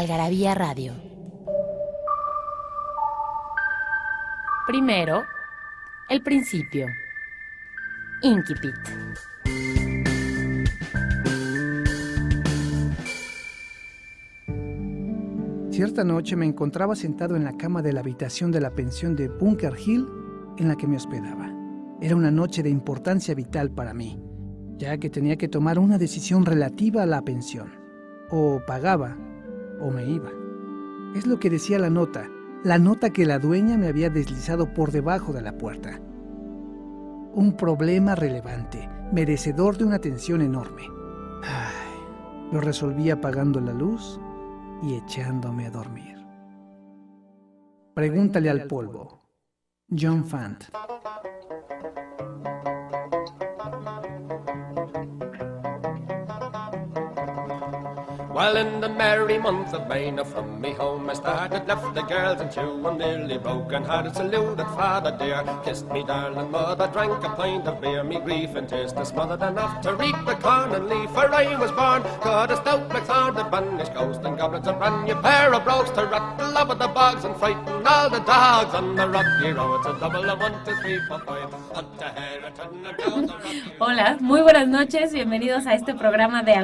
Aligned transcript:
Algarabía 0.00 0.54
Radio. 0.54 0.94
Primero, 4.66 5.24
el 6.08 6.22
principio. 6.22 6.86
Inquipit. 8.22 8.72
Cierta 15.68 16.02
noche 16.02 16.34
me 16.34 16.46
encontraba 16.46 16.96
sentado 16.96 17.36
en 17.36 17.44
la 17.44 17.58
cama 17.58 17.82
de 17.82 17.92
la 17.92 18.00
habitación 18.00 18.50
de 18.50 18.62
la 18.62 18.70
pensión 18.70 19.14
de 19.14 19.28
Bunker 19.28 19.74
Hill 19.78 20.06
en 20.56 20.68
la 20.68 20.76
que 20.76 20.86
me 20.86 20.96
hospedaba. 20.96 21.52
Era 22.00 22.16
una 22.16 22.30
noche 22.30 22.62
de 22.62 22.70
importancia 22.70 23.34
vital 23.34 23.70
para 23.70 23.92
mí, 23.92 24.18
ya 24.78 24.96
que 24.96 25.10
tenía 25.10 25.36
que 25.36 25.48
tomar 25.48 25.78
una 25.78 25.98
decisión 25.98 26.46
relativa 26.46 27.02
a 27.02 27.06
la 27.06 27.20
pensión. 27.20 27.70
O 28.30 28.62
pagaba 28.66 29.18
o 29.80 29.90
me 29.90 30.04
iba. 30.06 30.30
Es 31.14 31.26
lo 31.26 31.38
que 31.38 31.50
decía 31.50 31.78
la 31.78 31.90
nota, 31.90 32.28
la 32.62 32.78
nota 32.78 33.10
que 33.10 33.26
la 33.26 33.38
dueña 33.38 33.76
me 33.76 33.88
había 33.88 34.10
deslizado 34.10 34.72
por 34.72 34.92
debajo 34.92 35.32
de 35.32 35.42
la 35.42 35.56
puerta. 35.56 36.00
Un 37.34 37.54
problema 37.56 38.14
relevante, 38.14 38.88
merecedor 39.12 39.76
de 39.76 39.84
una 39.84 39.96
atención 39.96 40.42
enorme. 40.42 40.82
Lo 42.52 42.60
resolví 42.60 43.10
apagando 43.10 43.60
la 43.60 43.72
luz 43.72 44.20
y 44.82 44.94
echándome 44.94 45.66
a 45.66 45.70
dormir. 45.70 46.16
Pregúntale 47.94 48.50
al 48.50 48.66
polvo. 48.66 49.22
John 49.90 50.24
Fant. 50.24 50.64
While 58.40 58.56
in 58.56 58.80
the 58.80 58.88
merry 58.88 59.36
month 59.36 59.74
of 59.74 59.86
May, 59.86 60.10
now 60.10 60.24
from 60.24 60.62
me 60.62 60.72
home 60.72 61.10
I 61.10 61.12
started, 61.12 61.68
left 61.68 61.94
the 61.94 62.00
girls 62.00 62.40
and 62.40 62.50
two, 62.50 62.88
and 62.88 62.96
nearly 62.98 63.36
broken 63.36 63.84
hearted, 63.84 64.16
saluted 64.16 64.66
father 64.68 65.14
dear, 65.18 65.44
kissed 65.62 65.86
me 65.88 66.02
darling 66.02 66.50
mother, 66.50 66.88
drank 66.90 67.22
a 67.22 67.28
pint 67.36 67.66
of 67.66 67.82
beer, 67.82 68.02
me 68.02 68.18
grief 68.18 68.54
and 68.54 68.66
tears 68.66 68.94
to 68.94 69.04
smothered 69.04 69.42
enough 69.42 69.82
to 69.82 69.94
reap 69.94 70.16
the 70.24 70.36
corn 70.36 70.72
and 70.72 70.88
leaf, 70.88 71.10
for 71.10 71.28
I 71.30 71.54
was 71.60 71.70
born, 71.72 72.00
got 72.24 72.50
a 72.50 72.56
stout 72.56 72.88
blackthorn, 72.88 73.34
the 73.34 73.44
banished 73.44 73.92
ghost 73.92 74.22
and 74.24 74.38
goblins, 74.38 74.66
a 74.66 74.72
brand 74.72 75.04
new 75.04 75.16
pair 75.16 75.52
of 75.52 75.62
brogues 75.62 75.90
to 75.90 76.06
rot 76.06 76.38
the 76.38 76.48
love 76.48 76.70
of 76.70 76.78
the 76.78 76.88
bogs 76.88 77.26
and 77.26 77.36
frighten 77.36 77.86
all 77.86 78.08
the 78.08 78.20
dogs 78.20 78.74
on 78.74 78.96
the 78.96 79.06
rocky 79.06 79.52
road, 79.52 79.84
a 79.84 80.00
double 80.00 80.30
of 80.30 80.40
one, 80.40 80.64
two, 80.64 80.74
three, 80.80 80.98
four, 81.08 81.18
five, 81.26 81.52
a 81.76 81.84
rocky 81.84 82.00
Hola, 83.78 84.16
muy 84.18 84.40
buenas 84.40 84.66
noches, 84.66 85.12
bienvenidos 85.12 85.66
a 85.66 85.74
este 85.74 85.94
programa 85.94 86.42
de 86.42 86.54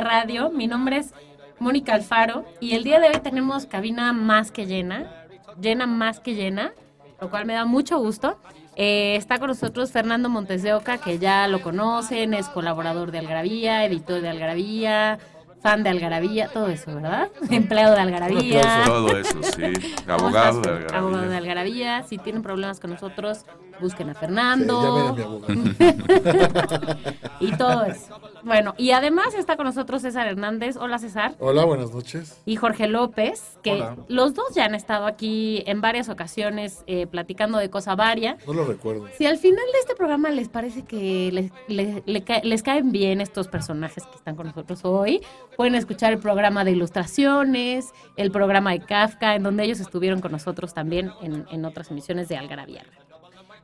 Radio. 0.00 0.48
Mi 0.50 0.66
nombre 0.66 0.96
es 0.96 1.12
Mónica 1.58 1.94
Alfaro 1.94 2.44
y 2.60 2.74
el 2.74 2.84
día 2.84 3.00
de 3.00 3.08
hoy 3.08 3.20
tenemos 3.22 3.66
cabina 3.66 4.12
más 4.12 4.50
que 4.50 4.66
llena, 4.66 5.26
llena 5.60 5.86
más 5.86 6.20
que 6.20 6.34
llena, 6.34 6.72
lo 7.20 7.30
cual 7.30 7.46
me 7.46 7.54
da 7.54 7.64
mucho 7.64 7.98
gusto. 7.98 8.38
Eh, 8.76 9.16
está 9.16 9.38
con 9.38 9.48
nosotros 9.48 9.90
Fernando 9.90 10.28
Montes 10.28 10.62
de 10.62 10.74
Oca, 10.74 10.98
que 10.98 11.18
ya 11.18 11.48
lo 11.48 11.62
conocen, 11.62 12.34
es 12.34 12.48
colaborador 12.48 13.10
de 13.10 13.18
Algarabía, 13.18 13.86
editor 13.86 14.20
de 14.20 14.28
Algarabía, 14.28 15.18
fan 15.62 15.82
de 15.82 15.90
Algarabía, 15.90 16.48
todo 16.48 16.68
eso, 16.68 16.94
¿verdad? 16.94 17.28
Empleado 17.50 17.94
de 17.94 18.00
Algarabía. 18.00 18.82
Todo 18.86 19.16
eso, 19.16 19.42
sí. 19.42 19.62
¿Cómo 20.06 20.12
Abogado 20.14 20.60
de 20.60 20.68
Algarabía. 20.70 20.98
Abogado 20.98 21.28
de 21.30 21.36
Algarabía. 21.36 22.02
Si 22.04 22.18
tienen 22.18 22.42
problemas 22.42 22.78
con 22.80 22.90
nosotros, 22.90 23.44
busquen 23.80 24.10
a 24.10 24.14
Sí, 24.14 24.20
Fernando. 24.20 24.82
llamen 24.82 25.08
a 25.08 25.12
mi 25.12 25.22
abogado. 25.22 25.54
y 27.40 27.52
todo 27.56 27.84
eso. 27.84 28.20
Bueno, 28.44 28.74
y 28.78 28.92
además 28.92 29.34
está 29.34 29.56
con 29.56 29.66
nosotros 29.66 30.02
César 30.02 30.26
Hernández. 30.28 30.76
Hola 30.76 30.98
César. 30.98 31.34
Hola, 31.40 31.64
buenas 31.64 31.92
noches. 31.92 32.40
Y 32.44 32.56
Jorge 32.56 32.86
López, 32.86 33.58
que 33.62 33.72
Hola. 33.72 33.96
los 34.08 34.34
dos 34.34 34.54
ya 34.54 34.64
han 34.66 34.74
estado 34.74 35.06
aquí 35.06 35.64
en 35.66 35.80
varias 35.80 36.08
ocasiones 36.08 36.84
eh, 36.86 37.06
platicando 37.06 37.58
de 37.58 37.70
cosa 37.70 37.96
varia. 37.96 38.36
No 38.46 38.52
lo 38.54 38.64
recuerdo. 38.64 39.08
Si 39.18 39.26
al 39.26 39.38
final 39.38 39.64
de 39.72 39.78
este 39.80 39.94
programa 39.96 40.30
les 40.30 40.48
parece 40.48 40.84
que 40.84 41.30
les, 41.32 41.50
le- 41.68 42.02
le 42.06 42.22
ca- 42.24 42.40
les 42.44 42.62
caen 42.62 42.92
bien 42.92 43.20
estos 43.20 43.48
personajes 43.48 44.04
que 44.06 44.14
están 44.16 44.36
con 44.36 44.46
nosotros 44.46 44.80
hoy, 44.84 45.20
pueden 45.56 45.74
escuchar 45.74 46.12
el 46.12 46.18
programa 46.18 46.64
de 46.64 46.72
ilustraciones, 46.72 47.92
el 48.16 48.30
programa 48.30 48.72
de 48.72 48.80
Kafka, 48.80 49.34
en 49.34 49.42
donde 49.42 49.64
ellos 49.64 49.80
estuvieron 49.80 50.20
con 50.20 50.32
nosotros 50.32 50.74
también 50.74 51.12
en, 51.22 51.64
otras 51.64 51.90
emisiones 51.90 52.28
de 52.28 52.36
Algarabía. 52.36 52.84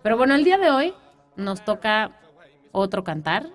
Pero 0.03 0.17
bueno, 0.17 0.35
el 0.35 0.45
día 0.45 0.59
de 0.59 0.71
hoy 0.71 0.95
nos 1.37 1.65
toca 1.65 2.13
otro 2.73 3.05
cantar, 3.05 3.49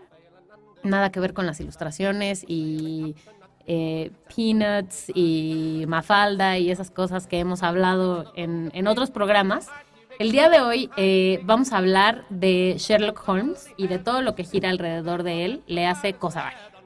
nada 0.84 1.12
que 1.12 1.20
ver 1.20 1.34
con 1.34 1.46
las 1.46 1.60
ilustraciones 1.60 2.46
y 2.48 3.16
eh, 3.66 4.12
Peanuts 4.34 5.12
y 5.14 5.86
Mafalda 5.88 6.58
y 6.58 6.72
esas 6.72 6.92
cosas 6.92 7.28
que 7.28 7.40
hemos 7.40 7.64
hablado 7.64 8.32
en, 8.36 8.72
en 8.74 8.88
otros 8.88 9.12
programas. 9.12 9.68
El 10.20 10.32
día 10.32 10.50
de 10.50 10.62
hoy 10.62 10.90
eh, 10.98 11.42
vamos 11.44 11.74
a 11.74 11.78
hablar 11.78 12.26
de 12.30 12.76
Sherlock 12.80 13.22
Holmes 13.28 13.68
y 13.78 13.88
de 13.88 14.00
todo 14.00 14.24
lo 14.24 14.34
que 14.34 14.44
gira 14.44 14.70
alrededor 14.70 15.22
de 15.22 15.46
él, 15.46 15.64
le 15.68 15.86
hace 15.86 16.14
cosa 16.14 16.42
varia. 16.42 16.77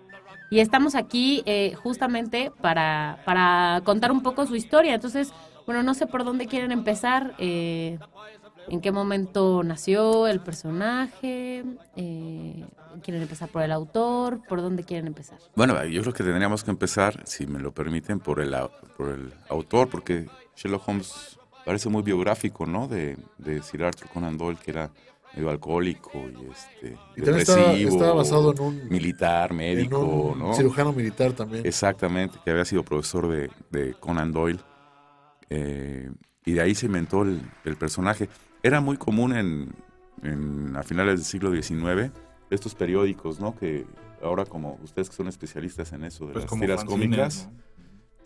Y 0.51 0.59
estamos 0.59 0.95
aquí 0.95 1.41
eh, 1.47 1.73
justamente 1.81 2.51
para, 2.61 3.19
para 3.25 3.81
contar 3.85 4.11
un 4.11 4.21
poco 4.21 4.45
su 4.45 4.55
historia. 4.55 4.93
Entonces, 4.93 5.33
bueno, 5.65 5.81
no 5.81 5.93
sé 5.93 6.05
por 6.07 6.23
dónde 6.25 6.45
quieren 6.45 6.71
empezar. 6.71 7.33
eh, 7.39 7.97
¿En 8.67 8.79
qué 8.79 8.91
momento 8.91 9.63
nació 9.63 10.27
el 10.27 10.39
personaje? 10.39 11.63
Eh, 11.95 12.65
¿Quieren 13.01 13.23
empezar 13.23 13.49
por 13.49 13.63
el 13.63 13.71
autor? 13.71 14.41
¿Por 14.47 14.61
dónde 14.61 14.83
quieren 14.83 15.07
empezar? 15.07 15.39
Bueno, 15.55 15.83
yo 15.85 16.01
creo 16.01 16.13
que 16.13 16.23
tendríamos 16.23 16.63
que 16.63 16.71
empezar, 16.71 17.21
si 17.25 17.47
me 17.47 17.59
lo 17.59 17.73
permiten, 17.73 18.19
por 18.19 18.39
el, 18.39 18.55
por 18.97 19.09
el 19.09 19.33
autor, 19.49 19.89
porque 19.89 20.27
Sherlock 20.55 20.87
Holmes 20.87 21.39
parece 21.65 21.89
muy 21.89 22.03
biográfico, 22.03 22.65
¿no? 22.65 22.87
De, 22.87 23.17
de 23.39 23.63
Sir 23.63 23.83
Arthur 23.83 24.09
Conan 24.09 24.37
Doyle, 24.37 24.59
que 24.63 24.71
era 24.71 24.91
medio 25.33 25.49
alcohólico 25.49 26.11
y 26.29 26.45
este, 26.51 26.97
Y 27.15 27.21
también 27.21 27.37
estaba, 27.39 27.67
depresivo, 27.67 27.89
estaba 27.91 28.13
basado 28.13 28.51
en 28.51 28.59
un, 28.61 28.89
militar, 28.89 29.51
en 29.51 29.57
médico, 29.57 29.99
un 29.99 30.39
¿no? 30.39 30.53
cirujano 30.53 30.91
militar 30.93 31.33
también. 31.33 31.65
Exactamente, 31.65 32.37
que 32.43 32.51
había 32.51 32.65
sido 32.65 32.83
profesor 32.83 33.27
de, 33.29 33.49
de 33.69 33.93
Conan 33.95 34.31
Doyle. 34.31 34.59
eh, 35.49 36.09
y 36.43 36.53
de 36.53 36.61
ahí 36.61 36.73
se 36.75 36.87
inventó 36.87 37.21
el, 37.21 37.39
el 37.65 37.75
personaje. 37.77 38.27
Era 38.63 38.81
muy 38.81 38.97
común 38.97 39.35
en, 39.35 39.69
en- 40.23 40.75
a 40.75 40.81
finales 40.83 41.15
del 41.19 41.25
siglo 41.25 41.51
XIX 41.51 42.11
estos 42.49 42.73
periódicos, 42.75 43.39
¿no? 43.39 43.55
Que 43.55 43.85
ahora 44.23 44.45
como 44.45 44.79
ustedes 44.83 45.09
que 45.09 45.15
son 45.15 45.27
especialistas 45.27 45.93
en 45.93 46.03
eso 46.03 46.25
de 46.27 46.33
Pues 46.33 46.45
las 46.51 46.59
tiras 46.59 46.83
cómicas, 46.83 47.47
¿no? 47.51 47.61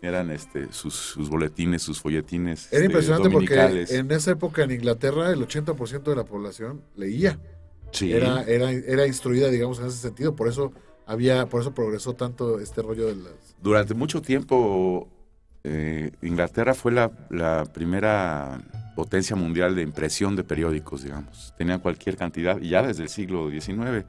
Eran 0.02 0.30
este, 0.30 0.72
sus, 0.72 0.94
sus 0.94 1.28
boletines, 1.30 1.82
sus 1.82 2.00
folletines 2.00 2.68
Era 2.72 2.76
este, 2.84 2.86
impresionante 2.86 3.30
porque 3.30 3.86
en 3.90 4.10
esa 4.12 4.32
época 4.32 4.62
en 4.64 4.70
Inglaterra 4.72 5.30
el 5.32 5.40
80% 5.46 6.02
de 6.02 6.16
la 6.16 6.24
población 6.24 6.82
leía. 6.94 7.38
Sí. 7.92 8.12
Era, 8.12 8.42
era, 8.42 8.70
era 8.70 9.06
instruida, 9.06 9.48
digamos, 9.48 9.78
en 9.80 9.86
ese 9.86 9.98
sentido. 9.98 10.34
Por 10.36 10.48
eso 10.48 10.72
había, 11.06 11.46
por 11.46 11.60
eso 11.62 11.72
progresó 11.72 12.14
tanto 12.14 12.58
este 12.60 12.82
rollo 12.82 13.06
de 13.06 13.16
las. 13.16 13.32
Durante 13.62 13.94
mucho 13.94 14.20
tiempo, 14.20 15.08
eh, 15.64 16.10
Inglaterra 16.22 16.74
fue 16.74 16.92
la, 16.92 17.10
la 17.30 17.64
primera 17.72 18.60
potencia 18.94 19.34
mundial 19.36 19.74
de 19.76 19.82
impresión 19.82 20.36
de 20.36 20.44
periódicos, 20.44 21.02
digamos. 21.04 21.54
Tenían 21.56 21.80
cualquier 21.80 22.16
cantidad, 22.16 22.60
y 22.60 22.68
ya 22.70 22.82
desde 22.82 23.02
el 23.04 23.08
siglo 23.08 23.50
XIX. 23.50 24.04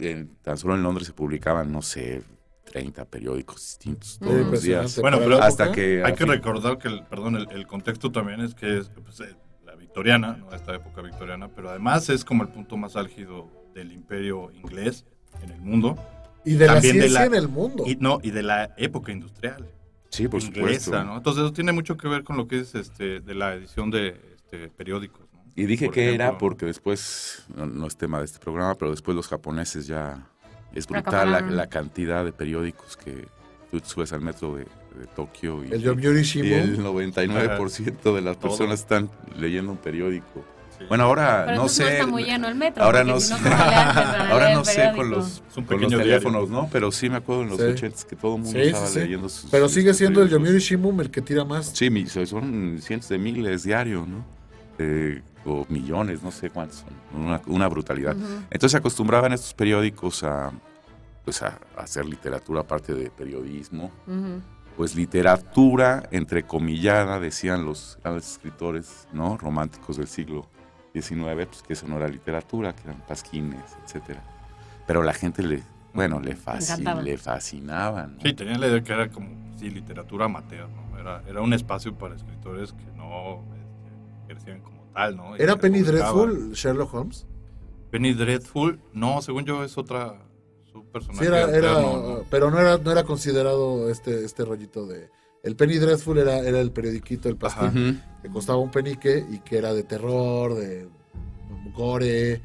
en- 0.00 0.28
tan 0.42 0.56
solo 0.58 0.74
en 0.74 0.82
Londres 0.82 1.06
se 1.06 1.12
publicaban, 1.12 1.70
no 1.72 1.82
sé, 1.82 2.22
30 2.70 3.04
periódicos 3.06 3.56
distintos 3.56 4.18
todos 4.18 4.46
los 4.50 4.62
días. 4.62 4.98
Bueno, 5.00 5.18
pero 5.18 5.42
Hasta 5.42 5.72
que... 5.72 6.02
Hay 6.04 6.12
que 6.12 6.18
fin- 6.24 6.28
recordar 6.28 6.78
que, 6.78 6.88
el, 6.88 7.04
perdón, 7.04 7.36
el, 7.36 7.48
el 7.50 7.66
contexto 7.66 8.10
también 8.12 8.40
es 8.40 8.54
que 8.54 8.78
es 8.78 8.88
pues, 8.90 9.20
eh, 9.20 9.34
la 9.64 9.74
victoriana, 9.74 10.36
¿no? 10.36 10.52
esta 10.54 10.74
época 10.74 11.02
victoriana, 11.02 11.48
pero 11.48 11.70
además 11.70 12.08
es 12.10 12.24
como 12.24 12.42
el 12.42 12.48
punto 12.50 12.76
más 12.76 12.96
álgido 12.96 13.48
del 13.74 13.92
imperio 13.92 14.50
inglés 14.52 15.04
en 15.42 15.50
el 15.50 15.60
mundo 15.60 15.96
Y 16.44 16.54
de 16.54 16.66
la 16.66 16.74
de 16.76 16.80
ciencia 16.80 17.10
la- 17.10 17.24
en 17.26 17.34
el 17.34 17.48
mundo. 17.48 17.84
y 17.86 17.96
no 17.96 18.18
y 18.22 18.30
de 18.30 18.42
la 18.42 18.74
época 18.76 19.12
industrial 19.12 19.66
Sí, 20.10 20.26
por 20.26 20.40
inglesa, 20.42 20.60
supuesto. 20.86 21.04
¿no? 21.04 21.16
Entonces 21.18 21.42
eso 21.44 21.52
tiene 21.52 21.72
mucho 21.72 21.96
que 21.98 22.08
ver 22.08 22.24
con 22.24 22.36
lo 22.38 22.48
que 22.48 22.60
es 22.60 22.74
este 22.74 23.20
de 23.20 23.34
la 23.34 23.54
edición 23.54 23.90
de 23.90 24.18
este, 24.36 24.68
periódicos. 24.68 25.20
¿no? 25.32 25.42
Y 25.54 25.66
dije 25.66 25.84
Por 25.86 25.94
que 25.94 26.14
era 26.14 26.38
porque 26.38 26.64
después, 26.66 27.44
no, 27.54 27.66
no 27.66 27.86
es 27.86 27.96
tema 27.96 28.18
de 28.20 28.24
este 28.24 28.38
programa, 28.38 28.74
pero 28.74 28.90
después 28.90 29.14
los 29.14 29.28
japoneses 29.28 29.86
ya... 29.86 30.26
Es 30.78 30.86
brutal 30.86 31.56
la, 31.56 31.66
cantidad 31.68 32.24
de 32.24 32.32
periódicos 32.32 32.96
que 32.96 33.26
tú 33.70 33.80
subes 33.84 34.12
al 34.12 34.20
metro 34.20 34.56
de, 34.56 34.62
de 34.64 35.06
Tokio. 35.14 35.64
Y, 35.64 35.72
El 35.72 35.80
y 35.82 36.22
Shimbun. 36.22 36.52
el 36.52 36.78
99% 36.82 38.14
de 38.14 38.20
las 38.22 38.38
Todo. 38.38 38.50
personas 38.50 38.80
están 38.80 39.10
leyendo 39.36 39.72
un 39.72 39.78
periódico. 39.78 40.44
Bueno, 40.88 41.04
ahora 41.04 41.42
Pero 41.46 41.62
no 41.62 41.68
sé. 41.68 41.82
no 41.82 41.88
está 41.88 42.06
muy 42.06 42.22
lleno 42.22 42.46
el 42.46 42.54
metro. 42.54 42.84
Ahora 42.84 43.02
no 43.02 43.18
sé, 43.18 43.34
¿cómo 43.34 43.48
le 43.48 43.54
hacen 43.54 43.94
para 43.94 44.30
ahora 44.30 44.54
no 44.54 44.60
el 44.60 44.64
sé 44.64 44.92
con 44.94 45.10
los, 45.10 45.42
con 45.66 45.80
los 45.80 45.90
teléfonos. 45.90 46.48
¿no? 46.50 46.68
Pero 46.70 46.92
sí 46.92 47.10
me 47.10 47.16
acuerdo 47.16 47.42
en 47.42 47.48
los 47.48 47.58
Sí. 47.58 47.64
80 47.64 48.06
que 48.08 48.14
todo 48.16 48.36
el 48.36 48.42
mundo 48.42 48.56
Sí, 48.60 48.66
estaba 48.68 48.86
sí. 48.86 48.98
leyendo 49.00 49.28
sus. 49.28 49.50
Pero 49.50 49.68
sigue 49.68 49.88
sus 49.88 49.98
siendo 49.98 50.22
el 50.22 50.28
periódicos. 50.28 50.48
Yomiuri 50.48 50.64
Shimbun 50.64 51.00
el 51.00 51.10
que 51.10 51.20
tira 51.20 51.44
más. 51.44 51.70
Sí, 51.74 51.90
son 52.26 52.78
cientos 52.80 53.08
de 53.08 53.18
miles 53.18 53.64
diarios, 53.64 54.06
¿no? 54.06 54.24
Eh, 54.78 55.20
o 55.44 55.66
millones, 55.68 56.22
no 56.22 56.30
sé 56.30 56.50
cuántos 56.50 56.84
son. 56.84 57.24
Una, 57.24 57.40
una 57.46 57.68
brutalidad. 57.68 58.14
Entonces 58.50 58.70
se 58.70 58.76
acostumbraban 58.76 59.32
estos 59.32 59.54
periódicos 59.54 60.22
a, 60.22 60.52
pues 61.28 61.42
a, 61.42 61.58
a 61.76 61.82
hacer 61.82 62.06
literatura 62.06 62.62
aparte 62.62 62.94
de 62.94 63.10
periodismo. 63.10 63.92
Ujú. 64.06 64.40
Pues 64.78 64.94
literatura 64.96 66.08
entrecomillada, 66.10 67.20
decían 67.20 67.66
los 67.66 67.98
grandes 68.02 68.32
escritores 68.32 69.06
¿no? 69.12 69.36
románticos 69.36 69.98
del 69.98 70.06
siglo 70.08 70.48
XIX, 70.94 71.44
pues 71.46 71.62
que 71.62 71.74
eso 71.74 71.86
no 71.86 71.98
era 71.98 72.08
literatura, 72.08 72.74
que 72.74 72.84
eran 72.88 73.02
pasquines, 73.06 73.76
etcétera. 73.84 74.22
Pero 74.86 75.02
la 75.02 75.12
gente 75.12 75.42
le, 75.42 75.62
bueno, 75.92 76.18
le, 76.18 76.34
fasci- 76.34 76.72
encantaba. 76.72 77.02
le 77.02 77.18
fascinaba. 77.18 78.06
¿no? 78.06 78.20
Sí, 78.22 78.32
tenían 78.32 78.58
la 78.58 78.68
idea 78.68 78.82
que 78.82 78.92
era 78.94 79.10
como, 79.10 79.28
sí, 79.58 79.68
literatura 79.68 80.24
amateur, 80.24 80.66
¿no? 80.70 80.98
Era, 80.98 81.22
era 81.28 81.42
un 81.42 81.52
espacio 81.52 81.94
para 81.94 82.14
escritores 82.14 82.72
que 82.72 82.86
no 82.96 83.42
este, 83.52 84.24
ejercían 84.32 84.60
como 84.62 84.80
tal, 84.94 85.14
¿no? 85.14 85.36
Y 85.36 85.42
¿Era 85.42 85.56
Penny. 85.56 85.82
Dreadful 85.82 86.52
Sherlock 86.52 86.94
Holmes? 86.94 87.26
Penny 87.90 88.14
Dreadful, 88.14 88.80
no, 88.94 89.20
según 89.20 89.44
yo 89.44 89.62
es 89.62 89.76
otra, 89.76 90.14
personaje. 91.06 91.24
Sí, 91.24 91.26
era, 91.26 91.40
era, 91.56 91.70
alterno, 91.76 92.08
¿no? 92.18 92.24
pero 92.30 92.50
no 92.50 92.58
era, 92.58 92.78
no 92.78 92.90
era 92.92 93.04
considerado 93.04 93.90
este, 93.90 94.24
este 94.24 94.44
rollito 94.44 94.86
de... 94.86 95.08
El 95.42 95.54
Penny 95.56 95.78
Dreadful 95.78 96.18
era, 96.18 96.38
era 96.40 96.60
el 96.60 96.72
periodiquito, 96.72 97.28
el 97.28 97.36
pastel, 97.36 97.68
Ajá. 97.68 98.20
Que 98.22 98.28
costaba 98.28 98.58
un 98.58 98.70
penique 98.70 99.24
y 99.30 99.38
que 99.38 99.58
era 99.58 99.72
de 99.72 99.84
terror, 99.84 100.54
de 100.54 100.88
gore. 101.74 102.40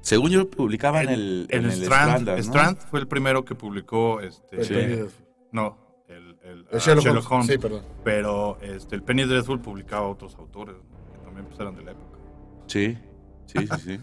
Según 0.00 0.30
yo, 0.30 0.50
publicaban 0.50 1.08
el, 1.08 1.46
En 1.50 1.60
en 1.66 1.70
el 1.70 1.82
Strand, 1.82 2.22
Strand, 2.22 2.28
¿no? 2.28 2.36
Strand 2.38 2.78
fue 2.90 3.00
el 3.00 3.06
primero 3.06 3.44
que 3.44 3.54
publicó, 3.54 4.20
este, 4.20 4.56
El 4.56 4.64
Sí. 4.64 4.74
Penny 4.74 4.94
Dreadful. 4.94 5.26
no, 5.52 5.78
el, 6.08 6.36
el- 6.42 6.58
El 6.60 6.66
ah, 6.72 6.78
Sherlock, 6.78 7.30
Holmes. 7.30 7.46
Sí, 7.46 7.58
perdón. 7.58 7.82
pero 8.02 8.58
este, 8.62 8.96
el 8.96 9.02
Penny 9.02 9.24
Dreadful 9.24 9.60
publicaba 9.60 10.08
otros 10.08 10.34
autores, 10.36 10.74
que 11.12 11.18
también 11.24 11.46
pues, 11.46 11.60
eran 11.60 11.76
de 11.76 11.82
la 11.82 11.90
época. 11.92 12.18
Sí, 12.66 12.98
sí, 13.46 13.58
sí, 13.58 13.80
sí. 13.84 14.00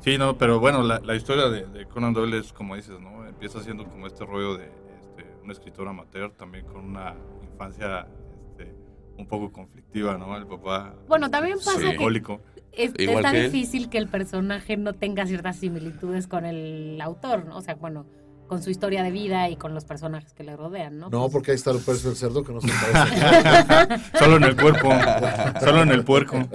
Sí, 0.00 0.16
no, 0.16 0.38
pero 0.38 0.60
bueno, 0.60 0.82
la, 0.82 1.00
la 1.00 1.14
historia 1.16 1.48
de, 1.48 1.66
de 1.66 1.86
Conan 1.86 2.12
Doyle 2.14 2.38
es 2.38 2.52
como 2.52 2.76
dices, 2.76 3.00
¿no? 3.00 3.26
Empieza 3.26 3.60
siendo 3.62 3.84
como 3.84 4.06
este 4.06 4.24
rollo 4.24 4.56
de 4.56 4.64
este, 4.66 5.26
un 5.42 5.50
escritor 5.50 5.88
amateur, 5.88 6.30
también 6.32 6.64
con 6.66 6.84
una 6.84 7.14
infancia 7.52 8.06
este, 8.50 8.72
un 9.16 9.26
poco 9.26 9.50
conflictiva, 9.52 10.16
¿no? 10.16 10.36
El 10.36 10.46
papá. 10.46 10.94
Bueno, 11.08 11.30
también 11.30 11.58
pasa 11.58 11.72
Sí. 11.72 11.80
que 11.80 11.90
alcohólico. 11.90 12.40
es- 12.72 12.92
que 12.92 13.04
él. 13.12 13.52
difícil 13.52 13.88
que 13.90 13.98
el 13.98 14.08
personaje 14.08 14.76
no 14.76 14.92
tenga 14.92 15.26
ciertas 15.26 15.56
similitudes 15.56 16.26
con 16.28 16.46
el 16.46 17.00
autor, 17.00 17.44
¿no? 17.46 17.56
O 17.56 17.60
sea, 17.62 17.74
bueno, 17.74 18.06
con 18.46 18.62
su 18.62 18.70
historia 18.70 19.02
de 19.02 19.10
vida 19.10 19.50
y 19.50 19.56
con 19.56 19.74
los 19.74 19.84
personajes 19.84 20.32
que 20.32 20.42
le 20.42 20.56
rodean, 20.56 20.98
¿no? 20.98 21.10
No, 21.10 21.20
Pues- 21.22 21.32
porque 21.32 21.50
ahí 21.50 21.56
está 21.56 21.70
el 21.72 21.80
precio 21.80 22.08
del 22.10 22.16
cerdo 22.18 22.44
que 22.44 22.52
no 22.52 22.60
se 22.62 22.68
parece. 22.92 24.18
Solo 24.18 24.36
en 24.36 24.44
el 24.44 24.56
cuerpo. 24.56 24.90
solo 25.60 25.82
en 25.82 25.90
el 25.90 26.04
puerco. 26.04 26.38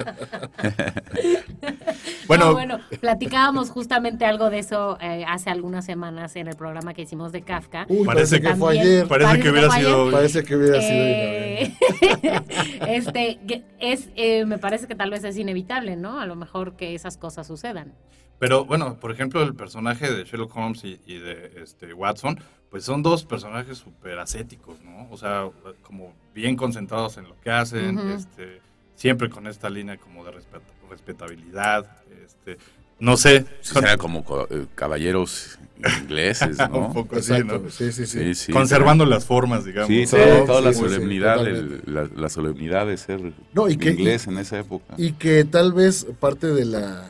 bueno, 2.27 2.45
No, 2.47 2.53
bueno, 2.53 2.79
platicábamos 3.01 3.69
justamente 3.69 4.25
algo 4.25 4.49
de 4.49 4.59
eso 4.59 4.97
eh, 5.01 5.25
hace 5.27 5.49
algunas 5.49 5.85
semanas 5.85 6.35
en 6.35 6.47
el 6.47 6.55
programa 6.55 6.93
que 6.93 7.03
hicimos 7.03 7.31
de 7.31 7.41
Kafka. 7.41 7.85
Uy, 7.89 8.05
Parece 8.05 8.39
parece 8.39 8.41
que 8.41 8.55
fue 8.55 8.79
ayer. 8.79 9.07
parece 9.07 9.39
que 9.39 9.49
hubiera 9.49 9.69
sido. 9.71 10.11
Parece 10.11 10.43
que 10.43 10.55
hubiera 10.55 10.81
sido 10.81 10.93
hoy, 11.03 11.03
Eh, 11.05 11.73
este 12.87 13.39
que 13.47 13.63
es 13.79 14.09
eh, 14.15 14.45
me 14.45 14.57
parece 14.57 14.87
que 14.87 14.95
tal 14.95 15.09
vez 15.11 15.23
es 15.23 15.37
inevitable, 15.37 15.95
¿no? 15.95 16.19
A 16.19 16.25
lo 16.25 16.35
mejor 16.35 16.75
que 16.75 16.95
esas 16.95 17.17
cosas 17.17 17.47
sucedan. 17.47 17.93
Pero 18.39 18.65
bueno, 18.65 18.99
por 18.99 19.11
ejemplo, 19.11 19.41
el 19.43 19.55
personaje 19.55 20.11
de 20.11 20.23
Sherlock 20.25 20.55
Holmes 20.55 20.83
y, 20.83 20.99
y 21.05 21.17
de 21.19 21.53
este, 21.63 21.93
Watson, 21.93 22.39
pues 22.69 22.83
son 22.83 23.01
dos 23.01 23.23
personajes 23.23 23.77
súper 23.77 24.19
ascéticos, 24.19 24.81
¿no? 24.81 25.07
O 25.11 25.17
sea, 25.17 25.47
como 25.81 26.13
bien 26.33 26.55
concentrados 26.57 27.17
en 27.17 27.25
lo 27.25 27.39
que 27.39 27.51
hacen, 27.51 27.97
Ujú. 27.97 28.09
este, 28.09 28.59
siempre 28.95 29.29
con 29.29 29.47
esta 29.47 29.69
línea 29.69 29.97
como 29.97 30.25
de 30.25 30.31
respet- 30.31 30.61
respetabilidad. 30.89 31.85
Este, 32.25 32.57
no 32.99 33.17
sé, 33.17 33.45
Sí, 33.61 33.75
como 33.97 34.23
co- 34.23 34.47
eh, 34.49 34.65
caballeros 34.75 35.57
ingleses, 36.01 36.57
¿no? 36.69 36.87
un 36.87 36.93
poco 36.93 37.17
así, 37.17 37.33
Exacto, 37.33 37.59
¿no? 37.59 37.69
sí, 37.69 37.91
sí, 37.91 38.05
sí. 38.05 38.19
Sí, 38.19 38.35
sí. 38.35 38.51
Conservando 38.51 39.05
las 39.05 39.25
formas, 39.25 39.65
digamos. 39.65 39.87
Sí, 39.87 40.05
Sí, 40.05 40.15
toda, 40.15 40.61
la 40.61 40.73
sí, 40.73 40.79
sí, 40.79 40.85
solemnidad, 40.89 41.45
el- 41.47 41.81
la, 41.85 42.07
la 42.15 42.29
solemnidad 42.29 42.87
de 42.87 42.97
ser 42.97 43.33
No, 43.53 43.67
y 43.69 43.77
que- 43.77 43.91
inglés 43.91 44.27
en 44.27 44.37
esa 44.37 44.59
época. 44.59 44.93
Y 44.97 45.13
que 45.13 45.43
tal 45.43 45.73
vez 45.73 46.05
parte 46.19 46.47
de 46.47 46.65
la 46.65 47.09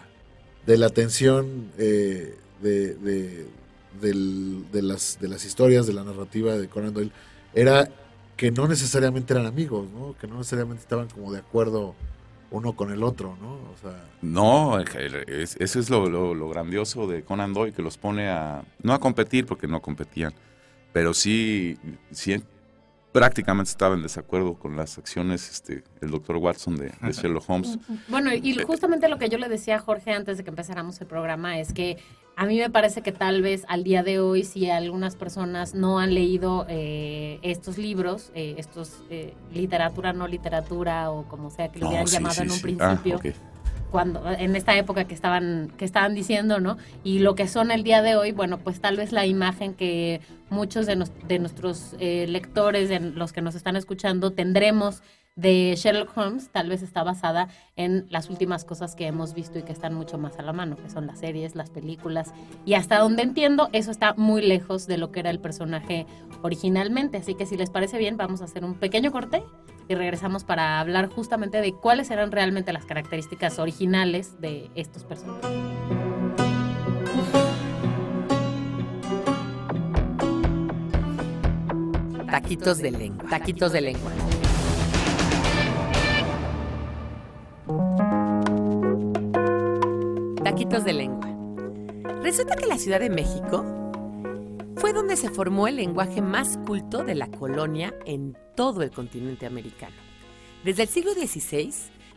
de 0.66 0.78
la 0.78 0.88
tensión 0.90 1.72
eh, 1.78 2.36
de, 2.62 2.96
de, 2.96 3.46
del- 4.02 4.64
de 4.72 4.82
las, 4.82 5.18
de 5.20 5.28
las 5.28 5.44
historias, 5.46 5.86
de 5.86 5.92
la 5.94 6.06
narrativa 6.06 6.56
de 6.56 6.70
Conan 6.70 6.94
Doyle, 6.94 7.12
era 7.54 7.90
que 8.38 8.50
no 8.50 8.68
necesariamente 8.70 9.34
eran 9.34 9.46
amigos, 9.46 9.88
¿no? 9.94 10.16
Que 10.20 10.26
no 10.26 10.38
necesariamente 10.38 10.82
estaban 10.82 11.10
como 11.10 11.34
de 11.34 11.40
acuerdo 11.40 11.96
uno 12.54 12.74
con 12.76 12.92
el 12.92 13.04
otro, 13.04 13.36
¿no? 13.42 13.54
O 13.56 13.76
sea, 13.82 13.92
No, 14.22 14.80
es- 14.80 15.58
eso 15.60 15.80
es 15.80 15.90
lo, 15.90 16.08
lo- 16.10 16.34
lo 16.34 16.48
grandioso 16.50 17.08
de 17.08 17.24
Conan 17.24 17.54
Doyle, 17.54 17.74
que 17.74 17.82
los 17.82 17.98
pone 17.98 18.30
a, 18.30 18.64
no 18.82 18.94
a 18.94 19.00
competir, 19.00 19.46
porque 19.46 19.68
no 19.68 19.82
competían, 19.82 20.34
pero 20.94 21.14
sí, 21.14 21.78
sí 22.12 22.42
prácticamente 23.12 23.70
estaba 23.70 23.94
en 23.96 24.02
desacuerdo 24.02 24.56
con 24.56 24.76
las 24.76 24.98
acciones 24.98 25.50
este, 25.52 25.84
el 26.02 26.10
doctor 26.10 26.38
Watson 26.38 26.76
de, 26.78 26.92
de 27.02 27.12
Sherlock 27.12 27.48
Holmes. 27.48 27.78
Bueno, 28.08 28.34
y 28.34 28.56
justamente 28.64 29.08
lo 29.10 29.18
que 29.20 29.30
yo 29.30 29.38
le 29.38 29.50
decía 29.50 29.76
a 29.76 29.80
Jorge 29.80 30.14
antes 30.14 30.38
de 30.38 30.44
que 30.44 30.50
empezáramos 30.50 31.00
el 31.02 31.08
programa 31.08 31.60
es 31.60 31.74
que 31.74 31.98
a 32.36 32.46
mí 32.46 32.58
me 32.60 32.70
parece 32.70 33.02
que 33.02 33.12
tal 33.12 33.42
vez 33.42 33.64
al 33.68 33.84
día 33.84 34.02
de 34.04 34.20
hoy, 34.20 34.44
si 34.44 34.70
algunas 34.70 35.16
personas 35.16 35.76
no 35.76 36.00
han 36.00 36.14
leído 36.14 36.66
eh, 36.68 37.40
estos 37.44 37.78
libros, 37.78 38.32
eh, 38.34 38.56
estos 38.58 38.92
eh, 39.10 39.34
literatura, 39.54 40.14
no 40.14 40.28
literatura, 40.28 41.12
o 41.12 41.24
como 41.28 41.50
sea 41.52 41.70
que 41.72 41.80
lo 41.80 41.86
No, 41.86 41.90
hubieran 41.90 42.08
sí, 42.08 42.14
llamado 42.16 42.36
sí, 42.36 42.42
en 42.42 42.52
un 42.52 42.58
sí. 42.60 42.78
Ah, 42.80 42.90
principio, 42.90 43.16
ok. 43.18 43.26
cuando 43.92 44.28
en 44.32 44.56
esta 44.56 44.76
época 44.76 45.06
que 45.06 45.14
estaban 45.14 45.72
que 45.78 45.86
estaban 45.86 46.16
diciendo, 46.16 46.60
¿no? 46.60 46.78
Y 47.04 47.20
lo 47.20 47.36
que 47.36 47.48
son 47.48 47.70
el 47.70 47.84
día 47.84 48.02
de 48.02 48.16
hoy, 48.16 48.32
bueno, 48.32 48.58
pues 48.58 48.82
tal 48.82 48.98
vez 48.98 49.12
la 49.12 49.28
imagen 49.28 49.76
que 49.76 50.20
muchos 50.50 50.88
de, 50.88 50.96
nos- 50.96 51.12
de 51.28 51.38
nuestros 51.38 51.96
eh, 52.00 52.26
lectores, 52.28 52.90
de 52.90 53.00
los 53.00 53.32
que 53.34 53.42
nos 53.42 53.54
están 53.54 53.76
escuchando, 53.76 54.32
tendremos 54.32 55.04
de 55.36 55.74
Sherlock 55.76 56.16
Holmes, 56.16 56.50
tal 56.50 56.70
vez 56.70 56.84
está 56.84 57.04
basada 57.04 57.48
en 57.76 58.06
las 58.10 58.30
últimas 58.30 58.66
cosas 58.66 58.96
que 58.96 59.08
hemos 59.08 59.34
visto 59.34 59.58
y 59.58 59.64
que 59.64 59.72
están 59.72 59.94
mucho 59.94 60.18
más 60.18 60.38
a 60.38 60.44
la 60.44 60.54
mano, 60.54 60.78
que 60.78 60.90
son 60.90 61.08
las 61.08 61.20
series, 61.20 61.56
las 61.56 61.70
películas, 61.70 62.34
y 62.66 62.76
hasta 62.76 63.00
donde 63.00 63.24
entiendo, 63.24 63.70
eso 63.74 63.90
está 63.90 64.14
muy 64.16 64.42
lejos 64.42 64.86
de 64.86 64.98
lo 64.98 65.12
que 65.12 65.22
era 65.22 65.32
el 65.32 65.40
personaje 65.40 66.06
originalmente. 66.44 67.18
Así 67.18 67.34
que 67.36 67.46
si 67.46 67.58
les 67.58 67.70
parece 67.70 67.98
bien, 67.98 68.18
vamos 68.18 68.42
a 68.42 68.46
hacer 68.46 68.64
un 68.64 68.76
pequeño 68.76 69.12
corte 69.12 69.44
y 69.88 69.96
regresamos 69.96 70.44
para 70.44 70.80
hablar 70.80 71.10
justamente 71.10 71.62
de 71.62 71.74
cuáles 71.74 72.12
eran 72.12 72.32
realmente 72.32 72.72
las 72.72 72.86
características 72.86 73.60
originales 73.60 74.40
de 74.40 74.70
estos 74.76 75.04
personajes. 75.04 75.50
Taquitos 82.30 82.80
de 82.80 82.92
lengua. 82.92 83.30
Taquitos 83.30 83.72
de 83.72 83.82
lengua. 83.82 84.12
Taquitos 90.44 90.84
de 90.84 90.92
lengua. 90.92 91.30
Resulta 92.22 92.58
que 92.58 92.66
la 92.66 92.78
Ciudad 92.78 93.00
de 93.00 93.10
México 93.10 93.64
fue 94.76 94.92
donde 94.92 95.16
se 95.16 95.30
formó 95.30 95.70
el 95.70 95.78
lenguaje 95.78 96.22
más 96.22 96.58
culto 96.66 97.06
de 97.06 97.16
la 97.16 97.32
colonia 97.32 97.94
en 98.06 98.36
todo 98.54 98.82
el 98.82 98.92
continente 98.92 99.46
americano. 99.46 99.96
Desde 100.66 100.84
el 100.84 100.90
siglo 100.90 101.14
XVI 101.14 101.74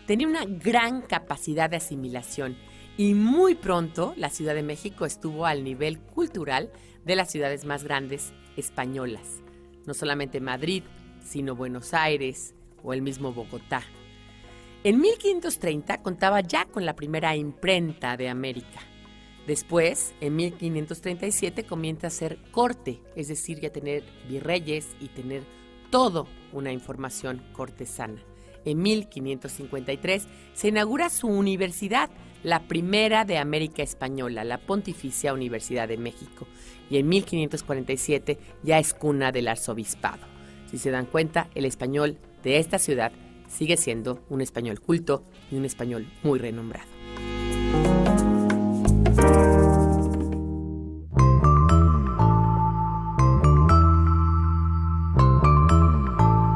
tenía 0.09 0.27
una 0.27 0.45
gran 0.45 1.03
capacidad 1.03 1.71
de 1.71 1.77
asimilación 1.77 2.57
y 2.97 3.15
muy 3.15 3.55
pronto 3.55 4.13
la 4.17 4.31
Ciudad 4.31 4.57
de 4.57 4.65
México 4.65 5.07
estuvo 5.07 5.47
al 5.47 5.63
nivel 5.63 6.01
cultural 6.01 6.73
de 7.05 7.15
las 7.15 7.31
ciudades 7.31 7.65
más 7.65 7.85
grandes 7.85 8.33
españolas, 8.57 9.41
no 9.87 9.95
solamente 9.95 10.41
Madrid, 10.41 10.83
sino 11.25 11.55
Buenos 11.55 11.95
Aires 11.95 12.57
o 12.83 12.93
el 12.93 13.03
mismo 13.03 13.33
Bogotá. 13.33 13.85
En 14.87 15.01
1530 15.01 16.01
contaba 16.01 16.43
ya 16.43 16.65
con 16.67 16.87
la 16.87 16.95
primera 16.95 17.35
imprenta 17.35 18.17
de 18.17 18.29
América. 18.29 18.79
Después, 19.45 20.15
en 20.21 20.37
1537, 20.37 21.65
comienza 21.65 22.07
a 22.07 22.11
ser 22.11 22.39
corte, 22.53 23.01
es 23.17 23.27
decir, 23.27 23.59
ya 23.59 23.71
tener 23.71 24.05
virreyes 24.29 24.87
y 25.01 25.09
tener 25.09 25.43
todo 25.91 26.29
una 26.53 26.71
información 26.71 27.43
cortesana. 27.53 28.23
En 28.65 28.81
1553 28.81 30.29
se 30.55 30.69
inaugura 30.69 31.11
su 31.11 31.27
universidad, 31.27 32.09
la 32.45 32.69
primera 32.69 33.25
de 33.25 33.39
América 33.39 33.83
Española, 33.83 34.45
la 34.45 34.59
Pontificia 34.59 35.35
Universidad 35.35 35.89
de 35.89 35.99
México, 35.99 36.47
y 36.91 36.99
en 36.99 37.09
1547 37.09 38.39
ya 38.63 38.79
es 38.79 38.95
cuna 38.95 39.33
del 39.33 39.49
arzobispado. 39.49 40.29
Si 40.71 40.79
se 40.79 40.93
dan 40.93 41.07
cuenta, 41.07 41.51
el 41.57 41.65
español 41.65 42.19
de 42.45 42.59
esta 42.59 42.79
ciudad 42.79 43.11
sigue 43.49 43.77
siendo 43.77 44.25
un 44.29 44.41
español 44.41 44.81
culto 44.81 45.25
y 45.51 45.57
un 45.57 45.65
español 45.65 46.07
muy 46.23 46.39
renombrado. 46.39 46.87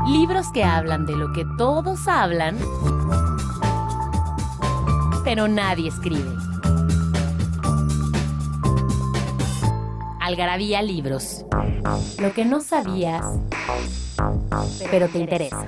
Libros 0.06 0.46
que 0.52 0.64
hablan 0.64 1.06
de 1.06 1.16
lo 1.16 1.32
que 1.32 1.46
todos 1.56 2.08
hablan, 2.08 2.58
pero 5.24 5.48
nadie 5.48 5.88
escribe. 5.88 6.30
Algarabía 10.20 10.82
Libros. 10.82 11.44
Lo 12.20 12.32
que 12.32 12.44
no 12.44 12.60
sabías, 12.60 13.24
pero 14.90 15.08
te 15.08 15.18
interesa. 15.18 15.66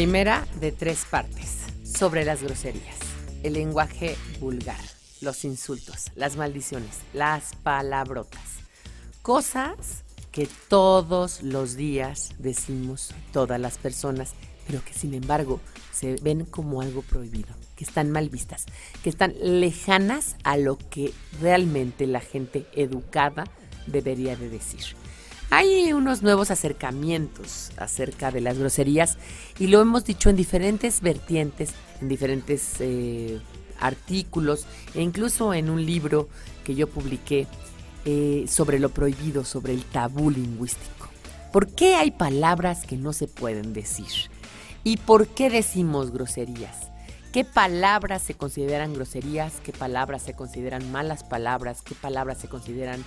Primera 0.00 0.46
de 0.58 0.72
tres 0.72 1.04
partes 1.04 1.58
sobre 1.84 2.24
las 2.24 2.42
groserías, 2.42 2.96
el 3.42 3.52
lenguaje 3.52 4.16
vulgar, 4.40 4.80
los 5.20 5.44
insultos, 5.44 6.06
las 6.14 6.38
maldiciones, 6.38 7.00
las 7.12 7.54
palabrotas. 7.56 8.40
Cosas 9.20 10.02
que 10.32 10.48
todos 10.68 11.42
los 11.42 11.76
días 11.76 12.30
decimos 12.38 13.12
todas 13.30 13.60
las 13.60 13.76
personas, 13.76 14.32
pero 14.66 14.82
que 14.82 14.94
sin 14.94 15.12
embargo 15.12 15.60
se 15.92 16.16
ven 16.22 16.46
como 16.46 16.80
algo 16.80 17.02
prohibido, 17.02 17.54
que 17.76 17.84
están 17.84 18.10
mal 18.10 18.30
vistas, 18.30 18.64
que 19.04 19.10
están 19.10 19.34
lejanas 19.38 20.34
a 20.44 20.56
lo 20.56 20.78
que 20.78 21.12
realmente 21.42 22.06
la 22.06 22.20
gente 22.20 22.64
educada 22.72 23.44
debería 23.86 24.34
de 24.34 24.48
decir. 24.48 24.96
Hay 25.52 25.92
unos 25.92 26.22
nuevos 26.22 26.52
acercamientos 26.52 27.72
acerca 27.76 28.30
de 28.30 28.40
las 28.40 28.56
groserías 28.56 29.18
y 29.58 29.66
lo 29.66 29.80
hemos 29.80 30.04
dicho 30.04 30.30
en 30.30 30.36
diferentes 30.36 31.00
vertientes, 31.00 31.70
en 32.00 32.08
diferentes 32.08 32.76
eh, 32.78 33.40
artículos 33.80 34.66
e 34.94 35.02
incluso 35.02 35.52
en 35.52 35.68
un 35.68 35.84
libro 35.84 36.28
que 36.62 36.76
yo 36.76 36.88
publiqué 36.88 37.48
eh, 38.04 38.44
sobre 38.48 38.78
lo 38.78 38.90
prohibido, 38.90 39.44
sobre 39.44 39.74
el 39.74 39.82
tabú 39.82 40.30
lingüístico. 40.30 41.08
¿Por 41.52 41.66
qué 41.74 41.96
hay 41.96 42.12
palabras 42.12 42.86
que 42.86 42.96
no 42.96 43.12
se 43.12 43.26
pueden 43.26 43.72
decir? 43.72 44.30
¿Y 44.84 44.98
por 44.98 45.26
qué 45.26 45.50
decimos 45.50 46.12
groserías? 46.12 46.76
¿Qué 47.32 47.44
palabras 47.44 48.22
se 48.22 48.34
consideran 48.34 48.94
groserías? 48.94 49.54
¿Qué 49.64 49.72
palabras 49.72 50.22
se 50.22 50.34
consideran 50.34 50.92
malas 50.92 51.24
palabras? 51.24 51.82
¿Qué 51.82 51.96
palabras 51.96 52.38
se 52.38 52.48
consideran 52.48 53.04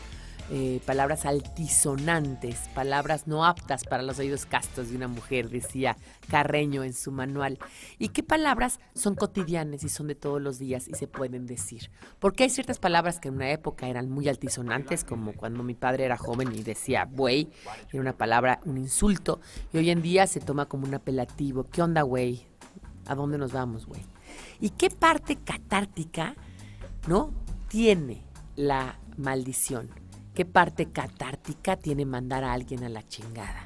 eh, 0.52 0.82
palabras 0.86 1.26
altisonantes, 1.26 2.70
palabras 2.76 3.28
no 3.28 3.46
aptas 3.46 3.86
para 3.86 4.04
los 4.04 4.20
oídos 4.20 4.46
castos 4.46 4.90
de 4.90 4.98
una 4.98 5.08
mujer, 5.08 5.50
decía 5.50 5.96
Carreño 6.30 6.84
en 6.84 6.94
su 6.94 7.12
manual. 7.12 7.60
¿Y 7.98 8.10
qué 8.10 8.24
palabras 8.24 8.80
son 8.94 9.16
cotidianas 9.16 9.84
y 9.84 9.90
son 9.90 10.08
de 10.08 10.16
todos 10.16 10.42
los 10.42 10.60
días 10.60 10.88
y 10.88 10.94
se 10.96 11.08
pueden 11.08 11.48
decir? 11.48 11.90
Porque 12.20 12.44
hay 12.44 12.50
ciertas 12.50 12.78
palabras 12.78 13.20
que 13.20 13.30
en 13.30 13.36
una 13.36 13.52
época 13.52 13.88
eran 13.88 14.10
muy 14.10 14.28
altisonantes, 14.28 15.04
como 15.04 15.34
cuando 15.34 15.64
mi 15.64 15.76
padre 15.76 16.06
era 16.06 16.18
joven 16.18 16.54
y 16.54 16.62
decía 16.62 17.06
güey, 17.06 17.50
era 17.92 18.02
una 18.02 18.18
palabra, 18.18 18.60
un 18.66 18.78
insulto, 18.78 19.40
y 19.72 19.78
hoy 19.78 19.90
en 19.90 20.02
día 20.02 20.28
se 20.28 20.42
toma 20.42 20.66
como 20.66 20.86
un 20.86 20.94
apelativo. 20.94 21.68
¿Qué 21.72 21.82
onda, 21.82 22.02
güey? 22.02 22.46
¿A 23.06 23.16
dónde 23.16 23.38
nos 23.38 23.54
vamos, 23.54 23.86
güey? 23.86 24.02
¿Y 24.60 24.72
qué 24.72 24.90
parte 24.90 25.38
catártica, 25.38 26.36
no? 27.08 27.32
Tiene 27.70 28.24
la 28.56 29.00
maldición. 29.18 30.03
¿Qué 30.34 30.46
parte 30.46 30.92
catártica 30.92 31.78
tiene 31.78 32.06
mandar 32.06 32.44
a 32.44 32.54
alguien 32.54 32.84
a 32.84 32.90
la 32.90 33.08
chingada? 33.08 33.64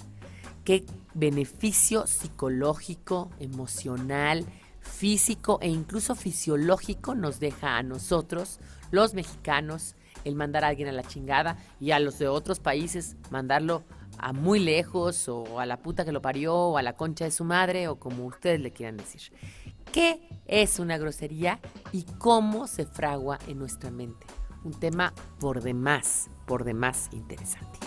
¿Qué 0.65 0.85
beneficio 1.13 2.05
psicológico, 2.07 3.31
emocional, 3.39 4.45
físico 4.81 5.59
e 5.61 5.69
incluso 5.69 6.13
fisiológico 6.13 7.15
nos 7.15 7.39
deja 7.39 7.77
a 7.77 7.83
nosotros, 7.83 8.59
los 8.91 9.13
mexicanos, 9.13 9.95
el 10.25 10.35
mandar 10.35 10.65
a 10.65 10.67
alguien 10.67 10.89
a 10.89 10.91
la 10.91 11.03
chingada 11.03 11.57
y 11.79 11.91
a 11.91 11.99
los 11.99 12.19
de 12.19 12.27
otros 12.27 12.59
países 12.59 13.15
mandarlo 13.29 13.83
a 14.17 14.33
muy 14.33 14.59
lejos 14.59 15.29
o 15.29 15.61
a 15.61 15.65
la 15.65 15.77
puta 15.77 16.03
que 16.03 16.11
lo 16.11 16.21
parió 16.21 16.53
o 16.53 16.77
a 16.77 16.81
la 16.81 16.97
concha 16.97 17.23
de 17.23 17.31
su 17.31 17.45
madre 17.45 17.87
o 17.87 17.97
como 17.97 18.25
ustedes 18.25 18.59
le 18.59 18.73
quieran 18.73 18.97
decir? 18.97 19.21
¿Qué 19.93 20.19
es 20.45 20.79
una 20.79 20.97
grosería 20.97 21.61
y 21.93 22.03
cómo 22.17 22.67
se 22.67 22.85
fragua 22.85 23.39
en 23.47 23.57
nuestra 23.57 23.89
mente? 23.89 24.25
Un 24.65 24.73
tema 24.73 25.13
por 25.39 25.61
demás 25.61 26.29
por 26.47 26.63
demás 26.63 27.09
interesante. 27.11 27.77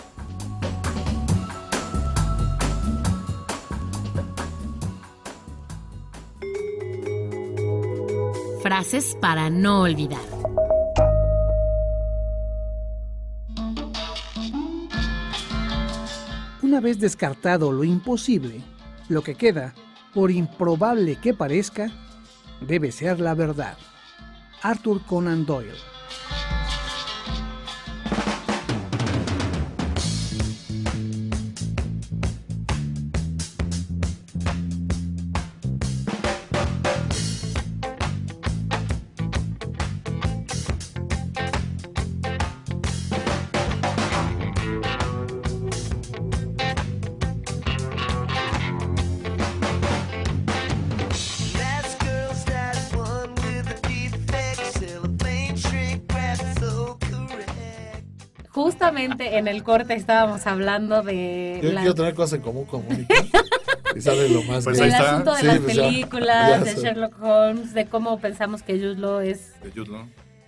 Frases 8.61 9.17
para 9.19 9.49
no 9.49 9.81
olvidar. 9.81 10.21
Una 16.61 16.79
vez 16.79 16.99
descartado 16.99 17.71
lo 17.71 17.83
imposible, 17.83 18.61
lo 19.09 19.23
que 19.23 19.35
queda, 19.35 19.73
por 20.13 20.29
improbable 20.29 21.15
que 21.15 21.33
parezca, 21.33 21.89
debe 22.61 22.91
ser 22.91 23.19
la 23.19 23.33
verdad. 23.33 23.77
Arthur 24.61 25.03
Conan 25.05 25.45
Doyle. 25.45 25.73
Justamente 58.91 59.37
en 59.37 59.47
el 59.47 59.63
corte 59.63 59.93
estábamos 59.93 60.45
hablando 60.47 61.01
de 61.01 61.59
Yo 61.63 61.71
la- 61.71 61.81
quiero 61.81 61.95
tener 61.95 62.13
cosas 62.13 62.33
en 62.39 62.41
común 62.41 62.65
con 62.65 62.85
Mónica. 62.85 63.15
y 63.95 64.01
sale 64.01 64.27
lo 64.29 64.43
más 64.43 64.63
Pues 64.65 64.79
está. 64.79 65.11
asunto 65.13 65.33
de 65.33 65.39
Sí, 65.39 65.45
las 65.47 65.59
pues 65.59 65.77
películas, 65.77 66.65
ya 66.65 66.73
de. 66.73 66.81
Sherlock 66.81 67.23
Holmes, 67.23 67.73
de 67.73 67.85
cómo 67.85 68.19
pensamos 68.19 68.61
que 68.63 68.73
Jude 68.73 68.95
Law 68.97 69.19
es 69.21 69.53
De 69.61 69.71
Jude 69.71 69.91
Law. 69.91 70.05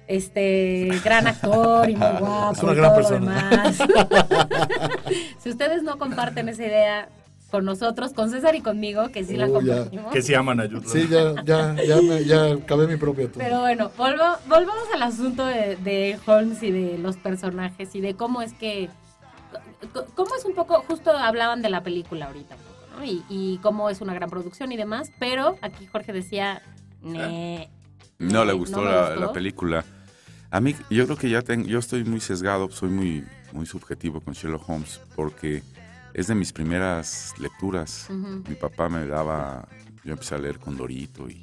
este 0.08 0.90
gran 1.06 1.28
actor 1.28 1.90
y 1.90 1.96
muy 1.96 2.08
guapo 2.20 2.52
Es 2.54 2.64
una 2.64 2.74
y 2.74 2.76
gran 2.76 2.90
todo 2.94 3.02
lo 3.02 3.08
persona. 3.08 3.50
demás. 3.50 3.78
si 5.40 5.50
ustedes 5.50 5.84
no 5.84 5.98
comparten 5.98 6.50
esa 6.50 6.64
idea 6.66 7.10
con 7.54 7.66
nosotros, 7.66 8.14
con 8.14 8.32
César 8.32 8.56
y 8.56 8.62
conmigo, 8.62 9.10
que 9.10 9.24
sí 9.24 9.38
la 9.38 9.46
Oh, 9.46 9.62
ya. 9.62 9.76
compartimos. 9.76 10.12
Que 10.12 10.24
se 10.24 10.36
aman 10.36 10.60
a 10.60 10.66
Law. 10.66 10.82
Sí, 10.88 11.08
ya, 11.08 11.36
ya, 11.46 11.76
ya, 11.84 12.02
me, 12.02 12.26
ya 12.26 12.52
acabé 12.54 12.88
mi 12.88 12.98
propia 12.98 13.28
tumba. 13.32 13.46
Pero 13.46 13.60
bueno, 13.60 13.92
volvo- 13.96 14.40
volvamos 14.48 14.86
al 14.92 15.04
asunto 15.04 15.46
de, 15.46 15.76
de 15.76 16.18
Holmes 16.26 16.64
y 16.64 16.72
de 16.72 16.98
los 16.98 17.16
personajes 17.18 17.94
y 17.94 18.02
de 18.02 18.16
cómo 18.16 18.42
es 18.42 18.54
que. 18.54 18.90
Cómo 20.16 20.36
es 20.36 20.46
un 20.46 20.56
poco. 20.56 20.84
Justo 20.88 21.12
hablaban 21.12 21.62
de 21.62 21.70
la 21.70 21.84
película 21.84 22.26
ahorita, 22.26 22.56
un 22.56 22.62
poco, 22.62 22.98
¿no? 22.98 23.06
Y, 23.06 23.24
y 23.30 23.60
cómo 23.62 23.92
es 23.92 24.02
una 24.02 24.16
gran 24.16 24.32
producción 24.32 24.72
y 24.72 24.76
demás, 24.78 25.12
pero 25.20 25.58
aquí 25.62 25.86
Jorge 25.86 26.12
decía. 26.12 26.64
"Nee". 27.04 27.70
No 28.18 28.40
le 28.46 28.48
la, 28.48 28.54
gustó. 28.54 28.84
la 28.84 29.32
película. 29.32 29.86
A 30.50 30.60
mí, 30.60 30.76
yo 30.90 31.06
creo 31.06 31.18
que 31.18 31.30
ya 31.30 31.44
tengo, 31.44 31.68
yo 31.68 31.78
estoy 31.78 32.04
muy 32.04 32.20
sesgado, 32.20 32.72
soy 32.72 32.90
muy, 32.90 33.24
muy 33.52 33.68
subjetivo 33.68 34.22
con 34.22 34.34
Sherlock 34.34 34.68
Holmes, 34.68 35.00
porque 35.16 35.62
es 36.14 36.28
de 36.28 36.36
mis 36.36 36.54
primeras 36.54 37.34
lecturas. 37.40 38.08
Mi 38.10 38.56
papá 38.56 38.90
me 38.90 39.06
daba, 39.08 39.68
yo 40.04 40.14
empecé 40.14 40.36
a 40.36 40.38
leer 40.38 40.60
con 40.60 40.78
Dorito 40.78 41.30
y 41.30 41.42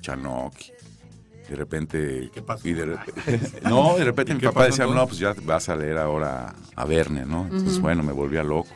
Chanok. 0.00 0.54
y 0.60 1.50
De 1.50 1.56
repente. 1.56 2.30
¿Qué 2.32 2.42
pasó? 2.42 2.66
y 2.68 2.72
de 2.72 2.86
repente- 2.86 3.50
no, 3.68 3.96
de 3.96 4.04
repente 4.04 4.32
¿Y 4.32 4.36
mi 4.36 4.40
papá 4.42 4.64
decía, 4.66 4.84
entonces? 4.84 5.02
no, 5.02 5.06
pues 5.08 5.18
ya 5.18 5.34
vas 5.46 5.68
a 5.68 5.76
leer 5.76 5.98
ahora 5.98 6.54
a 6.76 6.84
Verne, 6.84 7.26
¿no? 7.26 7.44
Entonces, 7.44 7.78
bueno, 7.80 8.02
me 8.02 8.12
volvía 8.12 8.42
loco. 8.42 8.68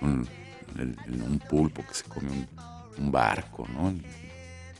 con 0.00 0.26
el- 0.78 0.96
el- 1.06 1.22
un 1.22 1.38
pulpo 1.38 1.84
que 1.86 1.94
se 1.94 2.04
come 2.04 2.30
un, 2.30 2.46
un 2.98 3.12
barco, 3.12 3.66
¿no? 3.72 3.90
El, 3.90 4.02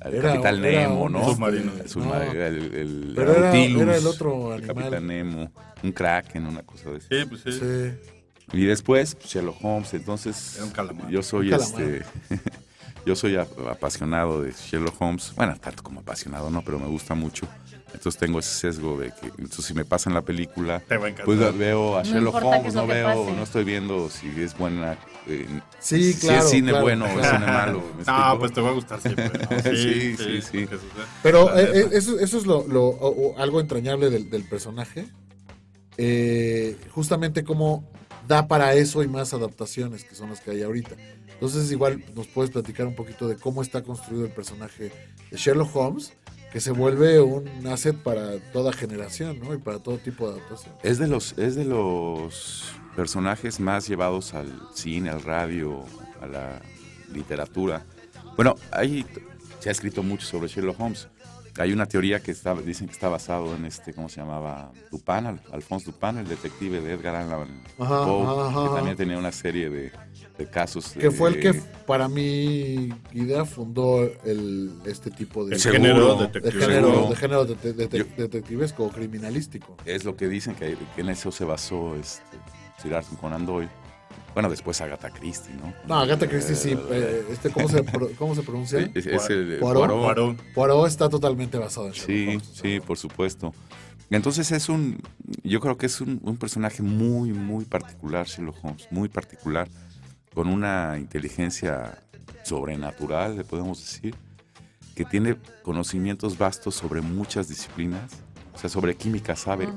el 0.05 0.15
Era- 0.15 0.31
Capitán 0.31 0.65
era 0.65 0.81
Nemo, 0.89 1.03
un, 1.05 1.13
¿no? 1.13 1.25
Submarino. 1.33 1.73
El 1.81 1.89
submarino, 1.89 2.35
no, 2.35 2.41
el, 2.43 2.75
el 2.75 3.13
Pero 3.15 3.33
era- 3.33 3.41
Nautilus, 3.53 3.83
era 3.83 3.97
el 3.99 4.07
otro 4.09 4.55
el 4.55 4.65
animal. 4.65 4.75
Capitán 4.85 5.07
Nemo, 5.07 5.53
un 5.83 5.93
Kraken, 5.93 6.47
una 6.47 6.63
cosa 6.63 6.91
de 6.91 6.97
eso. 6.99 7.07
Sí, 7.09 7.25
pues 7.29 7.41
sí. 7.43 7.53
Sí. 7.53 8.22
Y 8.53 8.65
después 8.65 9.15
pues, 9.15 9.27
Sherlock 9.33 9.57
Holmes, 9.65 9.95
entonces 9.95 10.57
Era 10.57 10.65
un 10.67 10.71
calamar. 10.73 11.09
yo 11.11 11.23
soy 11.23 11.53
este 11.53 12.03
yo 13.07 13.17
soy 13.17 13.37
apasionado 13.37 14.43
de 14.43 14.53
Sherlock 14.53 15.01
Holmes, 15.01 15.33
bueno, 15.35 15.57
tanto 15.61 15.83
como 15.83 16.01
apasionado 16.01 16.51
no, 16.51 16.63
pero 16.63 16.79
me 16.79 16.87
gusta 16.87 17.15
mucho 17.15 17.49
Entonces 17.95 18.19
tengo 18.19 18.39
ese 18.39 18.51
sesgo 18.55 18.97
de 18.99 19.09
que 19.11 19.27
entonces 19.39 19.65
si 19.65 19.75
me 19.75 19.85
pasan 19.85 20.15
la 20.15 20.23
película, 20.23 20.81
Te 20.81 20.97
va 20.97 21.07
a 21.07 21.09
encantar. 21.09 21.25
pues 21.25 21.59
veo 21.59 21.97
a 21.99 22.03
No 22.05 22.09
Sherlock 22.11 22.35
Holmes, 22.37 22.67
es 22.67 22.75
no 22.75 22.87
veo, 22.87 23.07
pase. 23.25 23.37
no 23.37 23.43
estoy 23.43 23.65
viendo 23.65 24.09
si 24.09 24.29
es 24.41 24.57
buena, 24.57 24.97
eh, 25.27 25.47
Sí, 25.81 26.13
si 26.13 26.21
claro, 26.27 26.45
es 26.45 26.51
cine 26.51 26.69
claro. 26.71 26.85
bueno 26.85 27.05
o 27.07 27.21
es 27.21 27.27
cine 27.27 27.47
malo. 27.47 27.79
¿me 27.99 28.05
No, 28.05 28.13
explico? 28.13 28.39
pues 28.39 28.53
te 28.53 28.61
va 28.61 28.69
a 28.69 28.73
gustar 28.73 29.01
siempre. 29.01 29.31
¿no? 29.51 29.63
Sí, 29.75 30.17
sí, 30.17 30.43
sí. 30.43 30.67
Pero 31.23 31.57
eh, 31.59 31.71
eh, 31.81 31.89
eso, 31.93 32.19
eso 32.21 32.39
es 32.39 32.47
lo, 32.47 32.67
lo- 32.69 32.85
o- 32.87 33.33
o 33.33 33.39
algo 33.39 33.61
entrañable 33.61 34.11
del, 34.11 34.31
del 34.31 34.45
personaje. 34.45 35.07
Eh, 35.99 36.77
justamente 36.91 37.45
cómo 37.45 37.91
da 38.33 38.49
para 38.49 38.73
eso 38.75 39.03
y 39.03 39.09
más 39.09 39.35
adaptaciones 39.35 40.05
que 40.05 40.15
son 40.15 40.31
las 40.31 40.41
que 40.41 40.53
hay 40.53 40.63
ahorita. 40.63 40.97
Entonces 41.35 41.71
igual 41.71 42.03
nos 42.15 42.27
puedes 42.29 42.51
platicar 42.51 42.87
un 42.87 42.95
poquito 42.95 43.29
de 43.29 43.37
cómo 43.37 43.61
está 43.61 43.83
construido 43.83 44.25
el 44.25 44.33
personaje 44.33 44.91
de 45.31 45.37
Sherlock 45.37 45.75
Holmes, 45.77 46.15
que 46.51 46.61
se 46.61 46.71
vuelve 46.71 47.21
un 47.21 47.67
asset 47.67 47.97
para 47.97 48.39
toda 48.53 48.73
generación, 48.73 49.39
¿no? 49.39 49.53
Y 49.53 49.59
para 49.59 49.79
todo 49.81 49.99
tipo 49.99 50.29
de 50.29 50.39
adaptación. 50.39 50.75
Es 50.83 50.99
de 50.99 51.09
los, 51.09 51.37
es 51.37 51.55
de 51.55 51.65
los 51.67 52.73
personajes 52.97 53.61
más 53.61 53.87
llevados 53.87 54.33
al 54.33 54.51
cine, 54.75 55.11
al 55.11 55.23
radio, 55.23 55.85
a 56.23 56.27
la 56.27 56.63
literatura. 57.13 57.85
Bueno, 58.37 58.55
hay, 58.71 59.05
se 59.61 59.69
ha 59.69 59.73
escrito 59.73 60.03
mucho 60.03 60.27
sobre 60.27 60.49
Sherlock 60.49 60.81
Holmes. 60.81 61.09
Hay 61.59 61.73
una 61.73 61.85
teoría 61.87 62.21
que 62.21 62.31
está, 62.31 62.55
dicen 62.55 62.87
que 62.87 62.95
está 62.95 63.09
basado 63.09 63.55
en 63.55 63.67
este, 63.67 63.93
¿cómo 63.93 64.09
se 64.09 64.21
llamaba? 64.21 64.73
Dupin, 64.91 65.27
Al- 65.27 65.43
Alphonse 65.53 65.87
Dupin, 65.87 66.17
el 66.19 66.27
detective 66.29 66.81
de 66.81 66.95
Edgar 66.95 67.15
Allan 67.15 67.47
Poe, 67.77 67.87
que 67.87 67.93
ajá. 67.93 68.75
también 68.75 68.97
tenía 68.97 69.19
una 69.19 69.33
serie 69.33 69.69
de, 69.69 69.93
de 70.39 70.47
casos. 70.51 70.93
Que 70.93 71.11
fue 71.11 71.29
el 71.29 71.35
de- 71.35 71.41
que 71.41 71.61
para 71.87 72.09
mi 72.09 72.89
idea 73.13 73.45
fundó 73.45 74.03
el, 74.25 74.73
este 74.87 75.11
tipo 75.11 75.45
de, 75.45 75.55
El 75.57 75.61
Seguro. 75.61 75.83
género 75.83 76.15
de 76.17 76.27
detective. 76.27 76.65
género, 76.65 77.09
de 77.11 77.17
género 77.17 77.45
de- 77.45 77.73
de- 77.75 77.87
de- 77.87 77.99
Yo- 77.99 78.05
detectivesco 78.17 78.85
o 78.85 78.89
criminalístico. 78.91 79.77
Es 79.85 80.05
lo 80.05 80.17
que 80.17 80.29
dicen 80.29 80.55
que, 80.55 80.77
que 80.95 81.01
en 81.03 81.11
eso 81.11 81.31
se 81.31 81.45
basó 81.45 81.95
este, 81.97 82.23
Sir 82.83 82.95
Arthur 82.95 83.19
Conan 83.19 83.45
Doyle. 83.45 83.69
Bueno, 84.35 84.49
después 84.49 84.81
Agatha 84.81 85.11
Christie, 85.11 85.55
¿no? 85.55 85.75
No, 85.87 86.01
Agatha 86.01 86.27
Christie 86.29 86.55
sí. 86.57 86.71
Eh, 86.73 86.79
eh, 86.91 87.25
este, 87.31 87.51
¿cómo, 87.51 87.69
se, 87.69 87.85
¿Cómo 88.17 88.35
se 88.35 88.43
pronuncia? 88.43 88.79
es, 88.95 89.07
es 89.07 89.31
el 89.31 89.59
Poirot. 89.59 89.89
Poirot. 89.89 90.03
Poirot. 90.03 90.37
Poirot 90.55 90.87
está 90.87 91.09
totalmente 91.09 91.59
basado 91.59 91.87
en 91.89 91.93
Sherlock 91.93 92.07
Sí, 92.09 92.29
Holmes. 92.29 92.51
sí, 92.55 92.81
por 92.81 92.97
supuesto. 92.99 93.53
Entonces 94.11 94.51
es 94.53 94.69
un, 94.69 95.01
yo 95.43 95.61
creo 95.61 95.77
que 95.79 95.87
es 95.87 96.01
un, 96.01 96.21
un 96.23 96.37
personaje 96.37 96.83
muy, 96.83 97.33
muy 97.33 97.65
particular, 97.65 98.27
Sherlock 98.27 98.57
Holmes, 98.63 98.87
muy 98.91 99.09
particular, 99.09 99.69
con 100.35 100.49
una 100.49 100.97
inteligencia 100.99 101.99
sobrenatural, 102.45 103.37
le 103.37 103.45
podemos 103.45 103.79
decir, 103.81 104.15
que 104.95 105.05
tiene 105.07 105.37
conocimientos 105.63 106.37
vastos 106.37 106.75
sobre 106.75 107.01
muchas 107.01 107.49
disciplinas, 107.49 108.13
o 108.55 108.59
sea, 108.59 108.69
sobre 108.69 108.95
química 108.97 109.35
sabe 109.37 109.69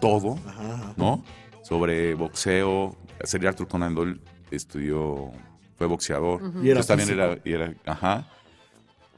todo, 0.00 0.38
Ajá, 0.46 0.74
ajá. 0.74 0.94
¿no? 0.96 1.22
Sobre 1.62 2.14
boxeo, 2.14 2.96
Sir 3.24 3.46
Arthur 3.46 3.68
Conan 3.68 3.94
Doyle 3.94 4.20
estudió, 4.50 5.30
fue 5.76 5.86
boxeador, 5.86 6.40
Y 6.62 6.70
era 6.70 6.80
entonces 6.80 6.86
también 6.86 7.10
era, 7.10 7.38
y 7.44 7.52
era- 7.52 7.74
ajá. 7.86 8.26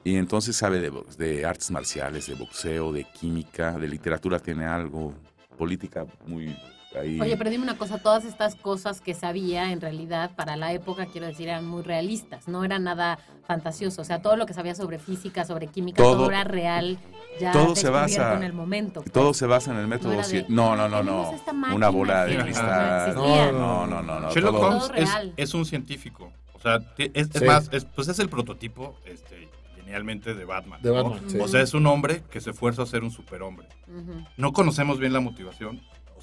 Y 0.03 0.17
entonces 0.17 0.57
sabe 0.57 0.81
de, 0.81 0.89
box- 0.91 1.17
de 1.19 1.45
artes 1.45 1.71
marciales, 1.71 2.27
de 2.27 2.35
boxeo, 2.35 2.93
de 2.93 3.05
química, 3.05 3.73
de 3.79 3.87
literatura 3.89 4.39
tiene 4.39 4.65
algo, 4.65 5.15
política 5.59 6.07
muy 6.27 6.57
ahí. 6.99 7.21
Oye, 7.21 7.37
pero 7.37 7.51
dime 7.51 7.65
una 7.65 7.77
cosa, 7.79 7.99
todas 7.99 8.25
estas 8.25 8.55
cosas 8.55 9.01
que 9.01 9.15
sabía 9.15 9.73
en 9.73 9.81
realidad 9.81 10.31
para 10.37 10.57
la 10.57 10.73
época, 10.73 11.07
quiero 11.07 11.27
decir, 11.27 11.49
eran 11.49 11.67
muy 11.67 11.83
realistas, 11.83 12.49
no 12.49 12.65
era 12.65 12.79
nada 12.79 13.19
fantasioso, 13.47 14.03
o 14.03 14.05
sea, 14.05 14.23
todo 14.23 14.37
lo 14.37 14.47
que 14.47 14.55
sabía 14.55 14.75
sobre 14.75 14.99
física, 14.99 15.45
sobre 15.45 15.67
química, 15.67 16.03
todo, 16.03 16.17
Todo- 16.17 16.31
era 16.31 16.45
real, 16.45 16.99
ya 17.41 17.53
todo 17.53 17.75
se 17.77 17.89
basa- 17.91 18.35
en 18.37 18.43
el 18.43 18.53
momento. 18.53 19.03
todo 19.13 19.27
pues. 19.29 19.37
se 19.39 19.47
basa 19.47 19.73
en 19.73 19.79
el 19.79 19.89
método. 19.89 20.13
era 20.13 20.27
de, 20.27 20.43
cien- 20.43 20.47
no, 20.49 20.77
no, 20.77 20.89
no, 20.89 21.03
no. 21.03 21.33
Una 21.75 21.89
bola 21.89 22.25
de 22.27 22.37
cristal. 22.39 23.15
no. 23.15 23.53
No, 23.53 23.87
no, 23.87 24.03
no, 24.03 24.21
no. 24.21 24.31
Sherlock 24.31 24.53
todo- 24.57 24.67
Holmes 24.69 25.11
Todo 25.11 25.33
es, 25.37 25.55
un 25.55 25.65
científico. 25.65 26.33
O 26.53 26.61
sea, 26.61 26.79
es, 26.99 27.11
es 27.15 27.29
Sí. 27.35 27.45
más, 27.45 27.69
es, 27.73 27.85
pues 27.87 28.09
es 28.09 28.19
el 28.19 28.29
prototipo, 28.29 28.95
este, 29.07 29.49
genialmente, 29.77 30.35
de 30.35 30.45
Batman. 30.45 30.81
De 30.83 30.91
¿no? 30.91 31.05
Batman, 31.05 31.23
sí. 31.31 31.39
O 31.41 31.49
sea, 31.49 31.63
es 31.63 31.73
un 31.75 31.87
hombre 31.87 32.23
que 32.31 32.41
se 32.41 32.51
esfuerza 32.51 32.83
a 32.83 32.87
ser 32.87 33.03
un 33.03 33.11
superhombre. 33.11 33.67
No 34.37 34.53
conocemos 34.53 34.99
bien 34.99 35.13
la 35.13 35.21
motivación. 35.21 35.81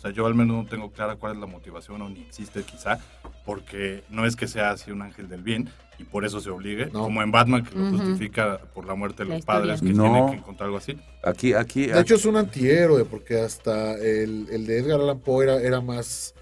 Sea, 0.07 0.15
yo 0.15 0.25
al 0.25 0.35
menos 0.35 0.63
no 0.63 0.69
tengo 0.69 0.91
clara 0.91 1.15
cuál 1.15 1.33
es 1.33 1.39
la 1.39 1.45
motivación 1.45 2.01
o 2.01 2.09
ni 2.09 2.21
existe 2.21 2.63
quizá, 2.63 2.99
porque 3.45 4.03
no 4.09 4.25
es 4.25 4.35
que 4.35 4.47
sea 4.47 4.71
así 4.71 4.91
un 4.91 5.01
ángel 5.01 5.29
del 5.29 5.41
bien 5.41 5.69
y 5.99 6.03
por 6.03 6.25
eso 6.25 6.39
se 6.39 6.49
obligue, 6.49 6.87
No. 6.87 7.03
como 7.03 7.21
en 7.23 7.31
Batman 7.31 7.63
que 7.65 7.75
lo 7.77 7.89
justifica 7.89 8.59
por 8.73 8.85
la 8.85 8.93
muerte 8.93 9.23
de 9.23 9.29
los 9.29 9.45
padres 9.45 9.81
que 9.81 9.89
No. 9.93 10.03
tienen 10.03 10.29
que 10.31 10.35
encontrar 10.37 10.65
algo 10.67 10.77
así. 10.77 10.97
Aquí, 11.23 11.53
aquí. 11.53 11.87
De 11.87 11.99
hecho, 12.01 12.15
es 12.15 12.25
un 12.25 12.35
antihéroe, 12.37 13.05
porque 13.05 13.39
hasta 13.39 13.93
el, 13.97 14.47
el 14.51 14.65
de 14.67 14.77
Edgar 14.79 14.99
Allan 15.01 15.19
Poe 15.19 15.43
era, 15.45 15.59
era 15.61 15.81
más, 15.81 16.35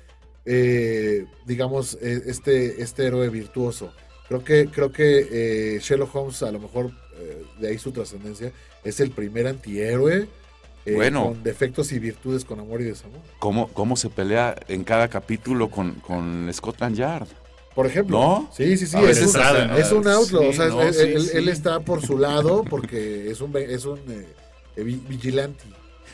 eh, 0.45 1.25
digamos, 1.45 1.97
eh, 2.01 2.21
este, 2.25 2.81
este 2.81 3.05
héroe 3.05 3.29
virtuoso. 3.29 3.91
Creo 4.27 4.43
que, 4.43 4.67
creo 4.67 4.91
que 4.91 5.27
eh, 5.75 5.79
Sherlock 5.81 6.13
Holmes, 6.15 6.41
a 6.43 6.51
lo 6.51 6.59
mejor 6.59 6.91
eh, 7.17 7.43
de 7.59 7.67
ahí 7.69 7.77
su 7.77 7.91
trascendencia, 7.91 8.51
es 8.83 8.99
el 8.99 9.11
primer 9.11 9.47
antihéroe 9.47 10.27
eh, 10.85 10.93
Bueno. 10.95 11.25
con 11.29 11.43
defectos 11.43 11.91
y 11.91 11.99
virtudes, 11.99 12.45
con 12.45 12.59
amor 12.59 12.81
y 12.81 12.85
desamor. 12.85 13.19
¿Cómo, 13.39 13.67
cómo 13.69 13.95
se 13.95 14.09
pelea 14.09 14.55
en 14.67 14.83
cada 14.83 15.07
capítulo 15.07 15.69
con, 15.69 15.93
con 15.95 16.49
Scotland 16.53 16.95
Yard? 16.95 17.27
Por 17.73 17.87
ejemplo. 17.87 18.17
¿No? 18.19 18.49
Sí, 18.55 18.77
sí, 18.77 18.85
sí. 18.87 18.95
A 18.95 19.01
Es, 19.09 19.21
un, 19.21 19.27
sabe, 19.29 19.67
¿no? 19.67 19.75
es 19.77 19.91
un 19.91 20.07
outlaw. 20.07 20.43
Sí, 20.43 20.47
o 20.49 20.53
sea, 20.53 20.67
no, 20.67 20.81
él, 20.81 20.93
sí, 20.93 21.01
él- 21.01 21.21
sí. 21.21 21.29
él 21.37 21.49
está 21.49 21.79
por 21.81 22.01
su 22.05 22.17
lado 22.17 22.63
porque 22.63 23.29
es 23.29 23.41
un, 23.41 23.55
es 23.57 23.83
un 23.85 23.99
eh, 24.07 24.27
eh, 24.77 24.83
vi- 24.83 25.01
vigilante. 25.09 25.63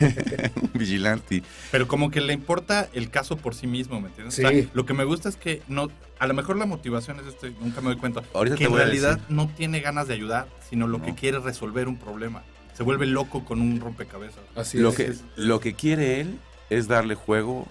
Un 0.00 0.70
vigilante. 0.74 1.42
Pero 1.70 1.86
como 1.86 2.10
que 2.10 2.20
le 2.20 2.32
importa 2.32 2.88
el 2.94 3.10
caso 3.10 3.36
por 3.36 3.54
sí 3.54 3.66
mismo, 3.68 4.00
¿me 4.00 4.08
entiendes? 4.08 4.34
Sí. 4.34 4.42
O 4.44 4.48
sea, 4.48 4.64
lo 4.72 4.86
que 4.86 4.94
me 4.94 5.04
gusta 5.04 5.28
es 5.28 5.36
que 5.36 5.62
no, 5.68 5.88
a 6.18 6.26
lo 6.26 6.34
mejor 6.34 6.56
la 6.56 6.66
motivación 6.66 7.20
es 7.20 7.26
este, 7.26 7.50
nunca 7.60 7.80
me 7.82 7.88
doy 7.90 7.98
cuenta, 7.98 8.22
Ahorita 8.34 8.56
que 8.56 8.60
te 8.60 8.64
en 8.64 8.70
voy 8.72 8.80
a 8.80 8.84
realidad 8.84 9.18
decir. 9.18 9.26
no 9.36 9.48
tiene 9.54 9.80
ganas 9.80 10.08
de 10.08 10.14
ayudar, 10.14 10.48
sino 10.68 10.88
lo 10.88 11.02
que 11.02 11.14
quiere 11.14 11.38
es 11.38 11.44
resolver 11.44 11.86
un 11.88 11.98
problema. 11.98 12.42
Se 12.74 12.82
vuelve 12.82 13.06
loco 13.06 13.44
con 13.44 13.60
un 13.60 13.80
rompecabezas. 13.80 14.40
Así 14.56 14.78
Lo 14.78 14.90
es. 14.90 14.94
que, 14.96 15.14
lo 15.36 15.60
que 15.60 15.74
quiere 15.74 16.20
él 16.20 16.38
es 16.70 16.88
darle 16.88 17.14
juego 17.14 17.66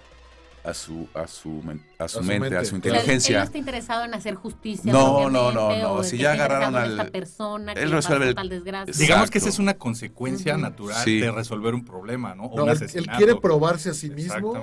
a 0.63 0.75
su, 0.75 1.07
a 1.15 1.25
su, 1.25 1.63
a 1.97 2.07
su 2.07 2.19
A 2.19 2.21
su 2.21 2.21
mente, 2.21 2.39
mente, 2.41 2.57
a 2.57 2.63
su 2.65 2.79
claro. 2.79 2.83
él 2.83 3.01
inteligencia. 3.01 3.37
no 3.39 3.43
está 3.45 3.57
interesado 3.57 4.05
en 4.05 4.13
hacer 4.13 4.35
justicia. 4.35 4.93
No, 4.93 5.27
no, 5.27 5.51
no, 5.51 5.75
no, 5.75 6.03
si 6.03 6.17
ya 6.19 6.33
agarraron 6.33 6.75
al- 6.75 6.91
esta 6.91 7.05
persona 7.11 7.73
que 7.73 7.81
él 7.81 7.89
le 7.89 7.95
resuelve 7.95 8.27
el- 8.29 8.35
tal 8.35 8.47
desgracia. 8.49 8.93
Digamos 8.95 9.31
que 9.31 9.39
esa 9.39 9.49
es 9.49 9.57
una 9.57 9.73
consecuencia 9.73 10.55
natural 10.57 11.03
Sí. 11.03 11.19
de 11.19 11.31
resolver 11.31 11.73
un 11.73 11.83
problema, 11.83 12.35
¿no? 12.35 12.43
O 12.43 12.57
No, 12.57 12.63
un 12.65 12.69
él, 12.69 12.77
él 12.93 13.07
quiere 13.17 13.35
probarse 13.37 13.89
a 13.89 13.95
sí 13.95 14.11
mismo 14.11 14.53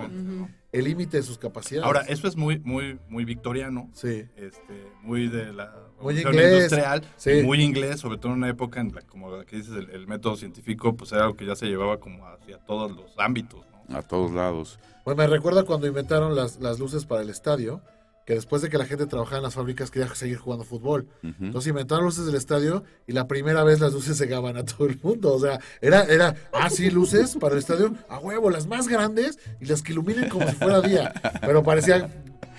el 0.70 0.84
límite 0.84 1.16
de 1.16 1.22
sus 1.24 1.36
capacidades. 1.36 1.84
Ahora, 1.84 2.02
eso 2.02 2.28
es 2.28 2.36
muy, 2.36 2.60
muy, 2.60 3.00
muy 3.08 3.24
victoriano, 3.24 3.90
Sí. 3.92 4.24
este, 4.36 4.92
muy 5.02 5.26
de 5.26 5.52
la 5.52 5.74
Muy 6.00 6.18
inglés, 6.20 6.54
industrial, 6.54 7.04
sí. 7.16 7.42
muy 7.42 7.62
inglés, 7.62 8.00
sobre 8.00 8.18
todo 8.18 8.32
en 8.32 8.38
una 8.38 8.48
época 8.48 8.80
en 8.80 8.94
la, 8.94 9.02
como 9.02 9.36
la 9.36 9.44
que 9.44 9.56
dices, 9.56 9.74
el, 9.74 9.90
el 9.90 10.06
método 10.06 10.36
científico, 10.36 10.94
pues 10.94 11.12
era 11.12 11.24
algo 11.24 11.36
que 11.36 11.46
ya 11.46 11.56
se 11.56 11.66
llevaba 11.66 11.98
como 11.98 12.26
hacia 12.26 12.58
todos 12.58 12.92
los 12.92 13.18
ámbitos, 13.18 13.64
¿no? 13.88 13.96
A 13.96 14.02
todos 14.02 14.32
lados. 14.32 14.78
Pues 15.04 15.16
me 15.16 15.26
recuerda 15.26 15.64
cuando 15.64 15.86
inventaron 15.86 16.36
las, 16.36 16.60
las 16.60 16.78
luces 16.78 17.06
para 17.06 17.22
el 17.22 17.30
estadio, 17.30 17.80
que 18.28 18.34
después 18.34 18.60
de 18.60 18.68
que 18.68 18.76
la 18.76 18.84
gente 18.84 19.06
trabajaba 19.06 19.38
en 19.38 19.44
las 19.44 19.54
fábricas 19.54 19.90
quería 19.90 20.14
seguir 20.14 20.36
jugando 20.36 20.62
fútbol. 20.62 21.08
Entonces 21.22 21.70
inventaron 21.70 22.04
luces 22.04 22.26
del 22.26 22.34
estadio 22.34 22.84
y 23.06 23.12
la 23.12 23.26
primera 23.26 23.64
vez 23.64 23.80
las 23.80 23.94
luces 23.94 24.18
cegaban 24.18 24.58
a 24.58 24.66
todo 24.66 24.86
el 24.86 25.00
mundo. 25.02 25.32
O 25.32 25.40
sea, 25.40 25.58
era, 25.80 26.02
era, 26.02 26.34
ah, 26.52 26.68
sí, 26.68 26.90
luces 26.90 27.38
para 27.40 27.54
el 27.54 27.60
estadio, 27.60 27.94
a 28.10 28.18
huevo, 28.18 28.50
las 28.50 28.66
más 28.66 28.86
grandes 28.86 29.38
y 29.62 29.64
las 29.64 29.80
que 29.80 29.92
iluminen 29.92 30.28
como 30.28 30.46
si 30.46 30.54
fuera 30.56 30.82
día. 30.82 31.14
Pero 31.40 31.62
parecía 31.62 32.10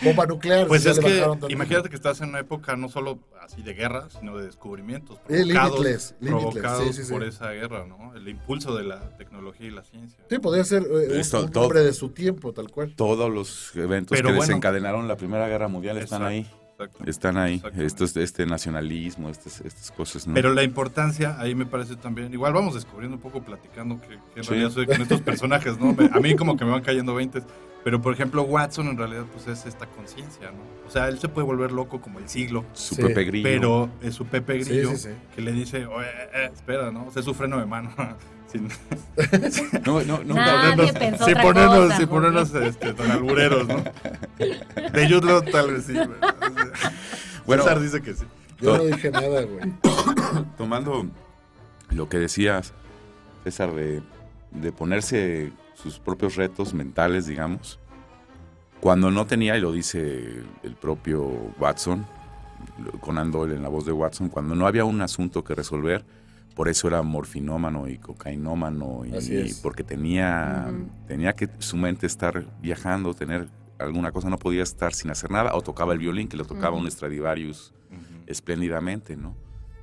bomba 0.03 0.25
nuclear. 0.25 0.67
Pues 0.67 0.85
es 0.85 0.99
que 0.99 1.25
imagínate 1.49 1.89
que 1.89 1.95
estás 1.95 2.21
en 2.21 2.29
una 2.29 2.39
época 2.39 2.75
no 2.75 2.89
solo 2.89 3.19
así 3.41 3.61
de 3.61 3.73
guerra, 3.73 4.07
sino 4.09 4.37
de 4.37 4.45
descubrimientos 4.45 5.17
Eh, 5.27 5.43
provocados, 5.45 5.79
limitless, 5.79 6.15
limitless, 6.19 6.43
provocados 6.51 6.87
sí, 6.87 6.93
sí, 6.93 7.03
sí. 7.05 7.11
por 7.13 7.23
esa 7.23 7.51
guerra, 7.51 7.85
¿no? 7.87 8.13
El 8.15 8.27
impulso 8.27 8.75
de 8.75 8.83
la 8.83 9.17
tecnología 9.17 9.67
y 9.67 9.71
la 9.71 9.83
ciencia. 9.83 10.19
Sí, 10.29 10.39
podría 10.39 10.63
ser 10.63 10.83
eh, 10.83 11.19
Esto, 11.19 11.39
un, 11.39 11.45
un 11.45 11.51
todo- 11.51 11.63
hombre 11.65 11.81
de 11.83 11.93
su 11.93 12.09
tiempo, 12.09 12.53
tal 12.53 12.69
cual. 12.69 12.93
Todos 12.95 13.31
los 13.31 13.75
eventos 13.75 14.15
Pero 14.15 14.29
que 14.29 14.35
bueno. 14.35 14.41
desencadenaron 14.47 15.07
la 15.07 15.15
Primera 15.17 15.47
Guerra 15.47 15.67
Mundial 15.67 15.97
están 15.97 16.21
Exacto, 16.23 16.27
ahí. 16.27 16.58
Exacto. 16.79 17.03
Están 17.09 17.37
ahí. 17.37 17.55
Exactamente. 17.55 17.85
Esto 17.85 18.03
es 18.05 18.15
este 18.17 18.45
nacionalismo, 18.45 19.29
estas, 19.29 19.61
estas 19.61 19.91
cosas. 19.91 20.27
¿no? 20.27 20.33
Pero 20.33 20.53
la 20.53 20.63
importancia, 20.63 21.35
ahí 21.39 21.55
me 21.55 21.65
parece 21.65 21.95
también, 21.95 22.33
igual 22.33 22.53
vamos 22.53 22.73
descubriendo 22.75 23.17
un 23.17 23.21
poco, 23.21 23.41
platicando 23.41 23.99
que, 24.01 24.07
que 24.07 24.13
en 24.37 24.43
Sí. 24.43 24.49
realidad 24.51 24.69
soy 24.71 24.85
con 24.85 25.01
estos 25.01 25.21
personajes, 25.21 25.77
¿no? 25.79 25.93
Me- 25.93 26.09
A 26.13 26.19
mí 26.19 26.35
como 26.35 26.55
que 26.57 26.65
me 26.65 26.71
van 26.71 26.81
cayendo 26.81 27.13
20, 27.15 27.41
pero 27.83 28.01
por 28.01 28.13
ejemplo 28.13 28.43
Watson 28.43 28.87
en 28.87 28.97
realidad 28.97 29.23
pues 29.33 29.47
es 29.47 29.65
esta 29.65 29.85
conciencia, 29.87 30.51
¿no? 30.51 30.59
O 30.87 30.91
sea, 30.91 31.07
él 31.07 31.19
se 31.19 31.27
puede 31.29 31.45
volver 31.45 31.71
loco 31.71 32.01
como 32.01 32.19
el 32.19 32.27
siglo, 32.29 32.65
Su 32.73 32.95
Sí, 32.95 33.01
Pepe 33.03 33.23
Grillo. 33.25 33.43
pero 33.43 33.89
es 34.01 34.15
su 34.15 34.25
Pepe 34.25 34.57
Grillo 34.59 34.91
sí, 34.91 34.97
sí. 34.97 35.09
que 35.35 35.41
le 35.41 35.51
dice, 35.51 35.85
"Oye, 35.85 36.07
eh, 36.07 36.29
eh, 36.33 36.49
espera, 36.53 36.91
¿no? 36.91 37.05
O 37.07 37.11
sea, 37.11 37.19
es 37.21 37.25
su 37.25 37.33
freno 37.33 37.57
de 37.59 37.65
mano. 37.65 37.91
Sin, 38.51 38.67
No, 39.85 40.01
no, 40.03 40.23
Nadie 40.23 40.75
ponernos- 40.75 40.91
pensó 40.99 41.25
sin 41.25 41.33
ponernos, 41.35 41.75
cosa, 41.77 41.97
sin 41.97 42.07
Jorge. 42.07 42.07
ponernos 42.07 42.53
este, 42.55 42.93
tan 42.93 43.11
albureros, 43.11 43.67
¿no? 43.67 43.83
De 44.93 45.09
Law, 45.09 45.41
tal 45.43 45.71
vez 45.73 45.85
sí. 45.85 45.93
Bueno, 47.45 47.63
César 47.63 47.79
dice 47.79 48.01
que 48.01 48.13
sí. 48.13 48.25
Yo 48.61 48.77
no 48.77 48.83
dije 48.85 49.11
nada, 49.11 49.43
güey. 49.43 49.73
tomando 50.57 51.05
lo 51.89 52.09
que 52.09 52.17
decías, 52.19 52.73
César, 53.43 53.73
de 53.73 54.01
de 54.51 54.71
ponerse 54.71 55.51
sus 55.75 55.99
propios 55.99 56.35
retos 56.35 56.73
mentales, 56.73 57.27
digamos. 57.27 57.79
Cuando 58.79 59.11
no 59.11 59.27
tenía, 59.27 59.55
y 59.57 59.61
lo 59.61 59.71
dice 59.71 60.41
el 60.63 60.73
propio 60.75 61.21
Watson, 61.59 62.05
Conan 63.01 63.31
Doyle 63.31 63.55
en 63.55 63.61
la 63.61 63.69
voz 63.69 63.85
de 63.85 63.91
Watson, 63.91 64.29
cuando 64.29 64.55
no 64.55 64.65
había 64.65 64.85
un 64.85 65.01
asunto 65.01 65.43
que 65.43 65.53
resolver, 65.53 66.03
por 66.59 66.67
eso 66.67 66.89
era 66.89 67.01
morfinómano 67.03 67.87
y 67.87 67.99
cocainómano, 67.99 69.05
y, 69.05 69.15
Así 69.15 69.33
es. 69.33 69.61
porque 69.61 69.81
tenía, 69.81 70.69
tenía 71.07 71.31
que 71.31 71.47
su 71.59 71.77
mente 71.77 72.05
estar 72.05 72.47
viajando, 72.61 73.13
tener 73.13 73.47
alguna 73.77 74.11
cosa, 74.11 74.29
no 74.29 74.37
podía 74.37 74.63
estar 74.63 74.93
sin 74.93 75.09
hacer 75.09 75.31
nada, 75.31 75.55
o 75.55 75.61
tocaba 75.61 75.93
el 75.93 75.99
violín, 75.99 76.27
que 76.27 76.35
lo 76.35 76.43
tocaba 76.43 76.75
un 76.75 76.91
Stradivarius 76.91 77.73
espléndidamente, 78.27 79.15
¿no? 79.15 79.37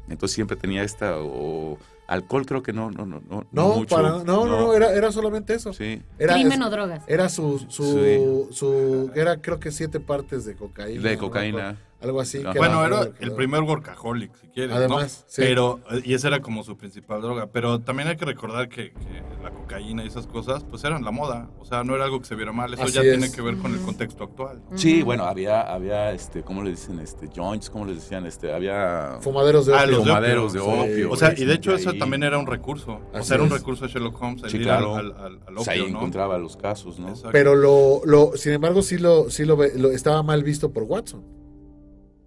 Entonces 0.06 0.34
siempre 0.34 0.54
tenía 0.54 0.82
esta, 0.82 1.16
o 1.18 1.78
alcohol 2.08 2.44
creo 2.44 2.62
que 2.62 2.74
no, 2.74 2.90
no, 2.90 3.06
no, 3.06 3.22
no, 3.26 3.46
No, 3.52 3.68
mucho, 3.76 3.96
para- 3.96 4.10
no, 4.10 4.22
no, 4.24 4.44
no, 4.44 4.74
era, 4.74 4.92
era 4.92 5.10
solamente 5.12 5.54
eso. 5.54 5.72
Sí, 5.72 6.02
Era, 6.18 6.34
Crimen 6.34 6.60
o 6.62 6.68
drogas. 6.68 7.04
Era 7.06 7.30
su, 7.30 7.58
su, 7.70 8.48
su, 8.50 9.10
era 9.14 9.40
creo 9.40 9.58
que 9.58 9.72
siete 9.72 9.98
partes 9.98 10.44
de 10.44 10.54
cocaína. 10.56 11.00
de 11.08 11.14
¿no? 11.14 11.20
cocaína. 11.22 11.78
Algo 12.00 12.20
así. 12.20 12.38
que 12.42 12.58
Bueno, 12.58 12.84
era- 12.84 13.02
era 13.02 13.10
el 13.20 13.32
primer 13.32 13.62
workaholic, 13.62 14.34
si 14.36 14.48
quieres. 14.48 14.76
Además, 14.76 15.24
¿no? 15.24 15.24
sí. 15.28 15.42
Pero, 15.42 15.80
y 16.04 16.12
esa 16.14 16.28
era 16.28 16.40
como 16.40 16.62
su 16.62 16.76
principal 16.76 17.22
droga. 17.22 17.46
Pero 17.50 17.80
también 17.80 18.08
hay 18.08 18.16
que 18.16 18.26
recordar 18.26 18.68
que, 18.68 18.92
que 18.92 19.22
la 19.42 19.50
cocaína 19.50 20.04
y 20.04 20.08
esas 20.08 20.26
cosas, 20.26 20.62
pues 20.64 20.84
eran 20.84 21.04
la 21.04 21.10
moda. 21.10 21.48
O 21.58 21.64
sea, 21.64 21.84
no 21.84 21.94
era 21.94 22.04
algo 22.04 22.20
que 22.20 22.26
se 22.26 22.34
viera 22.34 22.52
mal. 22.52 22.74
Eso 22.74 22.82
Así 22.82 22.92
ya 22.92 23.00
es. 23.02 23.10
tiene 23.18 23.32
que 23.32 23.40
ver 23.40 23.56
con 23.56 23.72
el 23.72 23.80
contexto 23.80 24.24
actual. 24.24 24.62
Sí, 24.74 25.02
bueno, 25.02 25.24
había, 25.24 25.62
había, 25.62 26.12
este, 26.12 26.42
¿cómo 26.42 26.62
le 26.62 26.70
dicen? 26.70 27.00
Este, 27.00 27.28
joints, 27.34 27.70
¿cómo 27.70 27.86
les 27.86 27.96
decían? 27.96 28.26
Este, 28.26 28.52
había 28.52 29.16
Fumaderos 29.22 29.64
de 29.66 29.74
Ah, 29.74 29.84
opio. 29.84 29.90
los 29.96 30.04
de 30.04 30.10
fumaderos 30.10 30.52
de 30.52 30.60
opio, 30.60 30.94
sí. 30.94 31.02
O 31.10 31.16
sea, 31.16 31.32
y 31.36 31.44
de 31.46 31.54
hecho 31.54 31.74
eso 31.74 31.94
también 31.94 32.22
era 32.22 32.36
un 32.38 32.46
recurso. 32.46 33.00
O 33.14 33.22
sea, 33.22 33.36
era 33.36 33.42
un 33.44 33.50
es. 33.52 33.58
recurso 33.58 33.86
de 33.86 33.92
Sherlock 33.92 34.20
Holmes, 34.22 34.42
Sí, 34.50 34.58
claro. 34.58 34.96
al, 34.96 35.12
al, 35.12 35.16
al, 35.18 35.40
al 35.46 35.54
Pues 35.54 35.68
ahí 35.68 35.80
opio, 35.80 35.92
¿no? 35.92 35.98
encontraba 35.98 36.36
los 36.38 36.56
casos, 36.58 36.98
¿no? 36.98 37.08
Exacto. 37.08 37.30
Pero 37.32 37.54
lo, 37.54 38.02
lo, 38.04 38.36
sin 38.36 38.52
embargo, 38.52 38.82
sí 38.82 38.98
lo, 38.98 39.30
sí 39.30 39.44
lo, 39.46 39.56
ve- 39.56 39.72
lo- 39.76 39.90
estaba 39.92 40.22
mal 40.22 40.44
visto 40.44 40.72
por 40.72 40.82
Watson. 40.82 41.24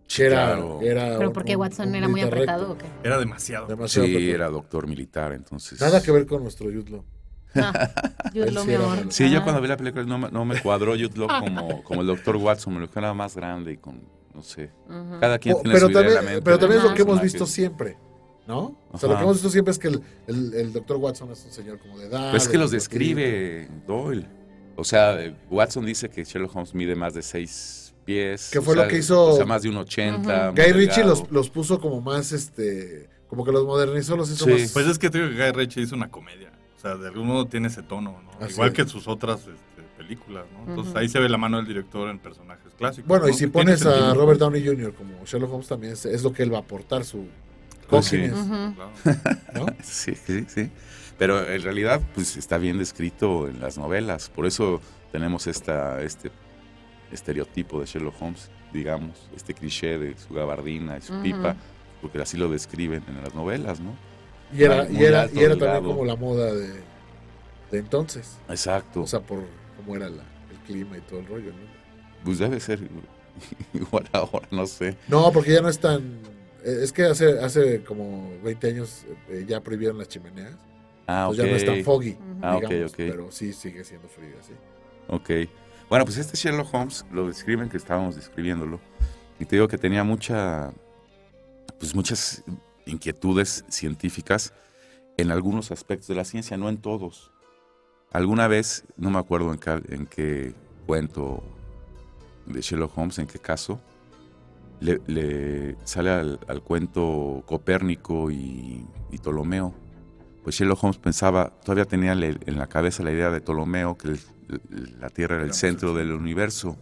Sí, 0.10 0.24
era, 0.24 0.48
claro. 0.48 0.80
era 0.82 1.18
Pero 1.20 1.32
porque 1.32 1.56
Watson 1.56 1.90
un 1.90 1.96
era 1.96 2.08
muy 2.08 2.22
apretado. 2.22 2.74
recto. 2.74 2.74
¿o 2.74 2.78
qué? 3.02 3.08
Era 3.08 3.20
demasiado. 3.20 3.68
Demasiado 3.68 4.06
Sí, 4.08 4.14
apretado. 4.16 4.36
era 4.36 4.50
doctor 4.50 4.88
militar, 4.88 5.32
entonces. 5.34 5.80
Nada 5.80 6.02
que 6.02 6.12
ver 6.12 6.26
con 6.26 6.42
nuestro 6.44 6.70
Yudlo. 6.72 7.06
Ah, 7.56 7.90
yo 8.34 8.44
Él 8.46 8.54
lo 8.56 8.62
sí 8.62 8.68
mi 8.68 8.74
amor. 8.76 8.98
Sí, 9.10 9.30
yo 9.30 9.40
Ah. 9.40 9.44
cuando 9.44 9.62
vi 9.62 9.68
la 9.68 9.78
película 9.78 10.04
no 10.06 10.18
me, 10.18 10.30
no 10.32 10.46
me 10.46 10.60
cuadró 10.62 10.94
Jude 10.94 11.12
Law 11.16 11.28
como, 11.40 11.84
como 11.84 12.02
el 12.02 12.08
doctor 12.08 12.36
Watson, 12.38 12.74
me 12.74 12.80
lo 12.80 12.90
era 12.96 13.14
más 13.14 13.36
grande 13.36 13.74
y 13.74 13.78
con, 13.78 14.02
no 14.34 14.42
sé. 14.42 14.72
Cada 15.20 15.38
quien 15.40 15.56
O- 15.56 15.62
tiene 15.62 15.74
pero 15.76 15.86
su 15.88 15.92
idea 15.92 16.02
también, 16.02 16.16
la 16.16 16.22
mente. 16.24 16.42
pero 16.42 16.58
también 16.60 16.78
es 16.80 16.84
lo 16.84 16.90
Ajá. 16.90 16.96
que 16.96 17.02
hemos 17.04 17.22
visto 17.22 17.46
siempre, 17.46 17.98
¿no? 18.48 18.78
O 18.92 18.98
sea, 18.98 19.10
lo 19.10 19.16
que 19.16 19.22
hemos 19.22 19.36
visto 19.36 19.50
siempre 19.52 19.72
es 19.72 19.78
que 19.80 19.88
el, 19.90 20.02
el, 20.28 20.54
el 20.56 20.74
doctor 20.74 20.98
Watson 20.98 21.32
es 21.32 21.46
un 21.46 21.52
señor 21.52 21.78
como 21.80 21.98
de 22.00 22.08
edad. 22.08 22.32
Pues 22.32 22.44
es 22.44 22.50
que 22.50 22.58
los 22.58 22.72
de- 22.72 22.78
describe 22.78 23.68
Doyle. 23.88 24.26
O 24.76 24.84
sea, 24.84 25.18
Watson 25.52 25.86
dice 25.86 26.10
que 26.10 26.24
Sherlock 26.24 26.56
Holmes 26.56 26.74
mide 26.74 26.96
más 26.96 27.14
de 27.14 27.22
seis 27.22 27.89
pies. 28.06 28.50
Que 28.52 28.60
o 28.60 28.62
fue 28.62 28.76
lo 28.76 28.82
sea, 28.84 28.90
que 28.90 28.98
hizo- 28.98 29.34
O 29.34 29.36
sea, 29.36 29.46
más 29.46 29.62
de 29.64 29.70
un 29.70 29.78
80. 29.78 30.52
Guy 30.52 30.72
Ritchie 30.74 31.04
los, 31.04 31.30
los 31.32 31.50
puso 31.50 31.80
como 31.80 32.02
más, 32.02 32.32
este, 32.32 33.08
como 33.28 33.46
que 33.46 33.52
los 33.52 33.66
modernizó, 33.66 34.16
los 34.18 34.30
hizo 34.32 34.46
Sí. 34.46 34.52
más... 34.52 34.72
Pues 34.72 34.88
es 34.88 34.98
que 35.00 35.10
te 35.10 35.20
digo 35.22 35.30
que 35.30 35.36
Guy 35.44 35.52
Ritchie 35.52 35.82
hizo 35.82 35.96
una 35.96 36.10
comedia. 36.10 36.52
O 36.78 36.82
sea, 36.82 36.96
de 36.96 37.08
algún 37.08 37.28
modo 37.28 37.46
tiene 37.46 37.68
ese 37.68 37.84
tono, 37.84 38.22
¿no? 38.24 38.32
Así 38.46 38.54
Igual 38.54 38.70
es. 38.70 38.74
que 38.76 38.86
sus 38.88 39.08
otras 39.08 39.42
este, 39.42 39.84
películas, 39.98 40.46
¿no? 40.54 40.70
Entonces 40.70 40.96
ahí 40.96 41.10
se 41.10 41.20
ve 41.20 41.28
la 41.28 41.38
mano 41.38 41.58
del 41.58 41.68
director 41.68 42.10
en 42.10 42.20
personajes 42.20 42.74
clásicos. 42.78 43.08
Bueno, 43.08 43.28
y 43.28 43.34
si 43.34 43.48
pones 43.48 43.86
a 43.86 43.92
sentido. 43.92 44.16
Robert 44.16 44.40
Downey 44.40 44.66
Jr. 44.66 44.94
como 44.94 45.26
Sherlock 45.26 45.52
Holmes 45.52 45.68
también 45.68 45.94
es, 45.94 46.06
es 46.06 46.24
lo 46.24 46.32
que 46.32 46.44
él 46.44 46.54
va 46.54 46.58
a 46.60 46.62
aportar, 46.62 47.04
su 47.04 47.28
sí. 48.02 48.22
Ujú. 48.32 48.74
Claro. 48.76 48.92
¿no? 49.56 49.66
Sí, 49.84 50.14
sí, 50.16 50.46
sí. 50.48 50.70
Pero 51.18 51.46
en 51.50 51.62
realidad, 51.64 52.00
pues 52.16 52.38
está 52.38 52.58
bien 52.58 52.78
descrito 52.78 53.50
en 53.50 53.60
las 53.60 53.78
novelas. 53.78 54.30
Por 54.30 54.46
eso 54.46 54.80
tenemos 55.12 55.48
esta, 55.48 56.02
este 56.02 56.32
estereotipo 57.12 57.80
de 57.80 57.86
Sherlock 57.86 58.22
Holmes, 58.22 58.50
digamos, 58.74 59.30
este 59.36 59.54
cliché 59.54 59.98
de 59.98 60.16
su 60.18 60.34
gabardina 60.34 60.98
y 60.98 61.02
su 61.02 61.14
pipa, 61.22 61.56
porque 62.02 62.22
así 62.22 62.38
lo 62.38 62.50
describen 62.50 63.04
en 63.08 63.24
las 63.24 63.34
novelas, 63.34 63.80
¿no? 63.80 63.96
Y 64.54 64.64
era, 64.64 64.84
Muy 64.86 65.02
y 65.02 65.06
era, 65.06 65.30
y 65.34 65.40
era 65.44 65.58
también 65.58 65.84
como 65.84 66.06
la 66.06 66.16
moda 66.16 66.54
de, 66.54 66.68
de 67.72 67.78
entonces. 67.78 68.38
Exacto. 68.50 69.02
O 69.02 69.08
sea, 69.08 69.20
por 69.20 69.44
cómo 69.78 69.96
era 69.96 70.10
la- 70.10 70.24
el 70.52 70.58
clima 70.66 70.98
y 70.98 71.02
todo 71.02 71.20
el 71.20 71.26
rollo, 71.28 71.52
¿no? 71.52 71.80
pues 72.24 72.38
debe 72.40 72.60
ser 72.60 72.80
igual 73.74 74.06
ahora, 74.12 74.48
no 74.52 74.66
sé. 74.66 74.98
No, 75.08 75.32
porque 75.32 75.54
ya 75.54 75.62
no 75.62 75.70
es 75.70 75.80
tan... 75.80 76.02
eh, 76.66 76.80
Es 76.84 76.92
que 76.92 77.04
hace, 77.06 77.40
hace 77.40 77.84
como 77.84 78.32
20 78.44 78.68
años 78.68 79.06
eh, 79.30 79.46
ya 79.48 79.62
prohibieron 79.62 79.98
las 79.98 80.08
chimeneas. 80.10 80.56
Ah, 81.08 81.28
ok. 81.30 81.34
Entonces 81.34 81.46
ya 81.46 81.50
no 81.52 81.56
es 81.58 81.66
tan 81.66 81.84
foggy, 81.84 82.18
Ah, 82.42 82.56
ok, 82.58 82.64
digamos, 82.70 82.92
ok. 82.92 82.98
pero 82.98 83.32
sí 83.32 83.54
sigue 83.54 83.84
siendo 83.84 84.08
frío, 84.08 84.36
sí. 84.42 84.54
Ok. 85.08 85.30
Bueno, 85.90 86.06
pues 86.06 86.18
este 86.18 86.38
Sherlock 86.38 86.72
Holmes 86.74 87.04
lo 87.12 87.28
describen 87.28 87.68
que 87.68 87.78
estábamos 87.78 88.16
describiéndolo. 88.16 88.80
Y 89.40 89.46
te 89.46 89.56
digo 89.56 89.68
que 89.68 89.78
tenía 89.78 90.04
mucha, 90.04 90.72
pues 91.80 91.96
muchas 91.96 92.44
inquietudes 92.86 93.66
científicas 93.70 94.54
en 95.18 95.32
algunos 95.32 95.72
aspectos 95.72 96.08
de 96.08 96.16
la 96.16 96.26
ciencia, 96.26 96.58
no 96.58 96.70
en 96.70 96.78
todos. 96.78 97.32
Alguna 98.12 98.48
vez, 98.48 98.86
no 98.98 99.10
me 99.10 99.18
acuerdo 99.18 99.52
en, 99.52 99.58
ca- 99.58 99.82
en 99.90 100.06
qué 100.06 100.54
cuento 100.86 101.42
de 102.46 102.62
Sherlock 102.62 102.98
Holmes, 102.98 103.18
en 103.20 103.28
qué 103.28 103.40
caso, 103.40 103.80
le, 104.80 105.02
le 105.08 105.76
sale 105.86 106.10
al, 106.12 106.40
al 106.48 106.62
cuento 106.62 107.44
Copérnico 107.48 108.30
y, 108.30 108.86
y 109.12 109.18
Ptolomeo. 109.18 109.74
Pues 110.44 110.56
Sherlock 110.56 110.84
Holmes 110.84 110.98
pensaba, 110.98 111.50
todavía 111.64 111.86
tenía 111.86 112.14
en 112.14 112.58
la 112.58 112.68
cabeza 112.68 113.04
la 113.04 113.12
idea 113.12 113.30
de 113.32 113.42
Ptolomeo, 113.42 113.98
que 113.98 114.16
la 115.00 115.10
Tierra 115.10 115.36
era 115.36 115.46
el 115.46 115.54
centro 115.54 115.94
del 115.94 116.12
universo. 116.12 116.78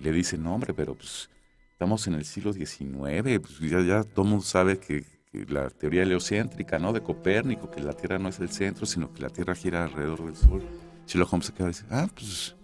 Le 0.00 0.12
dice, 0.12 0.38
no 0.38 0.54
hombre, 0.54 0.74
pero 0.74 0.94
pues 0.94 1.30
estamos 1.72 2.06
en 2.06 2.14
el 2.14 2.24
siglo 2.24 2.52
XIX, 2.52 3.40
pues 3.40 3.58
ya, 3.60 3.80
ya 3.80 4.04
todo 4.04 4.24
el 4.24 4.30
mundo 4.30 4.44
sabe 4.44 4.78
que, 4.78 5.04
que 5.30 5.44
la 5.46 5.70
teoría 5.70 6.02
heliocéntrica, 6.02 6.78
¿no? 6.78 6.92
De 6.92 7.02
Copérnico, 7.02 7.70
que 7.70 7.82
la 7.82 7.94
Tierra 7.94 8.18
no 8.18 8.28
es 8.28 8.38
el 8.40 8.50
centro, 8.50 8.86
sino 8.86 9.12
que 9.12 9.22
la 9.22 9.30
Tierra 9.30 9.54
gira 9.54 9.84
alrededor 9.84 10.24
del 10.24 10.36
Sol. 10.36 10.62
Sherlock 11.06 11.32
Holmes 11.32 11.46
se 11.46 11.52
queda 11.52 11.66
y 11.66 11.70
dice, 11.70 11.84
ah, 11.90 12.08
pues 12.14 12.56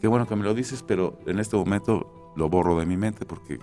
qué 0.00 0.08
bueno 0.08 0.26
que 0.26 0.36
me 0.36 0.44
lo 0.44 0.54
dices, 0.54 0.82
pero 0.86 1.18
en 1.26 1.38
este 1.38 1.56
momento 1.56 2.32
lo 2.36 2.48
borro 2.48 2.78
de 2.78 2.86
mi 2.86 2.96
mente 2.96 3.24
porque 3.26 3.58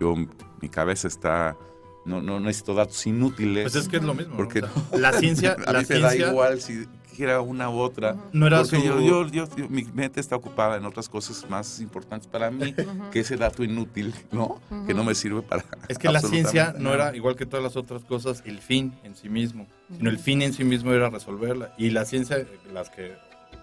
yo, 0.00 0.14
mi 0.60 0.68
cabeza 0.68 1.08
está, 1.08 1.56
no, 2.04 2.20
no 2.20 2.40
necesito 2.40 2.74
datos 2.74 3.06
inútiles. 3.06 3.64
Pues 3.64 3.76
es 3.76 3.88
que 3.88 3.98
es 3.98 4.02
lo 4.02 4.14
mismo. 4.14 4.32
¿no? 4.32 4.36
Porque 4.36 4.62
O 4.62 4.68
sea, 4.68 4.98
la 4.98 5.12
ciencia, 5.12 5.56
a 5.66 5.72
la 5.72 5.80
mí 5.80 5.86
me 5.88 5.98
da 6.00 6.10
ciencia 6.10 6.30
igual 6.30 6.60
si 6.60 6.86
quiera 7.14 7.40
una 7.40 7.70
u 7.70 7.78
otra. 7.78 8.16
no 8.32 8.46
era 8.46 8.58
Porque 8.62 8.76
su... 8.78 8.84
yo, 8.84 9.00
yo, 9.00 9.26
yo- 9.28 9.56
yo- 9.56 9.68
mi 9.68 9.84
mente 9.84 10.20
está 10.20 10.36
ocupada 10.36 10.76
en 10.76 10.84
otras 10.84 11.08
cosas 11.08 11.48
más 11.48 11.80
importantes 11.80 12.26
para 12.28 12.50
mí 12.50 12.74
que 13.12 13.20
ese 13.20 13.36
dato 13.36 13.62
inútil, 13.64 14.14
¿no? 14.32 14.60
Que 14.86 14.92
no 14.94 15.04
me 15.04 15.14
sirve 15.14 15.42
para. 15.42 15.64
Es 15.88 15.98
que 15.98 16.10
la 16.10 16.20
ciencia 16.20 16.74
no 16.78 16.92
era, 16.92 17.14
igual 17.16 17.36
que 17.36 17.46
todas 17.46 17.62
las 17.62 17.76
otras 17.76 18.04
cosas, 18.04 18.42
el 18.44 18.58
fin 18.58 18.92
en 19.04 19.14
sí 19.16 19.28
mismo, 19.28 19.66
sino 19.96 20.10
el 20.10 20.18
fin 20.18 20.42
en 20.42 20.52
sí 20.52 20.64
mismo 20.64 20.92
era 20.92 21.08
resolverla. 21.10 21.72
Y 21.78 21.90
la 21.90 22.04
ciencia, 22.04 22.44
las 22.72 22.90
que 22.90 23.14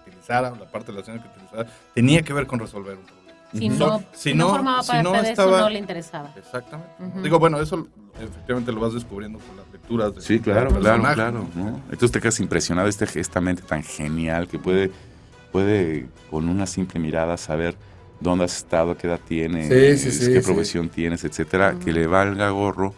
utilizara, 0.06 0.50
la 0.50 0.66
parte 0.70 0.92
de 0.92 0.98
la 0.98 1.04
ciencia 1.04 1.22
que 1.30 1.38
utilizara, 1.38 1.68
tenía 1.94 2.22
que 2.22 2.32
ver 2.32 2.46
con 2.46 2.58
resolver 2.58 2.96
un 2.96 3.02
problema. 3.04 3.21
Si 3.52 3.68
no, 3.68 4.02
Si 4.12 4.32
no, 4.34 4.46
no- 4.46 4.50
formaba 4.54 4.82
si 4.82 4.88
parte 4.88 5.02
no 5.02 5.12
de 5.12 5.30
estaba- 5.30 5.50
eso, 5.56 5.60
no 5.60 5.68
le 5.70 5.78
interesaba. 5.78 6.32
Exactamente. 6.36 7.20
Digo, 7.22 7.38
bueno, 7.38 7.60
eso 7.60 7.86
efectivamente 8.20 8.72
lo 8.72 8.80
vas 8.80 8.94
descubriendo 8.94 9.38
con 9.40 9.56
las 9.56 9.66
lecturas. 9.72 10.14
De 10.14 10.20
Sí, 10.22 10.40
claro, 10.40 10.70
claro, 10.70 11.02
claro. 11.14 11.46
¿no? 11.54 11.68
Entonces 11.90 12.12
te 12.12 12.20
quedas 12.20 12.40
impresionado 12.40 12.86
de 12.86 12.90
este, 12.90 13.20
esta 13.20 13.40
mente 13.40 13.62
tan 13.62 13.82
genial 13.82 14.48
que 14.48 14.58
puede, 14.58 14.90
puede 15.50 16.06
con 16.30 16.48
una 16.48 16.66
simple 16.66 16.98
mirada 16.98 17.36
saber 17.36 17.74
dónde 18.20 18.44
has 18.44 18.56
estado, 18.56 18.96
qué 18.96 19.06
edad 19.06 19.20
tienes, 19.26 19.68
Sí, 19.98 20.10
sí, 20.10 20.18
sí, 20.18 20.32
qué 20.32 20.40
sí. 20.40 20.46
profesión 20.46 20.88
tienes, 20.88 21.24
etcétera, 21.24 21.74
que 21.84 21.92
le 21.92 22.06
valga 22.06 22.48
gorro 22.50 22.94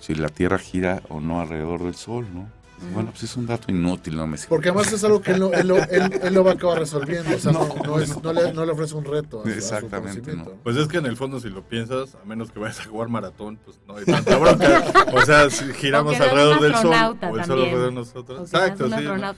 si 0.00 0.14
la 0.14 0.28
Tierra 0.30 0.58
gira 0.58 1.02
o 1.08 1.20
no 1.20 1.40
alrededor 1.40 1.82
del 1.84 1.94
Sol, 1.94 2.26
¿no? 2.32 2.48
Bueno, 2.92 3.10
pues 3.10 3.22
es 3.24 3.36
un 3.36 3.46
dato 3.46 3.70
inútil, 3.70 4.16
no 4.16 4.26
me 4.26 4.36
sirve. 4.36 4.48
Porque 4.50 4.68
además 4.68 4.92
es 4.92 5.02
algo 5.04 5.20
que 5.22 5.32
él, 5.32 5.40
no- 5.40 5.52
él, 5.52 5.66
lo- 5.66 5.76
él- 5.76 6.20
él 6.22 6.34
lo 6.34 6.44
va 6.44 6.52
a 6.52 6.54
acabar 6.54 6.78
resolviendo. 6.78 7.34
O 7.34 7.38
sea, 7.38 7.52
no, 7.52 7.68
no 7.84 7.98
es- 8.00 8.22
no 8.22 8.32
le, 8.32 8.52
no 8.52 8.64
le 8.66 8.72
ofrece 8.72 8.94
un 8.94 9.04
reto. 9.04 9.38
a 9.38 9.42
a 9.42 9.44
su 9.44 9.50
Exactamente, 9.50 10.34
¿no? 10.34 10.44
Pues 10.62 10.76
es 10.76 10.86
que 10.88 10.98
en 10.98 11.06
el 11.06 11.16
fondo, 11.16 11.40
si 11.40 11.48
lo 11.48 11.62
piensas, 11.62 12.14
a 12.22 12.24
menos 12.26 12.50
que 12.52 12.58
vayas 12.58 12.80
a 12.80 12.84
jugar 12.84 13.08
maratón, 13.08 13.58
pues 13.64 13.78
no 13.88 13.96
hay 13.96 14.04
tanta 14.04 14.36
bronca. 14.36 14.84
O 15.14 15.22
sea, 15.22 15.48
si 15.50 15.64
giramos 15.74 16.20
alrededor 16.20 16.60
del 16.60 16.72
sol 16.74 16.92
astronauta 16.92 17.30
o 17.30 17.38
el 17.38 17.44
sol 17.44 17.58
alrededor 17.60 17.86
de 17.86 17.92
nosotros. 17.92 18.40
Exacto. 18.40 18.88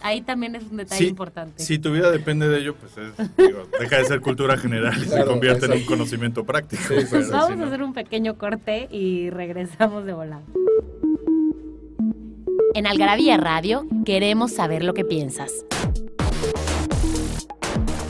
Ahí 0.03 0.21
también 0.23 0.57
es 0.57 0.65
un 0.71 0.77
detalle 0.79 0.99
Sí, 0.99 1.07
importante. 1.09 1.63
Si 1.63 1.79
tu 1.79 1.93
vida 1.93 2.11
depende 2.11 2.49
de 2.49 2.59
ello, 2.59 2.75
pues 2.75 2.93
es, 2.99 3.37
digo, 3.37 3.69
deja 3.79 3.97
de 3.99 4.05
ser 4.05 4.21
cultura 4.21 4.57
general 4.57 4.95
y 5.03 5.07
se 5.09 5.25
convierte 5.25 5.67
en 5.67 5.73
un 5.73 5.85
conocimiento 5.85 6.45
práctico. 6.45 6.83
Sí, 6.89 7.07
si 7.07 7.31
Vamos 7.31 7.57
no- 7.57 7.65
a 7.65 7.67
hacer 7.69 7.83
un 7.83 7.93
pequeño 7.95 8.37
corte 8.37 8.89
y 8.91 9.31
regresamos 9.31 10.05
de 10.05 10.13
volada. 10.13 10.43
En 12.75 12.87
Algarabía 12.87 13.37
Radio 13.37 13.87
queremos 14.05 14.53
saber 14.53 14.85
lo 14.85 14.95
que 14.95 15.05
piensas. 15.05 15.53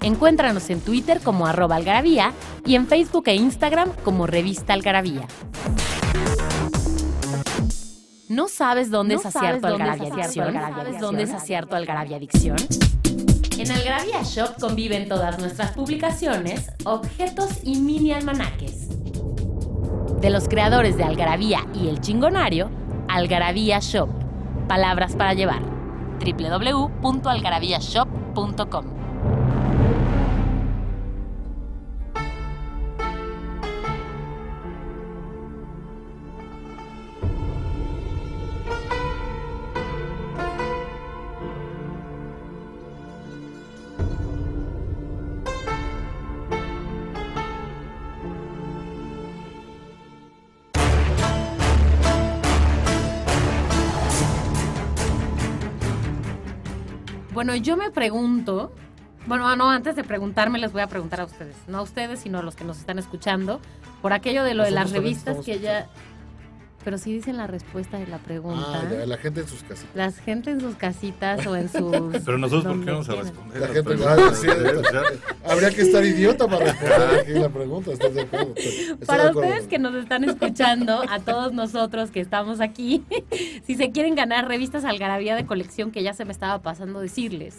Encuéntranos 0.02 0.70
en 0.70 0.80
Twitter 0.80 1.20
como 1.22 1.46
arroba 1.46 1.76
algarabía 1.76 2.32
y 2.64 2.74
en 2.74 2.86
Facebook 2.86 3.24
e 3.26 3.34
Instagram 3.34 3.90
como 4.04 4.26
revista 4.26 4.72
algarabía. 4.72 5.26
¿No 8.28 8.48
sabes 8.48 8.90
dónde 8.90 9.14
¿No 9.14 9.20
es 9.20 9.26
acierto 9.26 9.66
Algarabia 9.66 10.12
Adicción? 10.12 10.52
¿Sabes 10.52 11.00
dónde 11.00 11.22
es 11.22 11.32
acierto 11.32 11.76
Algarabia 11.76 12.16
Adicción? 12.16 12.56
En 13.58 13.70
Algarabia 13.70 14.22
Shop 14.22 14.60
conviven 14.60 15.08
todas 15.08 15.38
nuestras 15.38 15.72
publicaciones, 15.72 16.70
objetos 16.84 17.48
y 17.64 17.80
mini 17.80 18.12
almanaques. 18.12 18.88
De 20.20 20.30
los 20.30 20.48
creadores 20.48 20.96
de 20.96 21.04
Algarabía 21.04 21.66
y 21.74 21.88
El 21.88 22.00
Chingonario, 22.00 22.70
Algarabía 23.08 23.78
Shop. 23.80 24.27
Palabras 24.68 25.16
para 25.16 25.34
llevar. 25.34 25.62
www.algarabíashop.com 26.20 28.97
Bueno, 57.48 57.62
yo 57.62 57.78
me 57.78 57.90
pregunto, 57.90 58.70
bueno, 59.24 59.48
ah, 59.48 59.56
no, 59.56 59.70
antes 59.70 59.96
de 59.96 60.04
preguntarme 60.04 60.58
les 60.58 60.70
voy 60.70 60.82
a 60.82 60.86
preguntar 60.86 61.22
a 61.22 61.24
ustedes, 61.24 61.56
no 61.66 61.78
a 61.78 61.80
ustedes, 61.80 62.20
sino 62.20 62.40
a 62.40 62.42
los 62.42 62.54
que 62.54 62.64
nos 62.64 62.76
están 62.76 62.98
escuchando, 62.98 63.62
por 64.02 64.12
aquello 64.12 64.44
de 64.44 64.52
lo 64.52 64.64
de 64.64 64.70
las 64.70 64.90
revistas 64.90 65.38
que 65.38 65.58
ya... 65.58 65.88
Pero 66.84 66.96
sí 66.96 67.12
dicen 67.12 67.36
la 67.36 67.46
respuesta 67.46 67.98
de 67.98 68.06
la 68.06 68.18
pregunta. 68.18 68.64
Ah, 68.82 68.88
ya, 68.90 69.04
la 69.04 69.16
gente 69.18 69.40
en 69.40 69.48
sus 69.48 69.62
casitas. 69.64 69.90
La 69.96 70.12
gente 70.12 70.50
en 70.52 70.60
sus 70.60 70.76
casitas 70.76 71.44
o 71.46 71.56
en 71.56 71.68
sus... 71.72 72.22
Pero 72.24 72.38
nosotros, 72.38 72.76
¿por 72.76 72.84
qué 72.84 72.90
vamos 72.92 73.08
a 73.08 73.14
responder? 73.16 73.60
La 73.60 73.68
gente- 73.68 73.96
ah, 74.06 75.50
Habría 75.52 75.70
que 75.70 75.82
estar 75.82 76.04
idiota 76.04 76.46
para 76.46 76.66
responder 76.72 77.20
aquí 77.20 77.32
la 77.32 77.48
pregunta, 77.48 77.92
¿estás 77.92 78.14
de 78.14 78.22
acuerdo? 78.22 78.52
Estoy 78.56 78.84
de 78.96 79.06
Para 79.06 79.28
acuerdo. 79.28 79.48
ustedes 79.50 79.66
que 79.68 79.78
nos 79.78 79.94
están 79.96 80.24
escuchando, 80.24 81.02
a 81.10 81.18
todos 81.18 81.52
nosotros 81.52 82.10
que 82.10 82.20
estamos 82.20 82.60
aquí, 82.60 83.02
si 83.66 83.74
se 83.74 83.90
quieren 83.90 84.14
ganar 84.14 84.46
revistas 84.48 84.84
Algarabía 84.84 85.34
de 85.36 85.44
colección, 85.46 85.90
que 85.90 86.02
ya 86.02 86.14
se 86.14 86.24
me 86.24 86.32
estaba 86.32 86.62
pasando 86.62 87.00
decirles, 87.00 87.56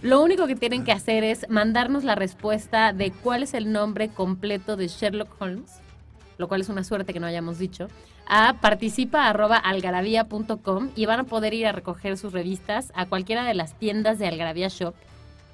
lo 0.00 0.20
único 0.22 0.46
que 0.46 0.56
tienen 0.56 0.82
que 0.82 0.92
hacer 0.92 1.22
es 1.24 1.46
mandarnos 1.48 2.02
la 2.04 2.14
respuesta 2.16 2.92
de 2.92 3.12
cuál 3.12 3.42
es 3.44 3.54
el 3.54 3.70
nombre 3.70 4.08
completo 4.08 4.76
de 4.76 4.88
Sherlock 4.88 5.40
Holmes, 5.40 5.70
lo 6.38 6.48
cual 6.48 6.62
es 6.62 6.68
una 6.70 6.82
suerte 6.82 7.12
que 7.12 7.20
no 7.20 7.26
hayamos 7.26 7.58
dicho, 7.58 7.86
a 8.26 8.54
participa.algarabía.com 8.60 10.90
y 10.94 11.06
van 11.06 11.20
a 11.20 11.24
poder 11.24 11.54
ir 11.54 11.66
a 11.66 11.72
recoger 11.72 12.16
sus 12.16 12.32
revistas 12.32 12.92
a 12.94 13.06
cualquiera 13.06 13.44
de 13.44 13.54
las 13.54 13.78
tiendas 13.78 14.18
de 14.18 14.26
Algarabía 14.26 14.68
Shop. 14.68 14.94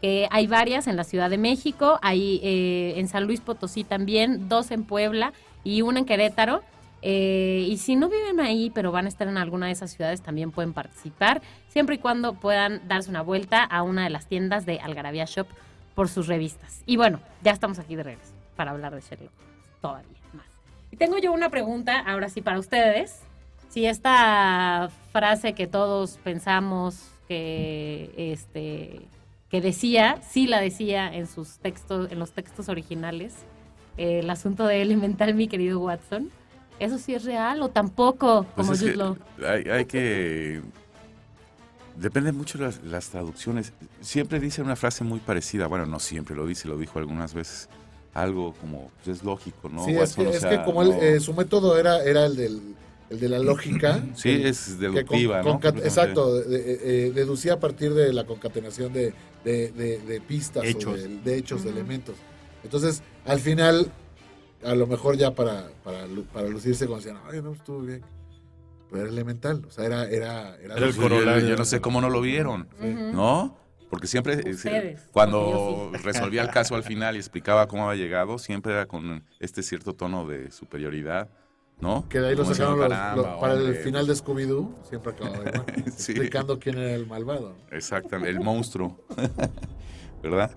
que 0.01 0.29
hay 0.31 0.47
varias 0.47 0.87
en 0.87 0.97
la 0.97 1.05
Ciudad 1.05 1.31
de 1.31 1.39
México, 1.39 1.99
hay 2.03 2.41
eh, 2.43 2.95
en 2.97 3.09
San 3.09 3.25
Luis 3.25 3.41
Potosí 3.41 3.85
también, 3.85 4.49
dos 4.49 4.71
en 4.71 4.85
Puebla 4.85 5.33
y 5.65 5.83
una 5.83 6.01
en 6.01 6.05
Querétaro. 6.05 6.63
Eh, 7.01 7.67
y 7.69 7.77
si 7.79 7.95
no 7.95 8.09
viven 8.09 8.41
ahí, 8.41 8.71
pero 8.71 8.91
van 8.91 9.07
a 9.07 9.09
estar 9.09 9.29
en 9.29 9.39
alguna 9.39 9.67
de 9.67 9.73
esas 9.73 9.93
ciudades, 9.93 10.21
también 10.21 10.51
pueden 10.51 10.73
participar, 10.73 11.43
siempre 11.69 11.95
y 11.95 11.99
cuando 11.99 12.35
puedan 12.35 12.87
darse 12.89 13.11
una 13.11 13.23
vuelta 13.23 13.63
a 13.63 13.83
una 13.83 14.05
de 14.05 14.11
las 14.11 14.27
tiendas 14.27 14.67
de 14.67 14.81
Algarabía 14.81 15.25
Shop 15.25 15.47
por 15.95 16.09
sus 16.09 16.27
revistas. 16.27 16.83
Y 16.87 16.97
bueno, 16.97 17.21
ya 17.43 17.53
estamos 17.53 17.79
aquí 17.79 17.97
de 17.97 18.03
regreso 18.03 18.33
para 18.57 18.73
hablar 18.73 18.95
de 18.95 19.01
Sherlock 19.01 19.33
todavía. 19.81 20.18
Y 20.91 20.97
tengo 20.97 21.19
yo 21.19 21.33
una 21.33 21.51
pregunta, 21.51 21.99
ahora 22.01 22.29
sí, 22.29 22.41
para 22.41 22.59
ustedes. 22.59 23.21
Si 23.69 23.87
esta 23.87 24.91
frase 25.13 25.53
que 25.53 25.67
todos 25.67 26.19
pensamos 26.25 27.11
que, 27.29 28.11
este, 28.17 29.03
que 29.51 29.61
decía, 29.61 30.21
sí 30.29 30.47
la 30.47 30.61
decía 30.61 31.13
en 31.15 31.27
sus 31.27 31.59
textos, 31.59 32.11
en 32.11 32.19
los 32.19 32.33
textos 32.33 32.69
originales, 32.69 33.35
eh, 33.99 34.21
el 34.21 34.31
asunto 34.31 34.67
de 34.67 34.81
Elemental, 34.81 35.35
mi 35.35 35.49
querido 35.49 35.81
Watson. 35.81 36.31
¿Eso 36.79 36.99
sí 36.99 37.15
es 37.15 37.25
real 37.25 37.61
o 37.63 37.69
tampoco? 37.69 38.47
Pues 38.55 38.67
Como 38.67 38.73
es 38.73 38.81
que 38.81 38.87
Jude 38.87 38.97
Law? 38.97 39.17
hay, 39.47 39.65
hay 39.69 39.85
que... 39.85 40.63
Depende 41.97 42.31
mucho 42.31 42.59
las, 42.59 42.81
las 42.85 43.09
traducciones. 43.09 43.73
Siempre 44.01 44.39
dice 44.39 44.63
una 44.63 44.77
frase 44.77 45.03
muy 45.03 45.19
parecida. 45.19 45.67
Bueno, 45.67 45.85
no 45.85 45.99
siempre 45.99 46.37
lo 46.37 46.47
dice, 46.47 46.69
lo 46.69 46.79
dijo 46.79 47.01
algunas 47.01 47.35
veces. 47.35 47.69
Algo 48.15 48.55
como, 48.55 48.91
pues 49.05 49.19
es 49.19 49.25
lógico, 49.25 49.69
¿no? 49.69 49.85
Sí, 49.85 49.93
es 49.95 50.15
que, 50.15 50.27
O 50.27 50.31
es 50.31 50.41
sea, 50.41 50.51
que 50.51 50.65
como 50.65 50.83
él, 50.83 50.91
no- 50.91 51.03
eh, 51.03 51.21
su 51.21 51.33
método 51.35 51.79
era, 51.79 52.03
era 52.03 52.27
el, 52.27 52.37
del, 52.37 52.61
el 53.11 53.21
de 53.21 53.29
la 53.29 53.39
lógica. 53.39 54.03
Sí, 54.17 54.31
el- 54.31 54.47
es 54.47 54.65
que 54.65 54.73
con- 54.73 54.81
deductiva, 54.95 55.43
¿no? 55.43 55.61
concat- 55.61 55.79
exacto, 55.85 56.35
de- 56.35 56.45
de- 56.49 57.07
eh, 57.07 57.13
deducía 57.13 57.55
a 57.55 57.61
partir 57.61 57.95
de 57.95 58.13
la 58.13 58.25
concatenación 58.25 58.93
de, 58.93 59.13
de- 59.45 59.71
de- 59.73 59.99
de 59.99 60.21
pistas 60.21 60.65
Hechos. 60.65 60.95
o 60.95 60.97
de, 60.97 61.09
de 61.19 61.37
hechos, 61.37 61.63
de 61.65 61.71
elementos. 61.71 62.17
Entonces, 62.65 63.03
al 63.25 63.39
final, 63.41 63.93
a 64.65 64.75
lo 64.75 64.87
mejor 64.89 65.17
ya 65.17 65.35
para, 65.35 65.69
para, 65.85 66.07
para 66.33 66.49
lucirse, 66.49 66.87
como 66.87 66.97
decían, 66.99 67.19
ay, 67.31 67.41
no, 67.43 67.53
estuvo 67.53 67.81
bien. 67.81 68.03
Pero 68.91 69.03
era 69.03 69.13
elemental, 69.13 69.63
o 69.69 69.71
sea, 69.71 69.85
era... 69.85 70.09
Era, 70.09 70.57
era, 70.57 70.77
Era 70.77 70.87
el 70.87 70.95
yo- 70.95 71.03
corolario. 71.03 71.47
yo 71.47 71.57
no 71.57 71.65
sé 71.67 71.81
cómo 71.81 72.01
no 72.01 72.09
lo 72.11 72.21
vieron. 72.23 72.67
¿no? 72.81 73.55
Porque 73.91 74.07
siempre, 74.07 74.35
eh, 74.35 74.51
Ustedes, 74.51 75.01
cuando 75.13 75.91
resolvía 76.05 76.43
el 76.43 76.51
caso 76.51 76.75
al 76.75 76.83
final 76.83 77.17
y 77.17 77.19
explicaba 77.19 77.67
cómo 77.69 77.89
había 77.89 78.05
llegado, 78.05 78.39
siempre 78.39 78.73
era 78.73 78.87
con 78.87 79.25
este 79.41 79.63
cierto 79.63 79.95
tono 79.95 80.27
de 80.27 80.51
superioridad, 80.51 81.31
¿no? 81.81 82.07
Que 82.09 82.21
de 82.21 82.29
ahí 82.29 82.37
lo 82.37 82.45
sacaron 82.45 82.79
los- 82.79 82.89
"Caramba, 82.89 83.17
lo- 83.35 83.41
para 83.41 83.55
el 83.55 83.61
hombre". 83.61 83.75
final 83.83 84.07
de 84.07 84.15
Scooby-Doo, 84.15 84.75
siempre 84.89 85.13
acababa 85.13 85.37
igual, 85.49 85.65
Sí. 85.97 86.13
explicando 86.13 86.59
quién 86.59 86.77
era 86.79 86.95
el 86.95 87.07
malvado. 87.07 87.57
Exactamente, 87.71 88.31
el 88.31 88.41
monstruo. 88.41 89.01
¿Verdad? 90.23 90.51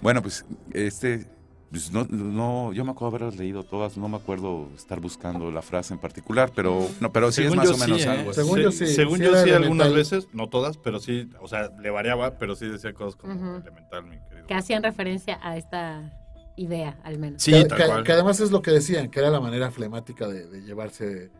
Bueno, 0.00 0.22
pues 0.22 0.44
este, 0.72 1.26
pues, 1.70 1.92
no, 1.92 2.04
no, 2.04 2.72
yo 2.72 2.84
me 2.84 2.92
acuerdo 2.92 3.16
haberlas 3.16 3.36
leído 3.36 3.62
todas, 3.62 3.96
no 3.96 4.08
me 4.08 4.16
acuerdo 4.16 4.68
estar 4.76 5.00
buscando 5.00 5.50
la 5.50 5.62
frase 5.62 5.94
en 5.94 6.00
particular, 6.00 6.50
pero 6.54 6.88
no, 7.00 7.12
pero 7.12 7.30
sí 7.30 7.42
Según 7.42 7.52
es 7.52 7.56
más 7.56 7.68
yo 7.68 7.74
o 7.74 7.78
menos 7.78 8.00
sí, 8.02 8.06
¿eh? 8.08 8.10
algo. 8.10 8.30
así. 8.30 8.40
Según 8.40 8.58
yo 8.60 8.72
sí, 8.72 8.86
Según 8.86 9.18
sí 9.18 9.24
yo 9.24 9.36
sí, 9.44 9.50
algunas 9.50 9.92
veces, 9.92 10.28
no 10.32 10.48
todas, 10.48 10.78
pero 10.78 10.98
sí, 11.00 11.28
o 11.40 11.48
sea, 11.48 11.70
le 11.80 11.90
variaba, 11.90 12.38
pero 12.38 12.54
sí 12.56 12.66
decía 12.66 12.92
cosas 12.92 13.16
como 13.16 13.34
Ujú. 13.34 13.56
elemental, 13.62 14.04
mi 14.04 14.18
querido. 14.28 14.46
Que 14.46 14.54
hacían 14.54 14.82
referencia 14.82 15.38
a 15.42 15.56
esta 15.56 16.12
idea, 16.56 16.98
al 17.04 17.18
menos. 17.18 17.42
Sí, 17.42 17.52
que, 17.52 17.64
tal 17.66 17.78
que- 17.78 17.86
cual. 17.86 18.04
que 18.04 18.12
además 18.12 18.40
es 18.40 18.50
lo 18.50 18.62
que 18.62 18.70
decían, 18.70 19.10
que 19.10 19.20
era 19.20 19.30
la 19.30 19.40
manera 19.40 19.70
flemática 19.70 20.26
de, 20.26 20.46
de 20.48 20.62
llevarse, 20.62 21.30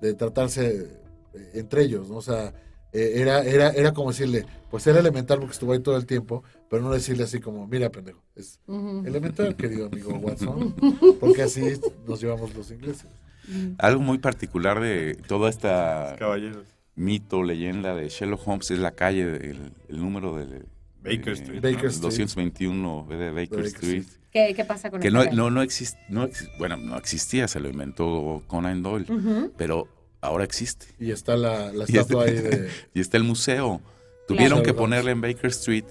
de 0.00 0.14
tratarse 0.14 1.00
eh, 1.34 1.50
entre 1.54 1.82
ellos, 1.82 2.08
¿no? 2.10 2.16
O 2.16 2.22
sea, 2.22 2.52
eh, 2.92 3.12
era, 3.16 3.42
era, 3.42 3.70
era 3.70 3.92
como 3.92 4.10
decirle, 4.10 4.46
pues 4.70 4.86
era 4.86 4.98
elemental 5.00 5.38
porque 5.38 5.52
estuvo 5.52 5.72
ahí 5.72 5.80
todo 5.80 5.96
el 5.96 6.06
tiempo, 6.06 6.42
pero 6.70 6.82
no 6.82 6.90
decirle 6.90 7.24
así 7.24 7.40
como, 7.40 7.66
mira, 7.66 7.90
pendejo, 7.90 8.22
es 8.34 8.60
Ujú. 8.66 9.02
elemental, 9.06 9.56
querido 9.56 9.86
amigo 9.86 10.12
Watson, 10.22 10.74
porque 11.20 11.42
así 11.42 11.62
nos 12.06 12.20
llevamos 12.20 12.54
los 12.54 12.70
ingleses. 12.70 13.06
Algo 13.78 14.00
muy 14.02 14.18
particular 14.18 14.78
de 14.80 15.14
toda 15.26 15.48
esta 15.48 16.16
Caballeros. 16.18 16.66
mito, 16.96 17.42
leyenda 17.42 17.94
de 17.94 18.08
Sherlock 18.08 18.46
Holmes 18.46 18.70
es 18.70 18.78
la 18.78 18.90
calle, 18.90 19.22
el, 19.22 19.72
el 19.88 19.98
número 19.98 20.36
de 20.36 20.64
Baker 21.02 21.32
Street, 21.34 21.62
Baker 21.62 21.86
Street. 21.86 22.02
221 22.02 23.06
de 23.08 23.30
Baker, 23.30 23.34
Baker 23.50 23.64
Street. 23.66 24.00
Street. 24.02 24.18
¿Qué, 24.30 24.52
qué 24.54 24.64
pasa 24.66 24.90
con 24.90 25.00
Que 25.00 25.08
esta 25.08 25.24
no, 25.24 25.30
no, 25.32 25.50
no, 25.50 25.62
exist, 25.62 25.96
no 26.10 26.28
bueno, 26.58 26.76
no 26.76 26.98
existía, 26.98 27.48
se 27.48 27.60
lo 27.60 27.70
inventó 27.70 28.42
Conan 28.46 28.82
Doyle, 28.82 29.06
Ujú. 29.10 29.52
pero 29.56 29.88
ahora 30.20 30.44
existe. 30.44 30.86
Y 30.98 31.10
está 31.10 31.36
la, 31.36 31.72
la 31.72 31.84
Y 31.88 31.96
estatua 31.96 32.24
ahí 32.24 32.34
está- 32.36 32.48
de... 32.56 32.70
Y 32.94 33.00
está 33.00 33.16
el 33.16 33.24
museo. 33.24 33.80
Tuvieron 34.26 34.58
Claro. 34.60 34.62
que 34.64 34.74
ponerle 34.74 35.10
en 35.12 35.20
Baker 35.20 35.46
Street, 35.46 35.84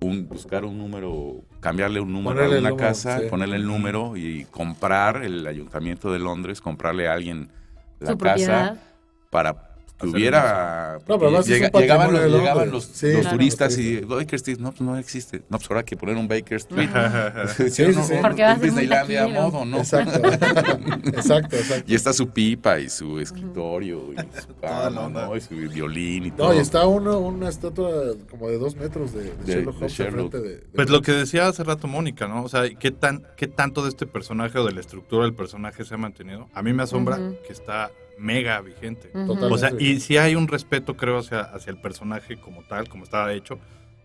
un, 0.00 0.28
buscar 0.28 0.64
un 0.64 0.78
número, 0.78 1.42
cambiarle 1.60 2.00
un 2.00 2.12
número 2.12 2.36
Ponerle 2.36 2.56
a 2.56 2.60
una 2.60 2.70
número, 2.70 2.86
casa, 2.88 3.18
sí. 3.20 3.26
ponerle 3.28 3.56
el 3.56 3.66
número 3.66 4.16
y 4.16 4.44
comprar 4.46 5.22
el 5.24 5.46
ayuntamiento 5.46 6.12
de 6.12 6.18
Londres, 6.20 6.60
comprarle 6.60 7.08
a 7.08 7.12
alguien 7.14 7.50
la 7.98 8.12
Su 8.12 8.18
casa 8.18 8.34
propiedad. 8.36 8.80
para 9.30 9.69
que 10.00 10.06
hubiera... 10.08 10.98
No, 11.08 11.18
pero 11.18 11.28
además 11.28 11.46
llega- 11.46 11.70
un 11.72 11.80
llegaban 11.80 12.12
los, 12.12 12.30
llegaban 12.32 12.70
los, 12.70 12.84
Sí, 12.84 13.06
los 13.12 13.20
claro, 13.22 13.36
turistas 13.36 13.78
y. 13.78 14.00
Baker 14.00 14.34
Street, 14.36 14.58
no, 14.58 14.70
pues 14.70 14.80
no 14.80 14.96
existe. 14.98 15.42
No, 15.48 15.58
pues 15.58 15.70
ahora 15.70 15.80
hay 15.80 15.84
que 15.84 15.96
poner 15.96 16.16
un 16.16 16.26
Baker 16.28 16.56
Street. 16.56 16.88
Sí, 17.56 17.70
sí, 17.70 17.92
sí. 17.94 18.14
Porque 18.20 18.42
va 18.42 18.50
a 18.52 18.54
ser 18.54 18.58
muy 18.58 18.68
Disneylandia 18.70 19.24
a 19.24 19.28
modo, 19.28 19.64
¿no? 19.64 19.78
Exacto, 19.78 20.18
exacto, 21.06 21.56
exacto. 21.56 21.84
Y 21.86 21.94
está 21.94 22.12
su 22.12 22.28
pipa 22.30 22.78
y 22.78 22.88
su 22.88 23.18
escritorio 23.18 24.12
y 24.12 24.16
su 24.40 24.56
cama. 24.60 25.08
¿no? 25.08 25.36
Y 25.36 25.40
su 25.40 25.54
violín 25.54 26.26
y 26.26 26.30
todo. 26.30 26.48
No, 26.48 26.54
y 26.54 26.58
está 26.58 26.86
uno, 26.86 27.18
una 27.18 27.48
estatua 27.48 27.90
como 28.30 28.48
de 28.48 28.58
dos 28.58 28.76
metros 28.76 29.12
de, 29.12 29.24
de 29.24 29.30
De- 29.44 29.52
Sherlock 29.54 29.74
de 29.74 29.78
Holmes 29.84 29.92
Sherlock. 29.92 30.32
de, 30.32 30.40
de- 30.40 30.56
Pues 30.74 30.90
lo 30.90 31.02
que 31.02 31.12
decía 31.12 31.48
hace 31.48 31.64
rato 31.64 31.86
Mónica, 31.86 32.28
¿no? 32.28 32.42
O 32.44 32.48
sea, 32.48 32.68
¿qué, 32.78 32.90
tan, 32.90 33.22
¿qué 33.36 33.46
tanto 33.46 33.82
de 33.82 33.88
este 33.90 34.06
personaje 34.06 34.58
o 34.58 34.64
de 34.64 34.72
la 34.72 34.80
estructura 34.80 35.24
del 35.24 35.34
personaje 35.34 35.84
se 35.84 35.94
ha 35.94 35.98
mantenido? 35.98 36.48
A 36.54 36.62
mí 36.62 36.72
me 36.72 36.82
asombra 36.82 37.16
Ujú. 37.18 37.36
que 37.46 37.52
está 37.52 37.90
mega 38.20 38.60
vigente. 38.60 39.10
O 39.14 39.58
sea, 39.58 39.72
y 39.78 39.98
sí 40.00 40.16
hay 40.16 40.34
un 40.34 40.46
respeto, 40.46 40.96
creo, 40.96 41.18
hacia, 41.18 41.40
hacia 41.40 41.70
el 41.70 41.78
personaje 41.78 42.36
como 42.36 42.62
tal, 42.62 42.88
como 42.88 43.04
estaba 43.04 43.32
hecho, 43.32 43.58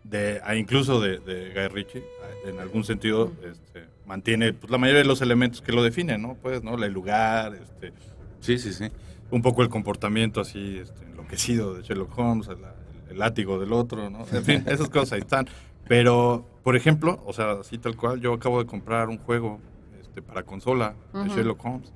de, 0.03 0.41
incluso 0.57 1.01
de, 1.01 1.19
de 1.19 1.51
Guy 1.53 1.67
Ritchie, 1.67 2.03
en 2.45 2.59
algún 2.59 2.83
sentido, 2.83 3.31
este, 3.43 3.85
mantiene 4.05 4.53
pues, 4.53 4.71
la 4.71 4.77
mayoría 4.77 5.01
de 5.01 5.07
los 5.07 5.21
elementos 5.21 5.61
que 5.61 5.71
lo 5.71 5.83
definen, 5.83 6.21
¿no? 6.21 6.35
Pues, 6.35 6.63
¿no? 6.63 6.81
El 6.83 6.93
lugar, 6.93 7.55
este, 7.55 7.91
Sí, 8.39 8.59
sí, 8.59 8.73
sí. 8.73 8.91
un 9.31 9.41
poco 9.41 9.63
el 9.63 9.69
comportamiento 9.69 10.39
así 10.39 10.77
este, 10.77 11.03
enloquecido 11.05 11.73
de 11.73 11.81
Sherlock 11.81 12.17
Holmes, 12.17 12.47
el, 12.47 12.57
el 13.09 13.17
látigo 13.17 13.59
del 13.59 13.73
otro, 13.73 14.09
¿no? 14.09 14.25
En 14.31 14.43
fin, 14.43 14.63
esas 14.67 14.89
cosas 14.89 15.13
ahí 15.13 15.21
están. 15.21 15.47
Pero, 15.87 16.45
por 16.63 16.75
ejemplo, 16.75 17.21
o 17.25 17.33
sea, 17.33 17.53
así 17.53 17.77
tal 17.77 17.95
cual, 17.95 18.19
yo 18.21 18.33
acabo 18.33 18.59
de 18.59 18.67
comprar 18.67 19.09
un 19.09 19.17
juego 19.17 19.59
este, 19.99 20.21
para 20.21 20.43
consola 20.43 20.95
de. 21.13 21.29
Sherlock 21.29 21.65
Holmes. 21.65 21.93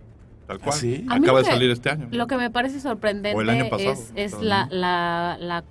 Tal 0.49 0.59
cual. 0.59 0.77
sí? 0.77 1.05
Acaba 1.09 1.27
lo 1.27 1.37
de 1.37 1.43
que- 1.45 1.49
salir 1.51 1.69
este 1.71 1.89
año. 1.91 2.07
Lo 2.11 2.27
que 2.27 2.35
me 2.35 2.49
parece 2.49 2.79
sorprendente 2.81 3.37
O 3.37 3.41
el 3.41 3.49
año 3.49 3.69
pasado, 3.69 3.91
es, 3.93 4.11
es 4.15 4.33
¿no? 4.33 4.41
la, 4.41 4.67
la, 4.71 5.37
la- 5.39 5.63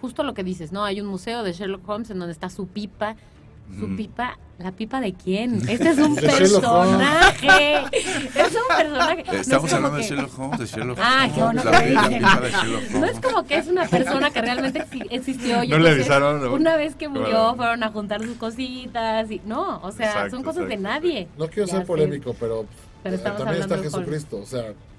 justo 0.00 0.22
lo 0.24 0.34
que 0.34 0.42
dices, 0.44 0.72
¿no? 0.72 0.84
Hay 0.84 1.00
un 1.00 1.06
museo 1.06 1.42
de 1.44 1.52
Sherlock 1.52 1.88
Holmes 1.88 2.10
en 2.10 2.18
donde 2.18 2.32
está 2.32 2.50
su 2.50 2.66
pipa. 2.66 3.16
¿Su 3.78 3.86
Ujú. 3.86 3.96
pipa? 3.96 4.38
¿La 4.58 4.72
pipa 4.72 5.00
de 5.00 5.14
quién? 5.14 5.54
Este 5.68 5.88
es 5.88 5.98
un 5.98 6.14
De 6.16 6.20
personaje. 6.22 7.76
es 8.34 8.54
un 8.54 8.68
personaje. 8.68 9.24
No 9.26 9.32
es 9.32 9.40
Estamos 9.40 9.70
como 9.70 9.76
hablando 9.86 9.96
de 9.96 10.02
que- 10.02 10.08
Sherlock 10.08 10.38
Holmes, 10.38 10.58
de 10.58 10.66
Sherlock 10.66 10.98
Ah, 11.00 11.16
Holmes. 11.22 11.32
qué 11.34 11.42
bueno 11.42 11.64
la, 11.64 11.70
la 11.70 12.08
pipa 12.08 12.40
de 12.40 12.50
Sherlock 12.50 12.90
No 12.90 12.98
Holmes. 12.98 13.10
es 13.12 13.20
como 13.20 13.44
que 13.46 13.56
es 13.56 13.66
una 13.68 13.84
persona 13.86 14.30
que 14.30 14.42
realmente 14.42 14.80
exi- 14.84 15.06
existió. 15.10 15.64
y 15.64 15.68
No 15.68 15.78
le 15.78 15.90
avisaron, 15.90 16.42
¿no? 16.42 16.52
Una 16.52 16.76
vez 16.76 16.94
que 16.94 17.08
murió, 17.08 17.26
Claro. 17.30 17.54
fueron 17.56 17.82
a 17.84 17.90
juntar 17.90 18.22
sus 18.22 18.36
cositas. 18.36 19.30
y 19.30 19.40
No, 19.46 19.78
o 19.82 19.92
sea, 19.92 20.06
Exacto, 20.08 20.30
son 20.36 20.42
cosas 20.42 20.68
de 20.68 20.74
exacto, 20.74 20.82
nadie. 21.00 21.28
No 21.38 21.46
quiero 21.48 21.66
Ya 21.66 21.76
ser 21.78 21.86
polémico, 21.86 22.34
pero, 22.38 22.66
Pero 23.04 23.14
estamos 23.16 23.38
también 23.44 23.62
está. 23.62 23.78
Jesucristo. 23.78 24.38
O 24.38 24.46
sea, 24.46 24.72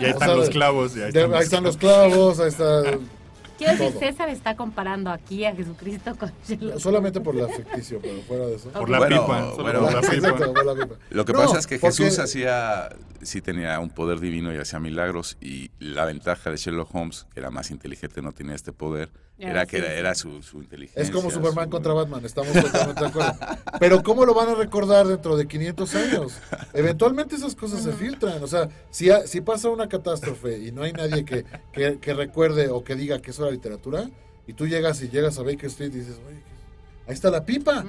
Y 0.00 0.04
ahí 0.04 0.10
están 0.10 0.28
sea, 0.28 0.36
los 0.36 0.48
clavos. 0.50 0.96
Y 0.96 1.02
ahí 1.02 1.08
están, 1.08 1.34
ahí 1.34 1.40
están 1.42 1.64
los 1.64 1.76
clavos, 1.76 2.40
ahí 2.40 2.48
está. 2.48 2.82
Quiero 3.56 3.72
decir, 3.74 3.90
todo. 3.90 4.00
César 4.00 4.28
está 4.30 4.56
comparando 4.56 5.10
aquí 5.10 5.44
a 5.44 5.54
Jesucristo 5.54 6.16
con 6.18 6.32
Sherlock 6.46 6.78
Solamente 6.80 7.20
por 7.20 7.36
la 7.36 7.46
ficticio, 7.48 8.00
pero 8.02 8.20
fuera 8.22 8.46
de 8.46 8.56
eso. 8.56 8.68
Por 8.70 8.88
la 8.90 8.98
Bueno, 8.98 9.22
pipa. 9.26 9.52
bueno. 9.54 9.80
por 9.82 9.92
la 9.92 10.00
pipa. 10.00 10.14
Exacto, 10.14 10.52
por 10.52 10.66
la 10.66 10.74
pipa. 10.74 10.94
Lo 11.10 11.24
que 11.24 11.32
No, 11.32 11.38
pasa 11.40 11.58
es 11.60 11.66
que 11.68 11.78
porque- 11.78 11.96
Jesús 11.96 12.18
hacía, 12.18 12.88
sí 13.22 13.40
tenía 13.42 13.78
un 13.78 13.90
poder 13.90 14.18
divino 14.18 14.52
y 14.52 14.58
hacía 14.58 14.80
milagros 14.80 15.36
y 15.40 15.70
la 15.78 16.04
ventaja 16.04 16.50
de 16.50 16.56
Sherlock 16.56 16.92
Holmes, 16.94 17.26
que 17.32 17.38
era 17.40 17.50
más 17.50 17.70
inteligente, 17.70 18.22
no 18.22 18.32
tenía 18.32 18.56
este 18.56 18.72
poder, 18.72 19.10
era 19.38 19.62
sí, 19.62 19.66
que 19.68 19.76
era, 19.78 19.92
era 19.94 20.14
su, 20.14 20.42
su 20.42 20.62
inteligencia. 20.62 21.02
Es 21.02 21.10
como 21.10 21.30
Superman 21.30 21.64
su- 21.64 21.70
contra 21.70 21.92
Batman, 21.92 22.24
estamos 22.24 22.52
totalmente 22.52 23.00
de 23.00 23.06
acuerdo. 23.08 23.32
Pero 23.80 24.02
¿cómo 24.02 24.24
lo 24.24 24.34
van 24.34 24.48
a 24.50 24.54
recordar 24.54 25.06
dentro 25.06 25.36
de 25.36 25.46
500 25.48 25.94
años? 25.96 26.32
Eventualmente 26.72 27.34
esas 27.36 27.54
cosas 27.54 27.82
se 27.82 27.92
filtran. 27.92 28.42
O 28.42 28.46
sea, 28.46 28.68
si, 28.90 29.10
ha- 29.10 29.26
si 29.26 29.40
pasa 29.40 29.68
una 29.70 29.88
catástrofe 29.88 30.58
y 30.58 30.72
no 30.72 30.82
hay 30.82 30.92
nadie 30.92 31.24
que, 31.24 31.44
que, 31.72 31.98
que 31.98 32.14
recuerde 32.14 32.68
o 32.68 32.84
que 32.84 32.94
diga 32.94 33.20
que 33.20 33.32
eso 33.32 33.42
era 33.42 33.50
literatura, 33.52 34.08
y 34.46 34.52
tú 34.52 34.66
llegas 34.66 35.00
y 35.02 35.08
llegas 35.08 35.38
a 35.38 35.42
Baker 35.42 35.66
Street 35.66 35.92
y 35.94 35.98
dices, 35.98 36.20
oye, 36.28 36.36
¿qué- 36.46 36.53
ahí 37.06 37.14
está 37.14 37.30
la 37.30 37.44
pipa. 37.44 37.84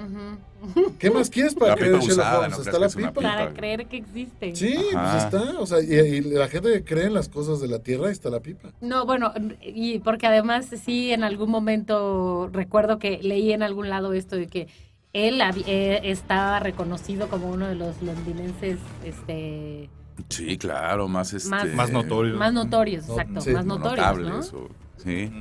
¿Qué 1.00 1.12
más 1.12 1.30
quieres 1.30 1.54
para 1.56 1.72
La 1.72 1.78
creer 1.78 1.94
en 1.96 2.00
pipa 2.02 2.10
Sherlock 2.12 2.26
usada, 2.26 2.40
Holmes? 2.46 2.58
no 2.58 2.64
está 2.64 2.80
la 2.80 2.90
pipa. 2.90 3.10
pipa. 3.10 3.22
Para 3.22 3.54
creer 3.54 3.86
que 3.88 3.98
existe. 3.98 4.56
Sí, 4.56 4.76
pues 4.92 5.24
está. 5.24 5.60
O 5.60 5.66
sea, 5.66 5.82
y, 5.82 5.94
y 5.94 6.22
la 6.22 6.48
gente 6.48 6.72
que 6.74 6.84
cree 6.84 7.06
en 7.06 7.14
las 7.14 7.30
cosas 7.30 7.60
de 7.62 7.68
la 7.68 7.80
tierra, 7.80 8.08
ahí 8.08 8.12
está 8.14 8.30
la 8.30 8.40
pipa. 8.40 8.70
No, 8.82 9.06
bueno, 9.06 9.32
y 9.62 10.00
porque 10.00 10.28
además 10.28 10.68
sí, 10.84 11.12
en 11.12 11.24
algún 11.24 11.50
momento 11.52 12.50
recuerdo 12.52 13.00
que 13.00 13.20
leí 13.22 13.52
en 13.54 13.64
algún 13.64 13.90
lado 13.90 14.14
esto 14.14 14.36
de 14.36 14.48
que 14.48 14.68
él 15.14 15.42
eh, 15.66 16.02
estaba 16.04 16.60
reconocido 16.60 17.30
como 17.30 17.50
uno 17.50 17.68
de 17.68 17.76
los 17.76 18.02
londinenses 18.02 18.80
este, 19.04 19.90
Sí, 20.30 20.58
claro, 20.58 21.08
más 21.08 21.34
este, 21.34 21.50
Más- 21.50 21.68
Más 21.74 21.92
notorio. 21.92 22.36
más 22.38 22.52
notorios, 22.54 23.08
No, 23.08 23.14
exacto, 23.14 23.42
sí, 23.42 23.52
más 23.52 23.66
notorios, 23.66 23.98
notables. 23.98 24.54
¿no? 24.54 24.60
o- 24.60 24.70
sí. 24.98 25.32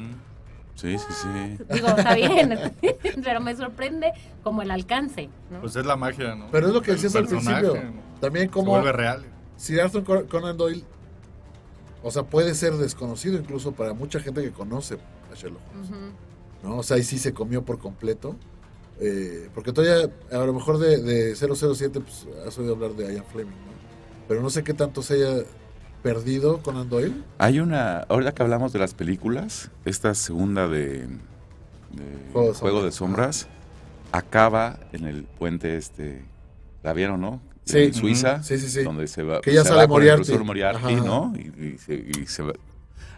Sí, 0.74 0.98
sí, 0.98 1.06
sí. 1.10 1.64
Digo, 1.72 1.88
está 1.88 2.14
bien, 2.14 2.58
pero 3.24 3.40
me 3.40 3.54
sorprende 3.56 4.12
como 4.42 4.62
el 4.62 4.70
alcance, 4.70 5.28
¿no? 5.50 5.60
Pues 5.60 5.76
es 5.76 5.87
la 5.87 5.96
magia, 5.96 6.34
¿no? 6.34 6.48
Pero 6.50 6.68
es 6.68 6.74
lo 6.74 6.82
que 6.82 6.90
El 6.92 6.96
decías 6.96 7.14
al 7.16 7.26
personaje, 7.26 7.60
principio. 7.68 7.90
¿no? 7.92 8.00
También 8.20 8.46
Se 8.46 8.50
como 8.52 8.70
vuelve 8.72 8.92
real. 8.92 9.24
si 9.56 9.78
Arthur 9.78 10.04
Con- 10.04 10.26
Conan 10.26 10.56
Doyle, 10.56 10.84
o 12.02 12.10
sea, 12.10 12.22
puede 12.24 12.54
ser 12.54 12.74
desconocido 12.74 13.37
incluso 13.38 13.72
para 13.72 13.94
mucha 13.94 14.20
gente 14.20 14.42
que 14.42 14.50
conoce 14.50 14.96
a 15.32 15.34
Sherlock 15.34 15.62
Holmes. 15.72 15.90
¿no? 16.62 16.78
O 16.78 16.82
sea, 16.82 16.96
ahí 16.96 17.02
sí 17.02 17.18
se 17.18 17.32
comió 17.34 17.62
por 17.64 17.78
completo. 17.78 18.37
Eh, 19.00 19.48
porque 19.54 19.72
todavía, 19.72 20.08
a 20.30 20.44
lo 20.44 20.52
mejor 20.52 20.78
de, 20.78 20.98
de 21.02 21.34
007, 21.34 22.00
pues 22.00 22.26
has 22.46 22.56
oído 22.58 22.74
hablar 22.74 22.92
de 22.92 23.12
Ian 23.14 23.24
Fleming, 23.24 23.50
¿no? 23.50 23.74
Pero 24.28 24.40
no 24.40 24.50
sé 24.50 24.62
qué 24.62 24.72
tanto 24.72 25.02
se 25.02 25.14
haya 25.14 25.44
perdido 26.05 26.59
Conan 26.62 26.88
Doyle. 26.90 27.14
Hay 27.38 27.61
una, 27.61 28.01
ahora 28.11 28.33
que 28.33 28.43
hablamos 28.43 28.75
de 28.75 28.79
las 28.79 28.93
películas, 28.93 29.71
esta 29.87 30.14
segunda 30.14 30.69
de, 30.69 30.99
de 31.93 32.05
Juego 32.33 32.49
de 32.49 32.55
Juego, 32.55 32.55
Sombras. 32.55 32.85
de 32.85 32.93
Sombras 32.93 33.49
acaba 34.12 34.79
en 34.93 35.07
el 35.07 35.23
puente 35.25 35.77
este, 35.79 36.23
¿la 36.83 36.93
vieron, 36.93 37.23
no? 37.23 37.40
Sí. 37.64 37.79
En 37.79 37.95
Suiza, 37.95 38.43
Sí, 38.43 38.59
sí, 38.59 38.69
sí. 38.69 38.83
donde 38.83 39.07
se 39.09 39.23
va, 39.23 39.40
Que 39.40 39.55
ya 39.55 39.62
se 39.62 39.69
sale 39.71 39.81
va 39.81 39.88
con 39.88 40.03
el 40.03 40.09
Moriarty. 40.19 40.45
Moriarty. 40.45 40.95
¿no? 40.97 41.33
Y, 41.37 41.69
y 41.75 41.79
se, 41.79 41.95
y 41.95 42.27
se 42.27 42.43
va- 42.43 42.53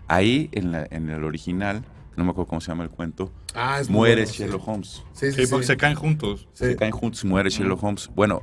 Ahí 0.06 0.48
en, 0.52 0.70
la, 0.70 0.86
en 0.88 1.10
el 1.10 1.24
original, 1.24 1.82
no 2.16 2.22
me 2.24 2.30
acuerdo 2.30 2.48
cómo 2.48 2.60
se 2.60 2.68
llama 2.68 2.84
el 2.84 2.90
cuento, 2.90 3.32
Ah, 3.52 3.80
es 3.80 3.90
muere 3.90 4.22
bueno, 4.22 4.32
sí. 4.32 4.38
Sherlock 4.44 4.68
Holmes. 4.68 5.02
Sí, 5.12 5.26
sí, 5.26 5.32
Sí, 5.32 5.44
sí. 5.46 5.50
porque 5.50 5.66
se 5.66 5.76
caen 5.76 5.96
juntos. 5.96 6.46
Sí. 6.52 6.66
Se 6.66 6.76
caen 6.76 6.92
juntos, 6.92 7.24
muere 7.24 7.50
Sherlock 7.50 7.82
Holmes. 7.82 8.08
Bueno, 8.14 8.42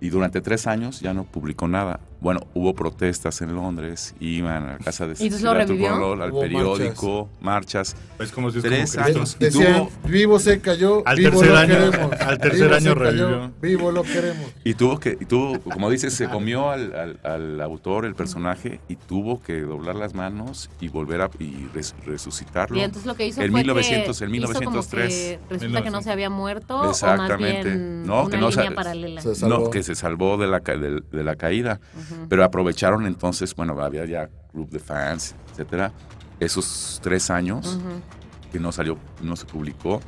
y 0.00 0.08
durante 0.10 0.40
tres 0.40 0.68
años 0.68 1.00
ya 1.00 1.12
no 1.12 1.24
publicó 1.24 1.66
nada. 1.66 1.98
Bueno, 2.22 2.46
hubo 2.54 2.72
protestas 2.72 3.42
en 3.42 3.52
Londres, 3.52 4.14
iban 4.20 4.62
a 4.62 4.72
la 4.74 4.78
casa 4.78 5.08
de. 5.08 5.16
Conan 5.16 5.66
Doyle, 5.66 6.22
al 6.22 6.30
periódico, 6.32 7.28
marchas. 7.40 7.96
Es 8.20 8.30
como 8.30 8.52
si 8.52 8.58
es 8.58 8.62
Tres 8.64 8.92
como 8.94 9.06
años. 9.06 9.36
Decían, 9.40 9.88
tuvo- 9.88 9.90
vivo 10.08 10.38
se 10.38 10.60
cayó, 10.60 11.02
Al 11.04 11.16
vivo 11.16 11.30
tercer 11.40 11.48
lo 11.50 11.56
año- 11.58 11.90
queremos. 11.90 12.20
al 12.20 12.38
tercer 12.38 12.62
Vivo 12.68 12.74
año 12.76 12.94
cayó, 12.94 13.28
revivió. 13.28 13.52
vivo 13.60 13.90
lo 13.90 14.02
queremos. 14.04 14.52
Y 14.62 14.74
tuvo 14.74 15.00
que, 15.00 15.18
y 15.20 15.24
tuvo, 15.24 15.58
como 15.62 15.90
dices, 15.90 16.14
se 16.14 16.28
comió 16.28 16.70
al, 16.70 16.94
al- 16.94 17.20
al 17.24 17.60
autor, 17.60 18.04
el 18.04 18.14
personaje, 18.14 18.78
y 18.88 18.94
tuvo 18.94 19.42
que 19.42 19.60
doblar 19.62 19.96
las 19.96 20.14
manos 20.14 20.70
y 20.80 20.86
volver 20.90 21.22
a 21.22 21.30
y 21.40 21.66
res- 21.74 21.96
resucitarlo. 22.06 22.76
Y 22.78 22.82
entonces 22.82 23.04
lo 23.04 23.16
que 23.16 23.26
hizo 23.26 23.42
En 23.42 23.50
fue 23.50 23.62
1900, 23.62 24.16
que 24.20 24.24
en 24.26 24.34
hizo 24.36 24.46
como 24.46 24.60
1903. 24.60 25.12
que 25.12 25.38
resulta 25.50 25.82
que 25.82 25.90
no 25.90 26.02
se 26.02 26.12
había 26.12 26.30
muerto 26.30 26.76
o 26.78 26.84
más 26.84 27.02
Exactamente. 27.02 27.68
bien 27.70 28.06
No, 28.06 28.22
una 28.22 28.30
que 28.30 28.38
no 28.38 28.48
línea 28.50 28.70
paralela. 28.76 29.20
Se 29.22 29.34
salvó. 29.34 29.58
No, 29.64 29.70
que 29.70 29.82
se 29.82 29.96
salvó 29.96 30.36
de 30.36 30.46
la, 30.46 30.60
ca- 30.60 30.76
de, 30.76 31.02
de 31.10 31.24
la 31.24 31.34
caída. 31.34 31.80
Pero 32.28 32.44
aprovecharon 32.44 33.06
entonces, 33.06 33.54
bueno, 33.54 33.80
había 33.82 34.04
ya 34.04 34.28
club 34.50 34.68
de 34.70 34.78
fans, 34.78 35.34
etcétera. 35.52 35.92
Esos 36.40 36.98
tres 37.02 37.30
años 37.30 37.78
que 38.50 38.58
no 38.58 38.72
salió, 38.72 38.98
no 39.22 39.36
se 39.36 39.46
publicó, 39.46 40.00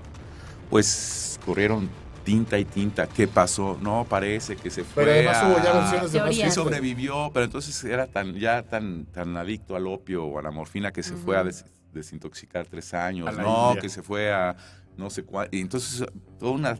pues 0.71 1.39
corrieron 1.45 1.89
tinta 2.25 2.59
y 2.59 2.65
tinta. 2.65 3.07
¿Qué 3.07 3.29
pasó? 3.29 3.79
No, 3.81 4.07
parece 4.09 4.57
que 4.57 4.71
se 4.71 4.83
fue. 4.85 5.05
Pero 5.05 5.13
además 5.31 5.37
a- 5.37 5.49
hubo 5.49 5.57
ya 5.63 5.73
versiones 5.73 6.13
de 6.13 6.19
más 6.21 6.29
Teorías. 6.31 6.49
Sí 6.55 6.55
sobrevivió, 6.55 7.31
pero 7.33 7.45
entonces 7.45 7.85
era 7.85 8.07
tan 8.07 8.35
ya 8.35 8.63
tan 8.63 9.05
tan 9.07 9.37
adicto 9.37 9.77
al 9.77 9.87
opio 9.87 10.25
o 10.25 10.39
a 10.39 10.43
la 10.43 10.51
morfina 10.51 10.91
que 10.93 11.03
se 11.03 11.15
fue 11.17 11.37
a 11.37 11.45
des- 11.45 11.65
desintoxicar 11.93 12.67
tres 12.67 12.95
años. 12.95 13.27
No, 13.37 13.69
India. 13.69 13.83
que 13.83 13.89
se 13.89 14.03
fue 14.03 14.33
a 14.33 14.57
no 14.97 15.11
sé 15.11 15.23
cuál. 15.25 15.49
Y 15.53 15.61
entonces 15.61 16.05
toda 16.39 16.53
una 16.53 16.79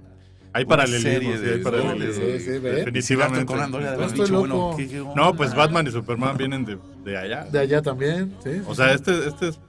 Hay 0.55 0.65
paralelismos, 0.65 1.03
serie 1.13 1.37
sí, 1.37 1.43
de- 1.45 1.55
hay 1.55 1.63
paralelismos. 1.63 2.15
Sí, 2.17 2.41
sí, 2.41 2.59
ve. 2.59 2.71
Definitivamente. 2.77 3.45
Conan 3.47 3.71
Doyle 3.73 3.89
haber 3.89 4.07
Estoy 4.07 4.21
dicho, 4.21 4.33
loco. 4.47 4.47
bueno, 4.49 4.77
¿qué- 4.77 4.89
qué 4.89 5.05
No, 5.17 5.35
pues? 5.35 5.55
Batman 5.55 5.87
y 5.87 5.91
Superman 5.91 6.37
vienen 6.37 6.65
de, 6.65 6.79
de 7.05 7.19
allá. 7.19 7.45
De 7.45 7.59
allá 7.59 7.83
también, 7.83 8.35
sí. 8.43 8.63
O 8.67 8.75
sea, 8.75 8.93
este, 8.93 9.27
este 9.29 9.49
es 9.49 9.61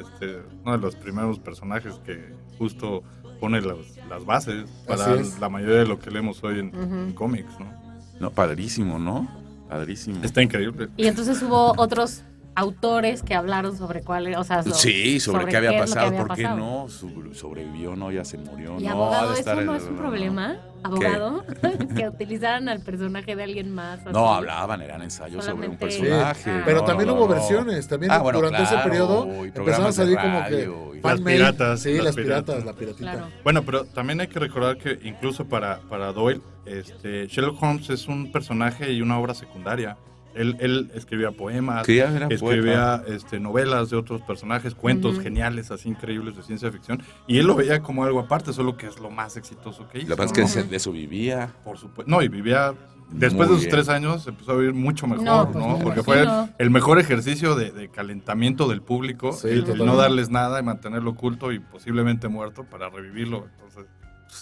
este, 0.00 0.38
uno 0.62 0.72
de 0.72 0.78
los 0.78 0.96
primeros 0.96 1.38
personajes 1.38 1.94
que 2.06 2.32
justo 2.58 3.02
pone 3.38 3.60
las, 3.60 3.76
las 4.08 4.24
bases 4.24 4.64
para 4.86 5.16
la 5.40 5.48
mayoría 5.48 5.76
de 5.76 5.86
lo 5.86 5.98
que 5.98 6.10
leemos 6.10 6.42
hoy 6.44 6.58
en, 6.60 6.74
en 6.74 7.12
cómics, 7.12 7.52
¿no? 7.58 7.72
No, 8.20 8.30
padrísimo, 8.30 8.98
¿no? 8.98 9.28
Padrísimo. 9.68 10.22
Está 10.24 10.42
increíble. 10.42 10.88
Y 10.96 11.06
entonces 11.06 11.42
hubo 11.42 11.72
otros 11.76 12.22
autores 12.54 13.22
que 13.22 13.34
hablaron 13.34 13.76
sobre 13.76 14.02
cuál, 14.02 14.34
o 14.34 14.44
sea, 14.44 14.62
so- 14.62 14.74
Sí, 14.74 15.20
sobre, 15.20 15.46
qué 15.46 15.56
había 15.56 15.78
pasado, 15.78 16.08
había 16.08 16.26
por 16.26 16.36
qué 16.36 16.42
pasado. 16.42 16.58
no, 16.58 16.86
sobrevivió, 17.34 17.96
no, 17.96 18.10
ya 18.10 18.24
se 18.24 18.38
murió, 18.38 18.78
Y 18.78 18.84
no, 18.84 18.90
abogado, 18.92 19.30
ha 19.30 19.32
de 19.34 19.38
estar 19.40 19.56
eso 19.58 19.64
no 19.66 19.76
es 19.76 19.82
un 19.84 19.96
problema, 19.96 20.56
abogado, 20.82 21.44
que 21.96 22.08
utilizaran 22.08 22.68
al 22.68 22.80
personaje 22.82 23.36
de 23.36 23.42
alguien 23.44 23.70
más. 23.72 24.00
así. 24.00 24.10
No, 24.12 24.32
hablaban, 24.34 24.82
eran 24.82 25.02
ensayos 25.02 25.44
sobre 25.44 25.68
un 25.68 25.76
personaje. 25.76 26.62
Pero 26.64 26.80
no, 26.80 26.84
también 26.84 27.08
no, 27.08 27.14
hubo 27.14 27.28
no. 27.28 27.34
versiones. 27.34 27.86
También 27.86 28.10
Ah, 28.12 28.18
bueno, 28.18 28.40
durante 28.40 28.62
ese 28.64 28.76
periodo 28.78 29.28
y 29.44 29.48
empezaron 29.48 29.86
a 29.86 29.92
salir 29.92 30.16
como 30.18 30.44
que 30.46 31.00
Las 31.02 31.20
mail. 31.20 31.36
piratas, 31.38 31.80
Sí, 31.80 31.94
las 31.94 32.04
las 32.06 32.16
piratas, 32.16 32.44
piratas. 32.56 32.64
la 32.64 32.72
piratita. 32.74 33.12
Claro. 33.12 33.26
Bueno, 33.44 33.62
pero 33.62 33.84
también 33.84 34.20
hay 34.20 34.28
que 34.28 34.38
recordar 34.40 34.76
que 34.76 34.98
incluso 35.04 35.46
para, 35.46 35.78
para 35.88 36.12
Doyle, 36.12 36.40
este, 36.66 37.26
Sherlock 37.28 37.62
Holmes 37.62 37.88
es 37.90 38.06
un 38.08 38.32
personaje 38.32 38.92
y 38.92 39.00
una 39.02 39.18
obra 39.18 39.34
secundaria. 39.34 39.96
Él, 40.34 40.56
él 40.60 40.90
escribía 40.94 41.32
poemas, 41.32 41.86
escribía 41.88 43.02
este, 43.06 43.40
novelas 43.40 43.90
de 43.90 43.96
otros 43.96 44.22
personajes, 44.22 44.74
cuentos 44.74 45.18
geniales, 45.20 45.70
así 45.70 45.88
increíbles 45.88 46.36
de 46.36 46.42
ciencia 46.42 46.70
ficción. 46.70 47.02
Y 47.26 47.38
él 47.38 47.46
lo 47.46 47.54
veía 47.56 47.80
como 47.82 48.04
algo 48.04 48.20
aparte, 48.20 48.52
solo 48.52 48.76
que 48.76 48.86
es 48.86 48.98
lo 49.00 49.10
más 49.10 49.36
exitoso 49.36 49.88
que 49.88 49.98
hizo. 49.98 50.08
Lo 50.08 50.16
que 50.16 50.22
pasa 50.22 50.42
es 50.44 50.54
que 50.54 50.60
¿no? 50.62 50.68
de 50.70 50.76
eso 50.76 50.92
vivía. 50.92 51.52
Por 51.64 51.78
supuesto. 51.78 52.10
No, 52.10 52.22
y 52.22 52.28
vivía. 52.28 52.74
Después 53.12 53.48
Muy 53.48 53.56
de 53.56 53.62
sus 53.62 53.64
bien. 53.64 53.70
tres 53.72 53.88
años 53.88 54.24
empezó 54.28 54.52
a 54.52 54.56
vivir 54.56 54.72
mucho 54.72 55.08
mejor, 55.08 55.24
No, 55.24 55.44
¿no? 55.46 55.50
pues 55.52 55.78
me 55.78 55.82
Porque 55.82 56.02
fue 56.04 56.24
el 56.58 56.70
mejor 56.70 57.00
ejercicio 57.00 57.56
de, 57.56 57.72
de 57.72 57.88
calentamiento 57.88 58.68
del 58.68 58.82
público, 58.82 59.32
Sí, 59.32 59.48
el- 59.48 59.64
no 59.84 59.96
darles 59.96 60.30
nada 60.30 60.60
y 60.60 60.62
mantenerlo 60.62 61.10
oculto 61.10 61.50
y 61.50 61.58
posiblemente 61.58 62.28
muerto 62.28 62.62
para 62.62 62.88
revivirlo. 62.88 63.48
Entonces, 63.56 63.86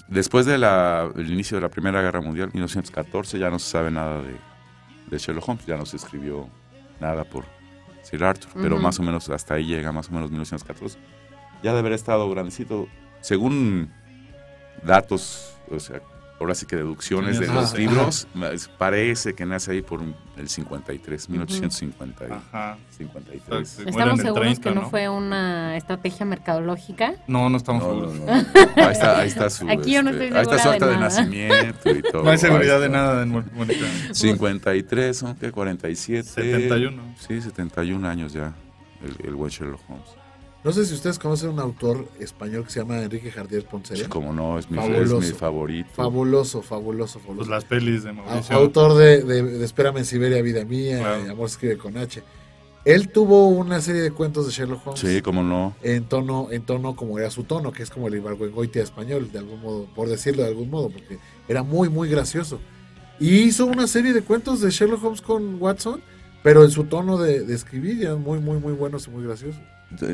Después 0.09 0.45
del 0.45 0.63
inicio 1.17 1.57
de 1.57 1.63
la 1.63 1.71
Primera 1.71 2.03
Guerra 2.03 2.21
Mundial, 2.21 2.51
1914, 2.53 3.39
ya 3.39 3.49
no 3.49 3.59
se 3.59 3.71
sabe 3.71 3.91
nada 3.91 4.21
de, 4.21 4.37
de 5.11 5.19
Sherlock 5.19 5.49
Holmes, 5.49 5.67
ya 5.67 5.77
no 5.77 5.87
se 5.87 5.97
escribió 5.97 6.49
nada 7.01 7.25
por, 7.25 7.45
Sir 8.03 8.25
Arthur, 8.25 8.51
pero 8.55 8.79
más 8.79 8.99
o 8.99 9.03
menos 9.03 9.29
hasta 9.29 9.55
ahí 9.55 9.67
llega, 9.67 9.93
más 9.93 10.09
o 10.09 10.13
menos 10.13 10.31
1914. 10.31 10.99
Ya 11.63 11.73
de 11.73 11.81
haber 11.81 11.93
estado 11.93 12.29
grandecito, 12.31 12.89
según 13.21 13.93
datos, 14.83 15.57
o 15.71 15.79
sea, 15.79 16.01
ahora 16.41 16.55
sí 16.55 16.67
que 16.67 16.77
deducciones 16.77 17.39
de 17.41 17.47
los 17.49 17.75
libros, 17.77 18.27
parece 18.79 19.35
que 19.35 19.45
nace 19.45 19.73
ahí 19.73 19.83
por 19.83 20.01
el 20.37 20.49
53, 20.49 21.29
1850. 21.29 22.27
y- 22.29 22.31
Ajá. 22.33 22.79
53. 22.97 23.69
Se 23.69 23.83
muere 23.83 23.91
Estamos 23.91 24.07
en 24.07 24.11
el 24.21 24.27
seguros 24.27 24.45
30, 24.47 24.63
que 24.69 24.75
no, 24.75 24.83
¿no? 24.83 24.91
fue 24.91 25.09
una 25.09 25.77
estrategia 25.77 26.27
mercadológica. 26.27 27.15
No, 27.27 27.49
no 27.51 27.57
estamos 27.57 27.83
No, 27.83 27.89
seguros. 27.91 28.15
no, 28.15 28.27
No, 28.27 28.43
no. 28.77 28.85
Ahí 28.87 28.93
está, 28.93 29.19
ahí 29.19 29.29
está 29.29 29.51
su, 29.51 29.69
Aquí 29.69 29.93
yo 29.95 30.03
no 30.03 30.11
este, 30.11 30.25
estoy 30.27 30.39
ahí 30.39 30.43
está 30.45 30.59
su 30.59 30.69
acta 30.71 30.87
de 30.87 30.93
de, 30.93 30.99
nacimiento 30.99 31.91
y 31.91 32.03
todo. 32.13 32.29
hay 32.31 32.39
seguridad 32.39 32.81
de 32.81 32.89
nada 32.89 33.23
en 33.23 33.31
Mónica. 33.31 33.87
53, 34.13 35.17
son 35.17 35.35
que 35.37 35.51
47. 35.53 36.23
71. 36.23 37.03
Sí, 37.19 37.41
71 37.41 38.09
años 38.09 38.33
ya, 38.33 38.53
el, 39.03 39.27
el 39.27 39.35
buen 39.35 39.51
Sherlock 39.51 39.81
Holmes. 39.89 40.09
No 40.69 40.75
sé 40.75 40.85
si 40.85 40.93
ustedes 40.93 41.19
conocen 41.19 41.49
un 41.49 41.61
autor 41.61 42.07
español 42.21 42.63
que 42.63 42.71
se 42.71 42.81
llama 42.81 43.01
Enrique 43.01 43.31
Jardier 43.31 43.65
Poncería. 43.65 44.07
Como 44.11 44.35
no, 44.35 44.59
es 44.59 44.71
mi, 44.71 44.77
es 44.77 44.85
Fabuloso. 44.85 45.21
mi 45.21 45.27
favorito. 45.33 45.89
Fabuloso, 45.95 46.61
fabuloso, 46.61 47.13
Pues 47.21 47.25
fabuloso. 47.27 47.51
las 47.51 47.65
pelis 47.65 48.03
de 48.05 48.11
Au- 48.11 48.15
Mauricio. 48.17 48.55
autor 48.55 48.95
de, 48.99 49.23
de, 49.23 49.43
de 49.45 49.65
Espérame 49.65 49.97
en 49.97 50.05
Siberia, 50.05 50.43
Vida 50.43 50.67
Mía, 50.67 50.99
Claro. 50.99 51.33
Amor 51.33 51.49
se 51.49 51.55
escribe 51.55 51.79
con 51.79 51.97
H. 51.97 52.23
Él 52.85 53.09
tuvo 53.09 53.49
una 53.49 53.81
serie 53.81 54.03
de 54.03 54.11
cuentos 54.11 54.45
de 54.45 54.53
Sherlock 54.53 54.87
Holmes 54.89 55.01
Sí, 55.01 55.23
como 55.23 55.43
no. 55.43 55.75
en 55.83 56.05
tono, 56.05 56.49
en 56.51 56.61
tono 56.61 56.95
como 56.97 57.19
era 57.19 57.31
su 57.31 57.45
tono, 57.45 57.73
que 57.73 57.83
es 57.83 57.89
como 57.89 58.09
el 58.09 58.17
Ibargüengoitia 58.17 58.83
español, 58.83 59.31
de 59.33 59.39
algún 59.39 59.63
modo, 59.63 59.87
por 59.95 60.07
decirlo 60.11 60.43
de 60.43 60.49
algún 60.51 60.69
modo, 60.69 60.91
porque 60.91 61.17
era 61.49 61.63
muy, 61.63 61.89
muy 61.89 62.11
gracioso. 62.11 62.61
Y 63.19 63.39
hizo 63.39 63.65
una 63.65 63.87
serie 63.87 64.13
de 64.13 64.21
cuentos 64.21 64.61
de 64.61 64.71
Sherlock 64.71 65.03
Holmes 65.03 65.23
con 65.23 65.63
Watson, 65.63 66.03
pero 66.43 66.63
en 66.63 66.71
su 66.71 66.85
tono 66.85 67.17
de, 67.17 67.41
de 67.47 67.55
escribir, 67.55 68.01
ya 68.01 68.17
muy, 68.17 68.39
muy, 68.39 68.59
muy 68.59 68.75
buenos 68.75 69.07
y 69.07 69.11
muy 69.13 69.25
graciosos. 69.25 69.63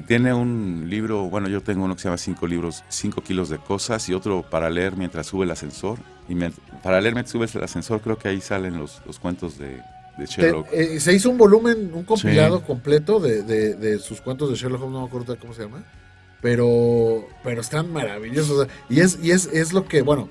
Tiene 0.07 0.33
un 0.33 0.87
libro, 0.89 1.25
bueno, 1.25 1.49
yo 1.49 1.61
tengo 1.61 1.85
uno 1.85 1.97
que 1.97 2.03
se 2.03 2.09
llama 2.09 2.17
Cinco 2.19 2.47
libros, 2.47 2.85
cinco 2.89 3.23
kilos 3.23 3.49
de 3.49 3.59
cosas 3.59 4.09
y 4.09 4.15
otro 4.15 4.43
para 4.49 4.71
leer 4.71 4.97
mientras 4.97 5.27
sube 5.27 5.45
el 5.45 5.51
ascensor. 5.51 5.99
Y 6.29 6.37
para 6.83 7.01
leer 7.01 7.15
mientras 7.15 7.33
subes 7.33 7.55
el 7.57 7.65
ascensor 7.65 8.01
creo 8.01 8.17
que 8.17 8.29
ahí 8.29 8.41
salen 8.41 8.79
los, 8.79 9.03
los 9.05 9.19
cuentos 9.19 9.59
de, 9.59 9.81
de 10.17 10.27
Sherlock. 10.27 10.71
Te- 10.71 10.95
eh, 10.97 11.01
se 11.01 11.13
hizo 11.13 11.29
un 11.29 11.39
volumen, 11.39 11.91
un 11.93 12.05
compilado 12.05 12.59
Sí. 12.59 12.65
completo 12.67 13.19
de, 13.19 13.43
de- 13.43 13.75
de 13.75 13.99
sus 13.99 14.21
cuentos 14.21 14.49
de 14.49 14.55
Sherlock 14.57 14.81
Holmes, 14.83 14.95
no 14.95 15.01
me 15.03 15.07
acuerdo 15.09 15.37
cómo 15.41 15.53
se 15.55 15.63
llama, 15.63 15.83
pero, 16.41 17.27
pero 17.43 17.61
están 17.61 17.93
maravillosos. 17.93 18.51
o 18.59 18.65
sea, 18.65 18.75
y 18.89 19.01
es, 19.01 19.19
y 19.23 19.33
es, 19.33 19.47
es 19.53 19.73
lo 19.73 19.87
que, 19.87 20.03
bueno, 20.03 20.29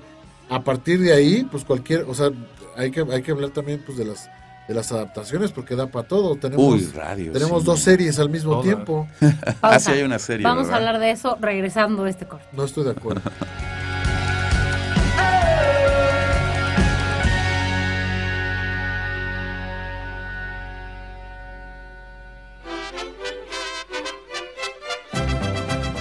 a 0.48 0.62
partir 0.64 1.00
de 1.00 1.12
ahí, 1.12 1.46
pues 1.50 1.64
cualquier, 1.64 2.02
o 2.08 2.14
sea, 2.14 2.30
hay 2.76 2.90
que, 2.90 3.04
hay 3.10 3.22
que 3.22 3.30
hablar 3.32 3.50
también 3.50 3.82
pues 3.84 3.98
de 3.98 4.04
las, 4.06 4.28
de 4.68 4.74
las 4.74 4.90
adaptaciones, 4.92 5.52
porque 5.52 5.76
da 5.76 5.86
para 5.86 6.06
todo. 6.08 6.36
Tenemos, 6.36 6.64
Uy, 6.64 6.90
radio. 6.94 7.32
tenemos 7.32 7.60
sí. 7.62 7.66
dos 7.66 7.80
series 7.80 8.18
al 8.18 8.30
mismo 8.30 8.52
Todas. 8.52 8.64
tiempo. 8.66 9.08
Ah, 9.46 9.70
Pausa. 9.70 9.80
sí, 9.80 9.90
hay 9.92 10.02
una 10.02 10.18
serie. 10.18 10.44
Vamos 10.44 10.68
a 10.70 10.76
hablar 10.76 10.98
de 10.98 11.10
eso 11.10 11.36
regresando 11.40 12.04
a 12.04 12.10
este 12.10 12.26
corte. 12.26 12.46
No 12.52 12.64
estoy 12.64 12.84
de 12.84 12.90
acuerdo. 12.92 13.22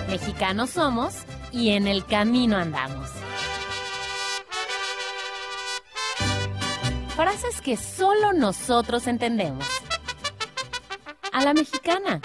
Mexicanos 0.10 0.70
somos 0.72 1.14
y 1.52 1.70
en 1.70 1.88
el 1.88 2.06
camino 2.06 2.58
andamos. 2.58 3.10
Que 7.62 7.78
solo 7.78 8.34
nosotros 8.34 9.08
entendemos. 9.08 9.66
A 11.32 11.44
la 11.44 11.54
mexicana. 11.54 12.22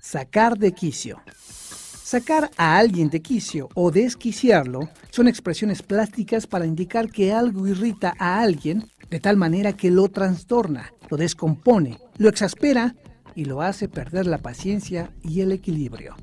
Sacar 0.00 0.58
de 0.58 0.72
quicio. 0.72 1.22
Sacar 2.06 2.50
a 2.56 2.76
alguien 2.76 3.08
de 3.08 3.22
quicio 3.22 3.68
o 3.74 3.90
desquiciarlo 3.90 4.90
son 5.10 5.28
expresiones 5.28 5.82
plásticas 5.82 6.46
para 6.46 6.66
indicar 6.66 7.10
que 7.10 7.32
algo 7.32 7.66
irrita 7.66 8.14
a 8.18 8.40
alguien 8.40 8.88
de 9.08 9.18
tal 9.18 9.36
manera 9.36 9.72
que 9.72 9.90
lo 9.90 10.08
trastorna, 10.08 10.92
lo 11.08 11.16
descompone, 11.16 11.98
lo 12.18 12.28
exaspera 12.28 12.94
y 13.34 13.46
lo 13.46 13.62
hace 13.62 13.88
perder 13.88 14.26
la 14.26 14.38
paciencia 14.38 15.10
y 15.22 15.40
el 15.40 15.52
equilibrio. 15.52 16.16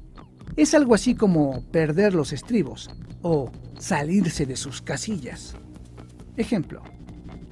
Es 0.56 0.76
algo 0.76 0.94
así 0.94 1.16
como 1.16 1.64
perder 1.72 2.14
los 2.14 2.32
estribos 2.32 2.92
o 3.24 3.52
salirse 3.80 4.46
de 4.46 4.56
sus 4.56 4.82
casillas. 4.82 5.56
Ejemplo. 6.38 6.84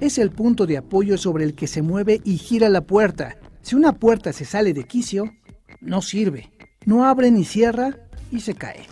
Es 0.00 0.18
el 0.18 0.30
punto 0.30 0.66
de 0.66 0.78
apoyo 0.78 1.18
sobre 1.18 1.44
el 1.44 1.54
que 1.54 1.66
se 1.66 1.82
mueve 1.82 2.20
y 2.24 2.36
gira 2.36 2.68
la 2.68 2.82
puerta. 2.82 3.36
Si 3.60 3.74
una 3.74 3.92
puerta 3.92 4.32
se 4.32 4.44
sale 4.44 4.72
de 4.72 4.84
quicio, 4.84 5.32
no 5.80 6.00
sirve. 6.02 6.52
No 6.86 7.04
abre 7.04 7.30
ni 7.30 7.44
cierra 7.44 7.96
y 8.30 8.40
se 8.40 8.54
cae. 8.54 8.86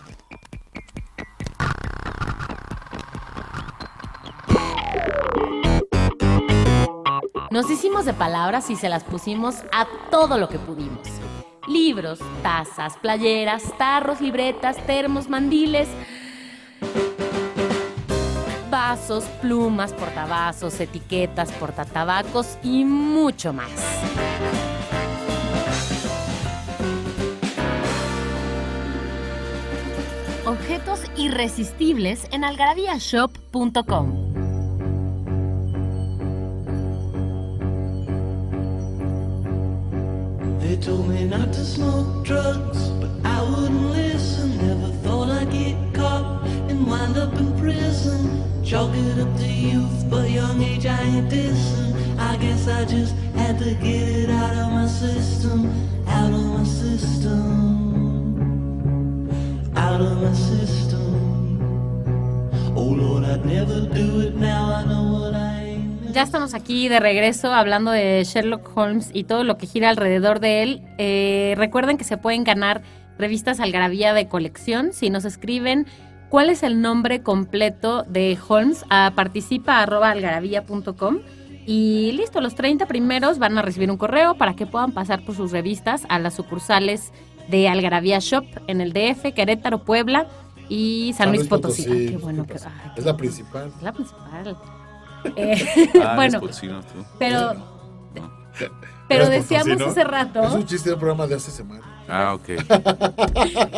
Nos 7.49 7.69
hicimos 7.69 8.05
de 8.05 8.13
palabras 8.13 8.69
y 8.69 8.77
se 8.77 8.87
las 8.87 9.03
pusimos 9.03 9.55
a 9.73 9.85
todo 10.09 10.37
lo 10.37 10.47
que 10.47 10.59
pudimos. 10.59 11.20
Libros, 11.67 12.19
tazas, 12.41 12.97
playeras, 12.97 13.63
tarros, 13.77 14.19
libretas, 14.19 14.77
termos, 14.85 15.29
mandiles, 15.29 15.87
vasos, 18.69 19.25
plumas, 19.41 19.93
portavasos, 19.93 20.79
etiquetas, 20.79 21.51
portatabacos 21.53 22.57
y 22.63 22.83
mucho 22.83 23.53
más. 23.53 23.69
Objetos 30.45 31.03
irresistibles 31.15 32.27
en 32.31 32.43
algarabíashop.com. 32.43 34.20
told 40.81 41.07
me 41.07 41.25
not 41.25 41.53
to 41.53 41.63
smoke 41.63 42.25
drugs, 42.25 42.89
but 42.99 43.11
I 43.23 43.43
wouldn't 43.43 43.91
listen. 43.91 44.57
Never 44.57 44.91
thought 45.03 45.29
I'd 45.29 45.51
get 45.51 45.77
caught 45.93 46.43
and 46.69 46.87
wind 46.87 47.17
up 47.17 47.33
in 47.35 47.55
prison. 47.59 48.43
Chalk 48.63 48.89
it 48.95 49.19
up 49.19 49.37
to 49.37 49.47
youth, 49.47 50.09
but 50.09 50.31
young 50.31 50.59
age 50.63 50.87
I 50.87 50.99
ain't 50.99 51.29
dissing. 51.29 52.17
I 52.17 52.35
guess 52.37 52.67
I 52.67 52.85
just 52.85 53.13
had 53.35 53.59
to 53.59 53.75
get 53.75 54.07
it 54.21 54.29
out 54.31 54.55
of 54.57 54.71
my 54.71 54.87
system, 54.87 55.69
out 56.07 56.33
of 56.33 56.45
my 56.57 56.63
system, 56.63 58.01
out 59.75 60.01
of 60.01 60.19
my 60.19 60.33
system. 60.33 61.61
Oh 62.75 62.89
Lord, 63.01 63.23
I'd 63.23 63.45
never 63.45 63.81
do 63.81 64.21
it 64.21 64.35
now. 64.35 64.60
Ya 66.13 66.23
estamos 66.23 66.53
aquí 66.53 66.89
de 66.89 66.99
regreso 66.99 67.53
hablando 67.53 67.89
de 67.91 68.23
Sherlock 68.25 68.69
Holmes 68.75 69.11
y 69.13 69.23
todo 69.23 69.45
lo 69.45 69.57
que 69.57 69.65
gira 69.65 69.87
alrededor 69.89 70.41
de 70.41 70.61
él. 70.63 70.81
Eh, 70.97 71.53
recuerden 71.57 71.97
que 71.97 72.03
se 72.03 72.17
pueden 72.17 72.43
ganar 72.43 72.81
revistas 73.17 73.61
Algarabía 73.61 74.13
de 74.13 74.27
colección 74.27 74.91
si 74.91 75.09
nos 75.09 75.23
escriben 75.23 75.87
cuál 76.29 76.49
es 76.49 76.63
el 76.63 76.81
nombre 76.81 77.21
completo 77.21 78.03
de 78.03 78.37
Holmes 78.45 78.83
a 78.89 79.13
participa.algarabía.com 79.15 81.19
y 81.65 82.11
listo, 82.13 82.41
los 82.41 82.55
30 82.55 82.87
primeros 82.87 83.39
van 83.39 83.57
a 83.57 83.61
recibir 83.61 83.89
un 83.89 83.97
correo 83.97 84.35
para 84.35 84.55
que 84.55 84.65
puedan 84.65 84.91
pasar 84.91 85.23
por 85.23 85.35
sus 85.35 85.51
revistas 85.51 86.03
a 86.09 86.19
las 86.19 86.33
sucursales 86.33 87.13
de 87.47 87.69
Algarabía 87.69 88.19
Shop 88.19 88.43
en 88.67 88.81
el 88.81 88.91
DF, 88.91 89.33
Querétaro, 89.33 89.85
Puebla 89.85 90.27
y 90.67 91.13
San, 91.15 91.29
Luis 91.29 91.47
Potosí. 91.47 91.85
Ay, 91.89 92.07
qué 92.09 92.17
bueno 92.17 92.45
que 92.45 92.53
pasa. 92.53 92.71
ay, 92.83 92.91
Es 92.97 93.05
la 93.05 93.15
principal. 93.15 93.71
es 93.77 93.83
la 93.83 93.93
principal. 93.93 94.57
Eh, 95.35 95.89
Ah, 96.03 96.13
bueno, 96.15 96.39
tú. 96.41 96.49
pero, 97.19 97.53
No. 97.53 98.31
pero 99.07 99.29
decíamos 99.29 99.67
potosino. 99.67 99.91
hace 99.91 100.01
Es 100.01 100.07
rato, 100.07 100.41
un 100.55 100.65
chiste 100.65 100.89
de 100.89 100.93
un 100.95 100.99
programa 100.99 101.27
de 101.27 101.35
hace 101.35 101.51
semana. 101.51 101.83
Ah, 102.07 102.33
ok. 102.33 102.49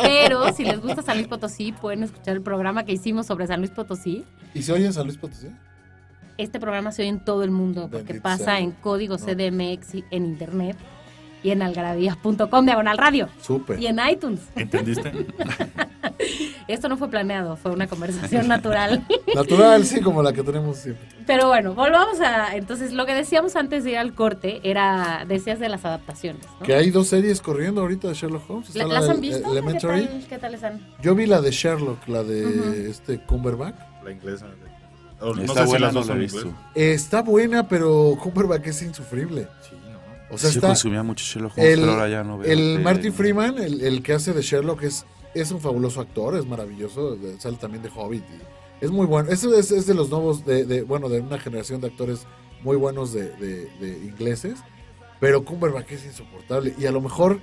pero 0.02 0.52
si 0.52 0.64
les 0.64 0.80
gusta 0.80 1.02
San 1.02 1.16
Luis 1.16 1.28
Potosí, 1.28 1.72
pueden 1.72 2.02
escuchar 2.02 2.34
el 2.36 2.42
programa 2.42 2.84
que 2.84 2.92
hicimos 2.92 3.26
sobre 3.26 3.46
San 3.46 3.60
Luis 3.60 3.70
Potosí. 3.70 4.24
¿Y 4.54 4.62
se 4.62 4.72
oye 4.72 4.86
en 4.86 4.92
San 4.92 5.04
Luis 5.06 5.18
Potosí? 5.18 5.48
Este 6.36 6.58
programa 6.58 6.90
se 6.90 7.02
oye 7.02 7.10
en 7.10 7.24
todo 7.24 7.44
el 7.44 7.50
mundo 7.52 7.82
porque 7.82 7.98
Bendito 8.14 8.22
pasa 8.22 8.44
sea. 8.44 8.58
en 8.58 8.72
código. 8.72 9.16
CDMX 9.18 9.94
y 9.94 10.04
en 10.10 10.24
internet 10.24 10.76
y 11.44 11.50
en 11.50 11.62
algarabía.com 11.62 12.64
diagonal 12.64 12.98
radio 12.98 13.28
Súper. 13.40 13.78
y 13.78 13.86
en 13.86 14.00
iTunes. 14.10 14.40
¿Entendiste? 14.56 15.12
Esto 16.68 16.88
no 16.88 16.96
fue 16.96 17.08
planeado, 17.08 17.56
fue 17.56 17.72
una 17.72 17.86
conversación 17.86 18.48
natural. 18.48 19.06
Natural, 19.34 19.84
sí, 19.84 20.00
como 20.00 20.22
la 20.22 20.32
que 20.32 20.42
tenemos 20.42 20.76
siempre. 20.78 21.06
Pero 21.26 21.48
bueno, 21.48 21.74
volvamos 21.74 22.20
a. 22.20 22.54
Entonces, 22.56 22.92
lo 22.92 23.04
que 23.06 23.14
decíamos 23.14 23.56
antes 23.56 23.84
de 23.84 23.92
ir 23.92 23.98
al 23.98 24.14
corte 24.14 24.60
era. 24.62 25.24
Decías 25.26 25.58
de 25.58 25.68
las 25.68 25.84
adaptaciones. 25.84 26.42
¿no? 26.60 26.66
Que 26.66 26.74
hay 26.74 26.90
dos 26.90 27.08
series 27.08 27.40
corriendo 27.40 27.80
ahorita 27.80 28.08
de 28.08 28.14
Sherlock 28.14 28.48
Holmes. 28.48 28.68
Está 28.68 28.80
¿La- 28.86 28.94
la 28.94 29.00
¿Las 29.00 29.10
han 29.10 29.20
visto? 29.20 29.42
¿Qué 29.44 29.50
Elementary. 29.50 30.06
tal, 30.06 30.26
¿Qué 30.28 30.38
tal 30.38 30.54
están? 30.54 30.80
Yo 31.02 31.14
vi 31.14 31.26
la 31.26 31.40
de 31.40 31.50
Sherlock, 31.50 32.06
la 32.08 32.22
de 32.22 32.46
Ujú. 32.46 32.72
este 32.90 33.18
Cumberbatch. 33.24 33.76
La 34.04 34.10
inglesa. 34.12 34.46
o 35.20 35.34
no 35.34 35.42
Está 35.42 35.62
sé 35.62 35.66
buena, 35.66 35.86
no 35.88 35.92
dos 35.94 36.08
la 36.08 36.14
he 36.14 36.18
visto. 36.18 36.52
Está 36.74 37.22
buena, 37.22 37.66
pero 37.68 38.16
Cumberbatch 38.22 38.66
es 38.66 38.82
insufrible. 38.82 39.48
Sí, 39.68 39.74
¿no? 39.90 40.34
O 40.34 40.38
sea, 40.38 40.50
Yo 40.50 40.58
está... 40.58 40.68
consumía 40.68 41.02
mucho 41.02 41.24
Sherlock 41.24 41.56
Holmes, 41.56 41.72
El, 41.72 41.80
pero 41.80 41.92
ahora 41.92 42.08
ya 42.08 42.22
no 42.24 42.38
veo. 42.38 42.50
el 42.52 42.82
¿no? 42.82 43.12
Freeman, 43.12 43.58
el, 43.58 43.80
el 43.80 44.02
que 44.02 44.12
hace 44.12 44.32
de 44.34 44.42
Sherlock, 44.42 44.82
es, 44.82 45.06
es 45.34 45.50
un 45.50 45.60
fabuloso 45.60 46.00
actor, 46.00 46.36
es 46.36 46.46
maravilloso, 46.46 47.16
sale 47.38 47.56
también 47.56 47.82
de 47.82 47.90
Hobbit. 47.94 48.22
y 48.80 48.84
es 48.84 48.90
muy 48.90 49.06
bueno. 49.06 49.30
Eso 49.30 49.54
es, 49.54 49.70
es 49.70 49.86
de 49.86 49.94
los 49.94 50.10
nuevos, 50.10 50.44
de, 50.44 50.64
de- 50.64 50.82
bueno, 50.82 51.08
de 51.08 51.20
una 51.20 51.38
generación 51.38 51.80
de 51.80 51.86
actores 51.88 52.26
muy 52.62 52.76
buenos 52.76 53.12
de, 53.12 53.30
de- 53.36 53.66
de 53.80 53.88
ingleses. 54.04 54.58
Pero 55.20 55.44
Cumberbatch 55.44 55.92
es 55.92 56.04
insoportable. 56.04 56.74
Y 56.78 56.86
a 56.86 56.92
lo 56.92 57.00
mejor 57.00 57.40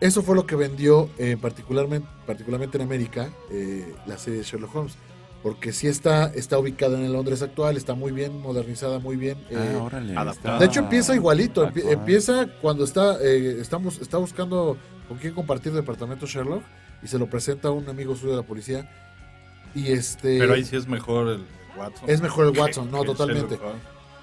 eso 0.00 0.22
fue 0.22 0.34
lo 0.34 0.46
que 0.46 0.56
vendió, 0.56 1.08
eh, 1.18 1.36
particularmente, 1.40 2.06
particularmente 2.26 2.76
en 2.78 2.82
América, 2.82 3.30
eh, 3.50 3.94
la 4.06 4.18
serie 4.18 4.40
de 4.40 4.44
Sherlock 4.44 4.74
Holmes. 4.74 4.94
Porque 5.42 5.72
sí 5.72 5.86
está, 5.86 6.26
está 6.34 6.58
ubicada 6.58 6.98
en 6.98 7.04
el 7.06 7.14
Londres 7.14 7.40
actual, 7.40 7.78
está 7.78 7.94
muy 7.94 8.12
bien 8.12 8.40
modernizada, 8.42 8.98
muy 8.98 9.16
bien. 9.16 9.38
eh, 9.48 9.74
Ah, 9.78 9.82
órale. 9.82 10.14
adaptada. 10.14 10.58
de 10.58 10.66
hecho, 10.66 10.80
empieza 10.80 11.14
igualito. 11.14 11.66
empieza 11.74 12.46
cuando 12.60 12.84
está, 12.84 13.16
eh, 13.22 13.58
estamos, 13.60 13.98
está 14.02 14.18
buscando 14.18 14.76
con 15.08 15.16
quién 15.16 15.32
compartir 15.32 15.72
departamento 15.72 16.26
Sherlock 16.26 16.62
y 17.02 17.08
se 17.08 17.18
lo 17.18 17.26
presenta 17.28 17.68
a 17.68 17.70
un 17.72 17.88
amigo 17.88 18.14
suyo 18.16 18.32
de 18.32 18.36
la 18.38 18.46
policía. 18.46 18.88
Y 19.74 19.92
este. 19.92 20.38
Pero 20.38 20.54
ahí 20.54 20.64
sí 20.64 20.76
es 20.76 20.86
mejor 20.88 21.28
el 21.28 21.44
Watson. 21.76 22.10
Es 22.10 22.20
mejor 22.20 22.46
el 22.46 22.52
que- 22.54 22.60
Watson, 22.60 22.90
no, 22.90 23.00
que 23.00 23.06
totalmente. 23.06 23.58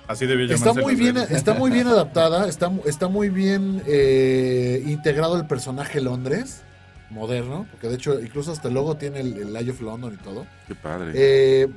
Así 0.07 0.25
debía 0.25 0.45
Está 0.55 0.67
llamarse 0.69 0.81
muy 0.81 0.95
bien, 0.95 1.17
está 1.17 1.53
muy 1.53 1.69
bien 1.71 1.87
adaptada, 1.89 2.47
está, 2.47 2.71
está 2.85 3.07
muy 3.09 3.27
bien 3.29 3.83
eh, 3.85 4.81
integrado 4.85 5.35
el 5.35 5.45
personaje 5.47 5.99
Londres 5.99 6.61
moderno, 7.09 7.67
porque 7.71 7.87
de 7.89 7.95
hecho 7.95 8.19
incluso 8.19 8.51
hasta 8.53 8.69
el 8.69 8.73
logo 8.75 8.95
tiene 8.95 9.19
el, 9.19 9.37
el 9.37 9.55
Eye 9.55 9.71
of 9.71 9.81
London 9.81 10.13
y 10.13 10.23
todo. 10.23 10.45
Qué 10.67 10.75
padre. 10.75 11.11
Eh, 11.13 11.67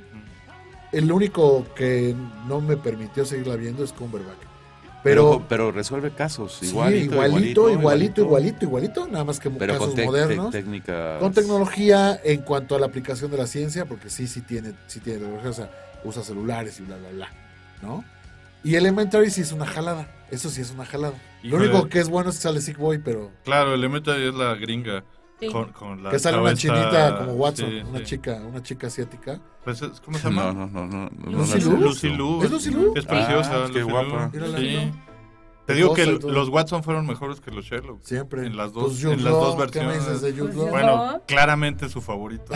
el 0.93 1.11
único 1.11 1.67
que 1.75 2.15
no 2.47 2.61
me 2.61 2.77
permitió 2.77 3.25
seguirla 3.25 3.57
viendo 3.57 3.83
es 3.83 3.93
Cumberbatch. 3.93 4.39
Pero, 5.03 5.31
Pero, 5.31 5.47
pero 5.49 5.73
resuelve 5.73 6.11
casos. 6.11 6.59
Sí, 6.61 6.67
Igualito, 6.69 7.15
igualito, 7.15 7.71
igualito, 7.71 8.21
igualito, 8.23 8.65
igualito, 8.65 9.07
nada 9.09 9.25
más 9.25 9.41
que 9.41 9.51
Pero 9.51 9.75
casos 9.79 9.97
modernos. 9.97 10.55
con 11.19 11.33
tecnología 11.33 12.21
en 12.23 12.43
cuanto 12.43 12.77
a 12.77 12.81
la 12.81 12.87
aplicación 12.87 13.31
de 13.31 13.39
la 13.39 13.47
ciencia, 13.47 13.85
porque 13.87 14.11
sí, 14.11 14.27
sí 14.27 14.41
tiene, 14.43 14.75
sí 14.87 15.01
tiene 15.01 15.21
tecnología, 15.21 15.51
o 15.51 15.55
sea, 15.55 15.71
usa 16.05 16.23
celulares 16.23 16.81
y 16.81 16.83
bla, 16.85 16.97
bla, 16.97 17.09
bla, 17.11 17.29
¿no? 17.83 18.05
Y 18.63 18.75
Elementary 18.75 19.31
sí 19.31 19.41
es 19.41 19.53
una 19.53 19.65
jalada, 19.67 20.07
eso 20.31 20.51
sí 20.51 20.61
es 20.61 20.71
una 20.71 20.85
jalada. 20.85 21.15
Híjole. 21.43 21.67
Lo 21.67 21.73
único 21.73 21.89
que 21.89 21.99
es 22.01 22.09
bueno 22.11 22.29
es 22.31 22.37
que 22.37 22.43
sale 22.43 22.61
Sick 22.61 22.77
Boy, 22.77 22.99
pero 22.99 23.31
Claro, 23.45 23.73
el 23.75 23.81
Elementary 23.81 24.29
es 24.29 24.35
la 24.35 24.55
gringa. 24.55 25.03
Sí. 25.41 25.49
Con, 25.49 25.73
con 25.73 26.03
la 26.03 26.11
que 26.11 26.19
sale 26.19 26.39
una 26.39 26.55
chinita 26.55 27.19
como 27.19 27.33
Watson, 27.33 27.71
sí, 27.71 27.83
una 27.89 27.99
sí. 28.01 28.05
chica, 28.05 28.35
una 28.47 28.63
chica 28.63 28.87
asiática. 28.89 29.41
Pues 29.65 29.81
es- 29.83 30.01
¿Cómo 30.01 30.19
se 30.19 30.25
llama? 30.29 30.53
No, 30.53 30.67
no, 30.67 30.87
no, 30.87 30.87
no. 30.87 31.11
no, 31.11 31.31
¿Lucy. 31.39 31.61
Liu? 31.61 31.77
Lucy 31.79 32.09
Liu. 32.11 32.43
¿Es 32.43 32.51
Lucy 32.51 32.71
Liu? 32.71 32.93
Es 32.97 33.07
preciosa. 33.07 33.51
Ah, 33.55 33.59
pues 33.61 33.71
qué 33.73 33.81
Lucy 33.81 33.91
guapa. 33.91 34.31
Sí. 34.59 34.93
Te 35.67 35.75
digo 35.77 35.95
que 35.95 36.05
los 36.05 36.49
Watson 36.49 36.83
fueron 36.83 37.07
mejores 37.07 37.41
que 37.41 37.53
los 37.53 37.65
Sherlock. 37.65 38.03
Siempre. 38.03 38.45
En 38.45 38.57
las 38.57 38.73
dos, 38.73 38.87
Pues 39.01 39.05
en 39.05 39.23
las 39.23 39.33
dos 39.33 39.57
Law, 39.57 39.71
¿qué 39.71 39.81
me 39.81 39.87
versiones. 39.87 39.99
dices 40.21 40.21
de 40.23 40.33
Jude 40.33 40.53
Pues 40.53 40.71
Bueno, 40.71 41.13
No. 41.13 41.23
claramente 41.27 41.89
su 41.89 42.01
favorito. 42.01 42.53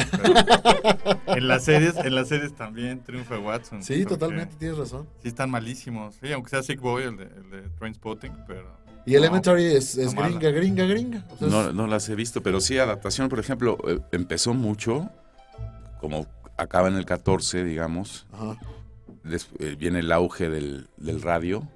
pero 1.25 1.37
en 1.39 1.47
las 1.49 1.65
series, 1.65 1.97
en 1.97 2.15
las 2.15 2.29
series 2.29 2.55
también 2.55 3.03
triunfa 3.05 3.39
Watson. 3.39 3.83
Sí, 3.85 4.05
totalmente, 4.05 4.57
tienes 4.57 4.77
razón. 4.79 5.07
Sí, 5.23 5.29
están 5.29 5.49
malísimos. 5.51 6.17
Sí, 6.21 6.33
aunque 6.33 6.51
sea 6.51 6.63
Sick 6.65 6.81
Boy, 6.81 7.05
el 7.05 7.17
de, 7.17 7.25
el 7.25 7.51
de 7.51 7.63
Trainspotting, 7.79 8.33
pero. 8.49 8.67
Y 9.07 9.15
Elementary 9.17 9.65
es, 9.67 9.97
gringa, 9.97 10.51
gringa, 10.51 10.85
gringa. 10.87 11.25
O 11.31 11.37
sea, 11.37 11.49
No, 11.49 11.73
no 11.73 11.87
las 11.87 12.09
he 12.09 12.15
visto, 12.15 12.43
pero 12.43 12.61
sí, 12.61 12.79
adaptación, 12.79 13.29
por 13.29 13.39
ejemplo, 13.39 13.77
eh, 13.87 14.01
empezó 14.13 14.55
mucho, 14.55 15.11
como 16.01 16.27
acaba 16.57 16.89
en 16.89 16.95
el 16.97 17.05
14, 17.05 17.65
digamos, 17.65 18.27
Ajá. 18.33 18.57
des- 19.23 19.49
eh, 19.59 19.77
viene 19.79 19.99
el 19.99 20.11
auge 20.13 20.49
del, 20.49 20.89
del 20.97 21.21
radio, 21.21 21.69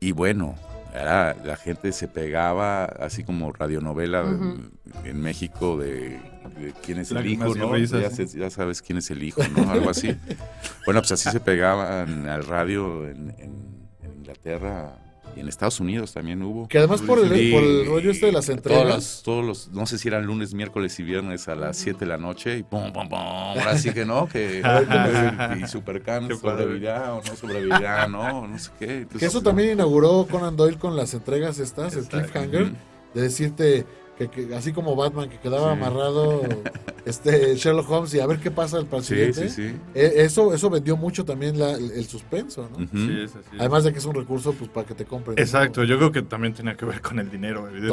y 0.00 0.12
bueno, 0.12 0.54
era, 0.94 1.34
la 1.44 1.56
gente 1.56 1.92
se 1.92 2.08
pegaba, 2.08 2.84
así 2.84 3.24
como 3.24 3.52
radionovela 3.52 4.22
Ujú. 4.24 4.70
en 5.04 5.20
México 5.20 5.76
de, 5.76 6.20
de 6.58 6.72
quién 6.84 6.98
es 7.00 7.10
el 7.10 7.26
hijo, 7.26 7.54
¿no? 7.54 7.72
risas, 7.74 8.00
ya, 8.00 8.10
se- 8.10 8.38
ya 8.38 8.48
sabes 8.48 8.80
quién 8.80 8.98
es 8.98 9.10
el 9.10 9.22
hijo, 9.22 9.42
¿no? 9.56 9.70
Algo 9.70 9.90
así. 9.90 10.16
Bueno, 10.86 11.00
pues 11.00 11.12
así 11.12 11.30
se 11.30 11.40
pegaban 11.40 12.28
al 12.28 12.44
radio 12.44 13.08
en, 13.08 13.30
en- 13.38 13.88
en 14.02 14.12
Inglaterra 14.18 14.98
y 15.36 15.40
en 15.40 15.48
Estados 15.48 15.80
Unidos 15.80 16.12
también 16.12 16.42
hubo. 16.42 16.68
Que 16.68 16.78
además 16.78 17.02
por 17.02 17.18
el, 17.18 17.36
Y 17.36 17.52
por 17.52 17.62
el 17.62 17.86
rollo 17.86 18.10
este 18.10 18.26
de 18.26 18.32
las 18.32 18.46
Todos 18.46 18.56
entregas. 18.56 18.86
los, 18.94 19.22
todos 19.22 19.44
los, 19.44 19.68
no 19.72 19.86
sé 19.86 19.98
si 19.98 20.08
eran 20.08 20.24
lunes, 20.26 20.54
miércoles 20.54 20.98
y 21.00 21.02
viernes 21.02 21.48
a 21.48 21.54
las 21.54 21.76
7 21.76 22.00
de 22.00 22.06
la 22.06 22.18
noche 22.18 22.58
y 22.58 22.62
pum, 22.62 22.92
pum, 22.92 23.08
pum, 23.08 23.18
ahora 23.18 23.76
sí 23.78 23.92
que 23.92 24.04
no, 24.04 24.28
que 24.28 24.62
y 25.62 25.66
Supercan 25.66 26.28
sobrevivirá 26.38 27.14
o 27.14 27.22
no 27.22 27.36
sobrevivirá, 27.36 28.06
no, 28.08 28.46
no 28.46 28.58
sé 28.58 28.70
qué. 28.78 28.98
Entonces, 28.98 29.20
Que 29.20 29.26
eso 29.26 29.42
también 29.42 29.72
inauguró 29.72 30.26
Conan 30.30 30.56
Doyle 30.56 30.78
con 30.78 30.96
las 30.96 31.14
entregas 31.14 31.58
estas, 31.58 31.96
el 31.96 32.06
cliffhanger, 32.06 32.72
de 33.14 33.20
decirte 33.22 33.86
que, 34.18 34.28
que 34.28 34.54
así 34.54 34.72
como 34.72 34.94
Batman 34.96 35.28
que 35.28 35.38
quedaba 35.38 35.72
Sí. 35.74 35.78
amarrado 35.80 36.42
este 37.04 37.54
Sherlock 37.56 37.90
Holmes 37.90 38.14
y 38.14 38.20
a 38.20 38.26
ver 38.26 38.38
qué 38.38 38.50
pasa 38.50 38.78
el 38.78 38.84
Sí, 38.84 38.88
presidente. 38.90 39.48
sí, 39.48 39.70
sí. 39.70 39.76
Eh, 39.94 40.12
Eso, 40.18 40.54
eso 40.54 40.70
vendió 40.70 40.96
mucho 40.96 41.24
también 41.24 41.58
la- 41.58 41.72
el, 41.72 41.90
el 41.90 42.04
suspenso, 42.06 42.68
¿no? 42.70 42.86
Sí, 42.88 43.20
es 43.24 43.34
así. 43.34 43.56
Además 43.58 43.84
de 43.84 43.92
que 43.92 43.98
es 43.98 44.04
un 44.04 44.14
recurso 44.14 44.52
pues 44.52 44.70
para 44.70 44.86
que 44.86 44.94
te 44.94 45.04
compren. 45.04 45.38
Exacto, 45.38 45.82
yo 45.84 45.96
creo 45.98 46.12
que 46.12 46.22
también 46.22 46.54
tenía 46.54 46.76
que 46.76 46.84
ver 46.84 47.00
con 47.00 47.18
el 47.18 47.30
dinero, 47.30 47.68
evidentemente, 47.68 47.88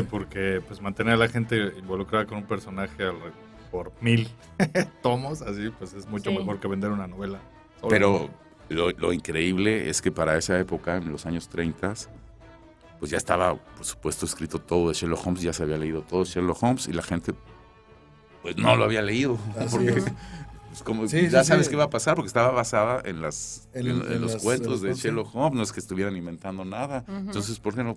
Totalmente. 0.00 0.02
porque 0.02 0.62
pues 0.66 0.80
mantener 0.80 1.14
a 1.14 1.16
la 1.18 1.28
gente 1.28 1.72
involucrada 1.78 2.26
con 2.26 2.38
un 2.38 2.44
personaje 2.44 3.02
al 3.04 3.16
por 3.70 3.92
mil 4.00 4.28
tomos, 5.02 5.42
así 5.42 5.70
pues 5.78 5.92
es 5.92 6.06
mucho 6.08 6.30
Sí. 6.30 6.38
mejor 6.38 6.58
que 6.60 6.68
vender 6.68 6.90
una 6.90 7.06
novela. 7.06 7.40
Pero 7.88 8.30
lo, 8.68 8.90
lo 8.92 9.12
increíble 9.12 9.90
es 9.90 10.00
que 10.00 10.10
para 10.10 10.36
esa 10.38 10.58
época, 10.58 10.96
en 10.96 11.12
los 11.12 11.26
años 11.26 11.48
30, 11.48 11.92
pues 12.98 13.10
ya 13.10 13.18
estaba, 13.18 13.54
por 13.56 13.84
supuesto, 13.84 14.26
escrito 14.26 14.60
todo 14.60 14.88
de 14.88 14.94
Sherlock 14.94 15.26
Holmes, 15.26 15.42
ya 15.42 15.52
se 15.52 15.62
había 15.62 15.76
leído 15.78 16.02
todo 16.02 16.20
de 16.24 16.30
Sherlock 16.30 16.62
Holmes 16.62 16.88
y 16.88 16.92
la 16.92 17.02
gente, 17.02 17.34
pues 18.42 18.56
no 18.56 18.76
lo 18.76 18.84
había 18.84 19.02
leído. 19.02 19.38
Así 19.58 19.68
porque, 19.76 19.90
es. 19.98 20.04
pues, 20.68 20.82
como, 20.82 21.06
Sí, 21.08 21.28
ya 21.28 21.42
sí, 21.44 21.48
sabes 21.48 21.66
sí. 21.66 21.70
qué 21.70 21.76
va 21.76 21.84
a 21.84 21.90
pasar, 21.90 22.14
porque 22.14 22.28
estaba 22.28 22.50
basada 22.50 23.02
en, 23.04 23.20
las, 23.20 23.68
En- 23.74 23.86
en, 23.88 24.02
en 24.02 24.12
en 24.12 24.20
los 24.22 24.34
las- 24.34 24.42
cuentos 24.42 24.66
en 24.66 24.72
los 24.72 24.82
de. 24.82 24.94
Sherlock 24.94 25.34
Holmes, 25.34 25.56
no 25.56 25.62
es 25.62 25.72
que 25.72 25.80
estuvieran 25.80 26.16
inventando 26.16 26.64
nada. 26.64 27.04
Entonces, 27.08 27.58
¿por 27.58 27.74
qué 27.74 27.82
no? 27.84 27.96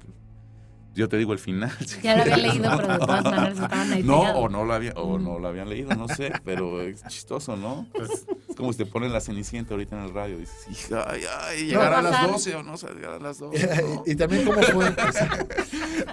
Yo 0.96 1.08
te 1.08 1.18
digo 1.18 1.34
el 1.34 1.40
final. 1.40 1.72
si 1.86 2.02
Ya 2.04 2.16
lo 2.16 2.24
había 2.24 2.38
leído, 2.38 2.70
pero 2.76 2.88
de 2.94 3.00
todas 3.00 3.24
maneras 3.24 3.54
estaban 3.60 3.94
ahí 3.94 4.04
No, 4.04 4.20
pegados. 4.22 4.44
o 4.44 4.50
no 4.50 4.66
lo 4.66 4.74
había, 4.74 4.92
o 4.94 5.18
Mm. 5.18 5.24
no 5.24 5.40
lo 5.40 5.48
habían 5.48 5.70
leído, 5.70 5.94
no 5.96 6.08
sé, 6.08 6.32
pero 6.44 6.82
es 6.82 7.04
chistoso, 7.08 7.56
¿no? 7.56 7.86
Es 8.02 8.26
como 8.56 8.72
si 8.74 8.80
te 8.80 8.86
ponen 8.86 9.14
la 9.14 9.22
cenicienta 9.22 9.74
ahorita 9.74 9.98
en 9.98 10.04
el 10.06 10.14
radio, 10.14 10.38
dices, 10.38 10.66
hija, 10.70 11.06
ay, 11.10 11.22
ay, 11.42 11.66
llegar 11.68 11.94
a 11.94 12.02
las 12.02 12.12
pasar. 12.12 12.32
12 12.32 12.56
o 12.56 12.64
no 12.64 12.76
llegar 12.76 13.14
a 13.14 13.20
las 13.20 13.40
12. 13.40 13.70
¿no? 13.96 14.04
y 14.06 14.16
también 14.16 14.46
cómo 14.46 14.62
fue, 14.62 14.92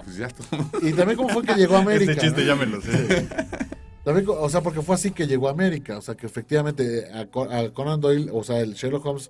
Pues 0.03 0.17
ya 0.17 0.27
todo. 0.29 0.69
y 0.81 0.93
también 0.93 1.17
cómo 1.17 1.29
fue 1.29 1.43
que 1.43 1.53
llegó 1.55 1.75
a 1.75 1.79
América. 1.79 2.11
Este 2.13 2.25
chiste 2.27 2.41
¿no? 2.41 2.47
ya 2.47 2.55
me 2.55 2.65
lo 2.65 2.81
sé. 2.81 3.27
También, 4.03 4.25
o 4.29 4.47
sea, 4.47 4.61
porque 4.61 4.81
fue 4.81 4.95
así 4.95 5.11
que 5.11 5.27
llegó 5.27 5.49
a 5.49 5.51
América. 5.51 5.97
O 5.97 6.01
sea, 6.01 6.15
que 6.15 6.27
efectivamente 6.27 7.11
a, 7.11 7.23
a 7.23 7.73
Conan 7.73 7.99
Doyle, 7.99 8.29
o 8.31 8.41
sea, 8.41 8.61
el 8.61 8.73
Sherlock 8.73 9.05
Holmes 9.05 9.29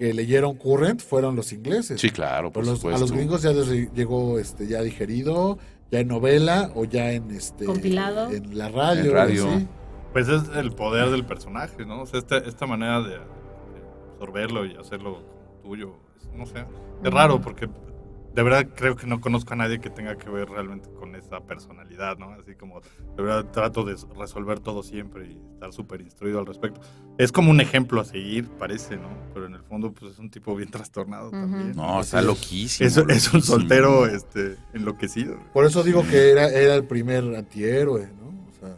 que 0.00 0.14
leyeron 0.14 0.56
Current 0.56 1.02
fueron 1.02 1.36
los 1.36 1.52
ingleses. 1.52 2.00
Sí, 2.00 2.08
claro, 2.08 2.50
por 2.50 2.64
Pero 2.64 2.72
los- 2.72 2.84
a 2.86 2.98
los 2.98 3.12
gringos 3.12 3.42
ya 3.42 3.50
les 3.52 3.92
llegó 3.92 4.38
este, 4.38 4.66
ya 4.66 4.80
digerido, 4.80 5.58
ya 5.90 6.00
en 6.00 6.08
novela 6.08 6.72
o 6.74 6.86
ya 6.86 7.12
en 7.12 7.30
este 7.32 7.66
Compilado. 7.66 8.30
en 8.30 8.56
la 8.56 8.70
radio. 8.70 9.10
En 9.10 9.12
radio. 9.12 9.48
así. 9.50 9.68
Pues 10.14 10.26
es 10.28 10.42
el 10.56 10.72
poder 10.72 11.10
del 11.10 11.26
personaje, 11.26 11.84
¿no? 11.84 12.00
O 12.00 12.06
sea, 12.06 12.18
esta, 12.18 12.38
esta 12.38 12.66
manera 12.66 13.02
de, 13.02 13.18
absorberlo 14.14 14.64
y 14.64 14.74
hacerlo 14.74 15.22
tuyo, 15.62 15.92
no 16.34 16.46
sé. 16.46 16.64
Es 17.04 17.10
raro 17.12 17.38
porque 17.42 17.68
de 18.34 18.42
verdad 18.42 18.68
creo 18.74 18.96
que 18.96 19.06
no 19.06 19.20
conozco 19.20 19.54
a 19.54 19.56
nadie 19.56 19.80
que 19.80 19.90
tenga 19.90 20.16
que 20.16 20.30
ver 20.30 20.48
realmente 20.48 20.88
con 20.90 21.16
esa 21.16 21.40
personalidad, 21.40 22.16
¿no? 22.18 22.30
Así 22.30 22.54
como 22.54 22.80
de 22.80 23.22
verdad 23.22 23.50
trato 23.50 23.84
de 23.84 23.96
resolver 24.16 24.60
todo 24.60 24.82
siempre 24.82 25.32
y 25.32 25.38
estar 25.54 25.72
súper 25.72 26.00
instruido 26.00 26.38
al 26.38 26.46
respecto. 26.46 26.80
Es 27.18 27.32
como 27.32 27.50
un 27.50 27.60
ejemplo 27.60 28.00
a 28.00 28.04
seguir, 28.04 28.48
parece, 28.50 28.96
¿no? 28.96 29.08
Pero 29.34 29.46
en 29.46 29.54
el 29.54 29.62
fondo 29.62 29.92
pues 29.92 30.12
es 30.12 30.18
un 30.18 30.30
tipo 30.30 30.54
bien 30.54 30.70
trastornado 30.70 31.30
también. 31.30 31.72
No, 31.72 32.00
está 32.00 32.20
es. 32.20 32.26
loquísimo. 32.26 32.86
Es, 32.86 32.96
es 32.96 33.32
un 33.34 33.42
soltero 33.42 34.06
este, 34.06 34.56
enloquecido. 34.74 35.36
Por 35.52 35.64
eso 35.64 35.82
digo 35.82 36.04
que 36.08 36.30
era, 36.30 36.48
era 36.48 36.76
el 36.76 36.84
primer 36.84 37.24
antihéroe, 37.34 38.08
¿no? 38.20 38.28
O 38.48 38.52
sea, 38.60 38.76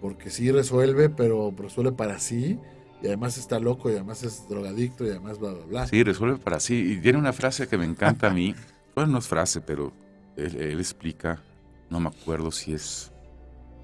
porque 0.00 0.30
sí 0.30 0.52
resuelve, 0.52 1.08
pero 1.10 1.52
resuelve 1.56 1.92
para 1.92 2.20
sí. 2.20 2.58
Y 3.02 3.06
además 3.08 3.36
está 3.38 3.58
loco, 3.58 3.90
y 3.90 3.94
además 3.94 4.22
es 4.22 4.48
drogadicto, 4.48 5.04
y 5.04 5.10
además 5.10 5.38
bla, 5.38 5.52
bla, 5.52 5.64
bla. 5.66 5.86
Sí, 5.86 6.02
resuelve 6.02 6.38
para 6.38 6.60
sí. 6.60 6.92
Y 6.92 7.00
tiene 7.00 7.18
una 7.18 7.32
frase 7.32 7.68
que 7.68 7.76
me 7.78 7.84
encanta 7.84 8.28
a 8.28 8.30
mí. 8.30 8.54
Bueno, 8.96 9.12
no 9.12 9.18
es 9.18 9.28
frase, 9.28 9.60
pero 9.60 9.92
él, 10.36 10.56
él 10.56 10.78
explica, 10.80 11.42
no 11.90 12.00
me 12.00 12.08
acuerdo 12.08 12.50
si 12.50 12.72
es, 12.72 13.12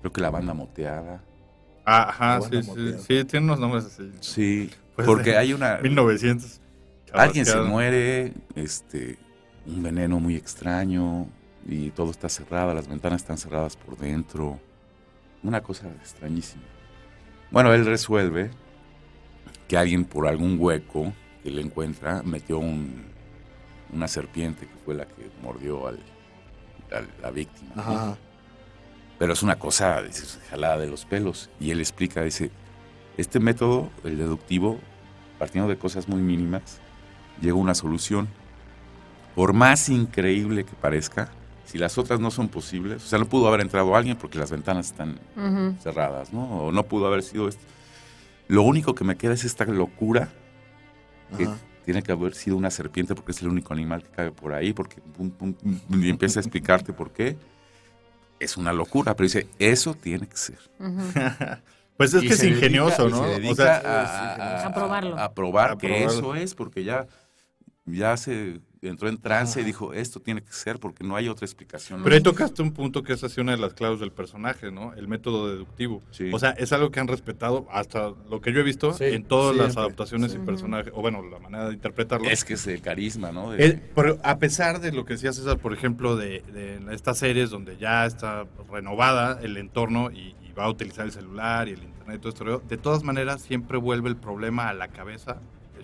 creo 0.00 0.10
que 0.10 0.22
la 0.22 0.30
banda 0.30 0.54
moteada. 0.54 1.22
Ajá, 1.84 2.40
sí, 2.40 2.48
banda 2.48 2.62
sí, 2.62 2.68
moteada. 2.68 2.98
sí, 2.98 3.24
tiene 3.26 3.44
unos 3.44 3.58
nombres 3.60 3.84
así. 3.84 4.10
Sí, 4.20 4.70
Pues 4.96 5.06
porque 5.06 5.30
de 5.32 5.36
hay 5.36 5.52
una... 5.52 5.76
1900. 5.82 6.60
Alguien 7.12 7.44
se 7.44 7.60
muere, 7.60 8.32
este, 8.54 9.18
un 9.66 9.82
veneno 9.82 10.18
muy 10.18 10.34
extraño 10.34 11.26
y 11.66 11.90
todo 11.90 12.10
está 12.10 12.30
cerrado, 12.30 12.72
las 12.72 12.88
ventanas 12.88 13.20
están 13.20 13.36
cerradas 13.36 13.76
por 13.76 13.98
dentro. 13.98 14.58
Una 15.42 15.60
cosa 15.60 15.88
extrañísima. 16.00 16.62
Bueno, 17.50 17.74
él 17.74 17.84
resuelve 17.84 18.50
que 19.72 19.78
alguien 19.78 20.04
por 20.04 20.26
algún 20.28 20.56
hueco 20.60 21.14
que 21.42 21.50
le 21.50 21.62
encuentra 21.62 22.22
metió 22.22 22.58
un- 22.58 23.06
una 23.90 24.06
serpiente 24.06 24.66
que 24.66 24.74
fue 24.84 24.92
la 24.94 25.06
que 25.06 25.30
mordió 25.42 25.86
al, 25.86 25.98
a 26.92 27.22
la 27.22 27.30
víctima. 27.30 27.72
Pero 29.18 29.32
es 29.32 29.42
una 29.42 29.58
cosa 29.58 30.02
dices, 30.02 30.38
jalada 30.50 30.76
de 30.76 30.88
los 30.88 31.06
pelos. 31.06 31.48
Y 31.58 31.70
él 31.70 31.80
explica, 31.80 32.22
dice, 32.22 32.50
este 33.16 33.40
método, 33.40 33.88
el 34.04 34.18
deductivo, 34.18 34.78
partiendo 35.38 35.70
de 35.70 35.78
cosas 35.78 36.06
muy 36.06 36.20
mínimas, 36.20 36.78
llega 37.40 37.54
a 37.54 37.56
una 37.56 37.74
solución. 37.74 38.28
Por 39.34 39.54
más 39.54 39.88
increíble 39.88 40.64
que 40.64 40.74
parezca, 40.74 41.30
si 41.64 41.78
las 41.78 41.96
otras 41.96 42.20
no 42.20 42.30
son 42.30 42.48
posibles, 42.50 43.02
o 43.04 43.06
sea, 43.06 43.18
no 43.18 43.24
pudo 43.24 43.48
haber 43.48 43.62
entrado 43.62 43.96
alguien 43.96 44.18
porque 44.18 44.38
las 44.38 44.50
ventanas 44.50 44.88
están 44.88 45.18
cerradas, 45.80 46.30
¿no? 46.30 46.66
O 46.66 46.72
no 46.72 46.82
pudo 46.82 47.06
haber 47.06 47.22
sido 47.22 47.48
esto. 47.48 47.62
Lo 48.48 48.62
único 48.62 48.94
que 48.94 49.04
me 49.04 49.16
queda 49.16 49.32
es 49.34 49.44
esta 49.44 49.64
locura 49.64 50.28
que 51.36 51.44
Ajá. 51.44 51.56
tiene 51.84 52.02
que 52.02 52.12
haber 52.12 52.34
sido 52.34 52.56
una 52.56 52.70
serpiente 52.70 53.14
porque 53.14 53.32
es 53.32 53.40
el 53.42 53.48
único 53.48 53.72
animal 53.72 54.02
que 54.02 54.10
cabe 54.10 54.30
por 54.32 54.52
ahí, 54.52 54.72
porque 54.72 55.00
pum, 55.00 55.30
pum, 55.30 55.54
pum, 55.54 55.78
y 56.02 56.10
empieza 56.10 56.40
a 56.40 56.42
explicarte 56.42 56.92
por 56.92 57.12
qué. 57.12 57.36
Es 58.38 58.56
una 58.56 58.72
locura, 58.72 59.14
pero 59.14 59.24
dice, 59.24 59.46
eso 59.58 59.94
tiene 59.94 60.26
que 60.28 60.36
ser. 60.36 60.58
Pues 61.96 62.14
es 62.14 62.22
Y 62.24 62.26
que 62.28 62.32
es 62.32 62.40
dedica- 62.40 62.56
ingenioso, 62.56 63.06
y 63.06 63.10
¿no? 63.10 63.18
se 63.18 63.22
O 63.22 63.38
dedica 63.38 63.54
sea, 63.80 64.62
a, 64.62 64.66
A 64.66 64.74
probarlo. 64.74 65.18
A 65.18 65.32
probar 65.34 65.72
A 65.72 65.76
que 65.78 65.88
probarlo. 65.88 66.10
eso 66.10 66.34
es, 66.34 66.54
porque 66.54 66.82
ya, 66.84 67.06
ya 67.84 68.16
se 68.16 68.60
entró 68.88 69.08
en 69.08 69.16
trance 69.18 69.60
y 69.60 69.64
dijo, 69.64 69.92
esto 69.94 70.18
tiene 70.20 70.42
que 70.42 70.52
ser 70.52 70.78
porque 70.80 71.04
no 71.04 71.14
hay 71.16 71.28
otra 71.28 71.44
explicación. 71.46 72.02
Pero 72.02 72.16
ahí 72.16 72.22
tocaste 72.22 72.62
un 72.62 72.72
punto 72.72 73.02
que 73.02 73.12
es 73.12 73.22
así 73.22 73.40
una 73.40 73.52
de 73.52 73.58
las 73.58 73.74
claves 73.74 74.00
del 74.00 74.10
personaje, 74.12 74.70
¿no? 74.72 74.92
El 74.94 75.06
método 75.08 75.48
deductivo. 75.48 76.02
Sí. 76.10 76.30
O 76.32 76.38
sea, 76.38 76.50
es 76.50 76.72
algo 76.72 76.90
que 76.90 76.98
han 77.00 77.08
respetado 77.08 77.66
hasta 77.70 78.12
lo 78.28 78.40
que 78.40 78.52
yo 78.52 78.60
he 78.60 78.64
visto 78.64 78.92
Sí, 78.92 79.04
en 79.04 79.24
todas 79.24 79.54
las 79.56 79.76
adaptaciones 79.76 80.34
y 80.34 80.38
personajes, 80.38 80.92
o 80.96 81.00
bueno, 81.00 81.22
la 81.22 81.38
manera 81.38 81.68
de 81.68 81.74
interpretarlo. 81.74 82.28
Es 82.28 82.44
que 82.44 82.54
es 82.54 82.66
el 82.66 82.80
carisma, 82.82 83.30
¿no? 83.32 83.50
De- 83.52 83.64
El- 83.64 83.80
pero 83.94 84.18
a 84.24 84.38
pesar 84.38 84.80
de 84.80 84.92
lo 84.92 85.04
que 85.04 85.14
decía 85.14 85.32
César, 85.32 85.58
por 85.58 85.72
ejemplo, 85.72 86.16
de, 86.16 86.40
de 86.52 86.80
estas 86.94 87.18
series 87.18 87.50
donde 87.50 87.76
ya 87.76 88.04
está 88.06 88.46
renovada 88.70 89.38
el 89.42 89.56
entorno 89.58 90.10
y, 90.10 90.34
y 90.42 90.52
va 90.58 90.64
a 90.64 90.70
utilizar 90.70 91.04
el 91.06 91.12
celular 91.12 91.68
y 91.68 91.72
el 91.72 91.82
internet 91.84 92.16
y 92.16 92.18
todo 92.18 92.28
esto, 92.30 92.62
de 92.68 92.76
todas 92.78 93.04
maneras 93.04 93.42
siempre 93.42 93.78
vuelve 93.78 94.08
el 94.08 94.16
problema 94.16 94.68
a 94.68 94.74
la 94.74 94.88
cabeza 94.88 95.40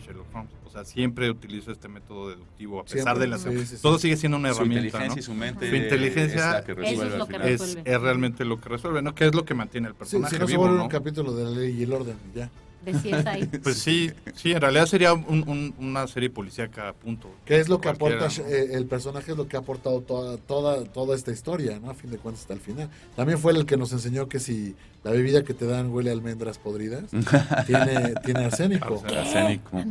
Sherlock 0.08 0.34
Holmes. 0.34 0.50
O 0.66 0.70
sea, 0.70 0.84
siempre 0.84 1.30
utiliza 1.30 1.70
este 1.72 1.88
método 1.88 2.30
deductivo, 2.30 2.80
a 2.80 2.84
pesar 2.84 3.16
Siempre, 3.16 3.20
de 3.20 3.26
las... 3.28 3.42
sí, 3.42 3.50
sí, 3.66 3.76
sí. 3.76 3.82
Todo 3.82 3.98
sigue 3.98 4.16
siendo 4.16 4.38
una 4.38 4.50
su 4.52 4.56
herramienta, 4.56 4.86
inteligencia 4.86 5.14
¿no? 5.14 5.20
y 5.20 5.22
su 5.22 5.34
mente 5.34 5.68
Su 5.68 5.76
inteligencia 5.76 6.38
es 6.38 6.52
la 6.52 6.64
que 6.64 6.72
Eso 6.72 6.80
resuelve 6.80 7.06
es 7.06 7.12
al 7.12 7.18
lo 7.18 7.26
que 7.26 7.32
final. 7.34 7.48
Es, 7.48 7.60
resuelve. 7.60 7.92
es 7.94 8.00
realmente 8.00 8.44
lo 8.44 8.60
que 8.60 8.68
resuelve, 8.68 9.02
¿no? 9.02 9.14
Que 9.14 9.26
es 9.26 9.34
lo 9.34 9.44
que 9.44 9.54
mantiene 9.54 9.88
el 9.88 9.92
Sí, 9.94 9.98
personaje 9.98 10.34
si 10.34 10.40
no 10.40 10.46
vivo, 10.46 10.68
¿no? 10.68 10.82
un 10.84 10.88
capítulo 10.88 11.32
de 11.34 11.44
la 11.44 11.50
ley 11.50 11.76
y 11.78 11.82
el 11.84 11.92
orden, 11.92 12.16
ya. 12.34 12.50
Pues 13.62 13.76
sí, 13.78 14.10
sí, 14.34 14.52
en 14.52 14.60
realidad 14.60 14.86
sería 14.86 15.12
un- 15.12 15.44
un- 15.46 15.74
una 15.78 16.06
serie 16.06 16.30
policíaca, 16.30 16.92
punto. 16.94 17.28
¿Qué 17.44 17.58
es 17.58 17.68
lo 17.68 17.80
que 17.80 17.88
aporta 17.88 18.28
¿no? 18.28 18.46
eh, 18.48 18.68
el 18.72 18.86
personaje? 18.86 19.32
Es 19.32 19.36
lo 19.36 19.46
que 19.48 19.56
ha 19.56 19.60
aportado 19.60 20.00
toda, 20.00 20.36
toda, 20.38 20.84
toda 20.84 21.16
esta 21.16 21.32
historia, 21.32 21.78
¿no? 21.80 21.90
A 21.90 21.94
fin 21.94 22.10
de 22.10 22.18
cuentas, 22.18 22.42
hasta 22.42 22.54
el 22.54 22.60
final. 22.60 22.88
También 23.16 23.38
fue 23.38 23.52
el 23.52 23.66
que 23.66 23.76
nos 23.76 23.92
enseñó 23.92 24.28
que 24.28 24.38
si 24.38 24.74
la 25.08 25.14
bebida 25.14 25.42
que 25.42 25.54
te 25.54 25.64
dan 25.66 25.90
huele 25.90 26.10
a 26.10 26.12
almendras 26.12 26.58
podridas, 26.58 27.04
tiene, 27.66 28.14
tiene 28.24 28.44
arsénico. 28.44 29.02
Arsénico. 29.06 29.82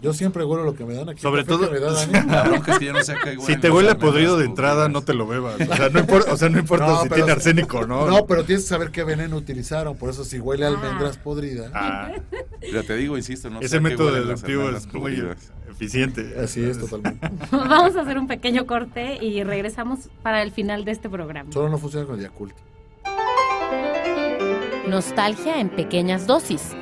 Yo 0.00 0.12
siempre 0.14 0.44
huelo 0.44 0.64
lo 0.64 0.74
que 0.74 0.84
me 0.84 0.94
dan 0.94 1.08
aquí. 1.10 1.20
Sobre 1.20 1.44
todo- 1.44 1.66
que 1.68 1.74
me 1.74 1.80
da 1.80 1.92
Dani. 1.92 2.30
La 2.30 2.42
bronca 2.44 2.72
es 2.72 2.78
que 2.78 2.84
yo 2.86 2.92
no 2.94 3.02
sé 3.02 3.12
a 3.12 3.16
qué 3.22 3.36
Si 3.40 3.56
te 3.56 3.70
huele 3.70 3.94
podrido 3.94 4.38
de 4.38 4.46
entrada, 4.46 4.88
no 4.88 5.02
te 5.02 5.12
lo 5.14 5.26
bebas. 5.26 5.56
O 5.60 5.74
sea, 5.76 5.88
no 5.90 6.00
importa, 6.00 6.32
o 6.32 6.36
sea, 6.36 6.48
no 6.48 6.58
importa 6.58 6.86
No, 6.86 6.96
si 7.02 7.08
pero- 7.08 7.14
tiene 7.16 7.32
arsénico, 7.32 7.86
¿no? 7.86 8.06
No, 8.06 8.26
pero 8.26 8.44
tienes 8.44 8.64
que 8.64 8.68
saber 8.70 8.90
qué 8.90 9.04
veneno 9.04 9.36
utilizaron. 9.36 9.96
Por 9.96 10.10
eso, 10.10 10.24
si 10.24 10.38
huele 10.38 10.64
a 10.64 10.68
Ah. 10.68 10.70
almendras 10.72 11.18
podridas, 11.18 11.70
Ah, 11.74 12.12
Pero 12.60 12.82
te 12.84 12.96
digo, 12.96 13.16
insisto, 13.18 13.50
no 13.50 13.60
sé 13.60 13.66
ese 13.66 13.76
a 13.76 13.78
qué 13.80 13.82
método 13.82 14.12
deductivo 14.12 14.68
es 14.70 14.92
muy 14.94 15.22
eficiente. 15.70 16.34
así 16.42 16.64
es 16.64 16.78
totalmente. 16.78 17.28
Vamos 17.50 17.96
a 17.96 18.00
hacer 18.02 18.18
un 18.18 18.26
pequeño 18.26 18.66
corte 18.66 19.18
y 19.22 19.42
regresamos 19.44 20.08
para 20.22 20.42
el 20.42 20.52
final 20.52 20.84
de 20.84 20.92
este 20.92 21.08
programa. 21.10 21.50
Solo 21.52 21.68
no 21.68 21.78
funciona 21.78 22.06
con 22.06 22.16
el 22.16 22.22
Yakult. 22.22 22.54
Nostalgia 24.88 25.60
en 25.60 25.70
pequeñas 25.70 26.26
dosis. 26.26 26.72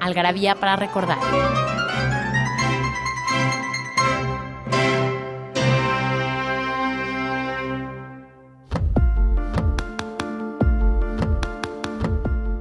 Algarabía 0.00 0.54
para 0.54 0.76
recordar. 0.76 1.18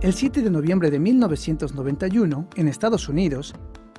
El 0.02 0.14
7 0.14 0.42
de 0.42 0.50
noviembre 0.52 0.92
de 0.92 1.00
1991, 1.00 2.50
en 2.58 2.68
Estados 2.68 3.08
Unidos, 3.08 3.56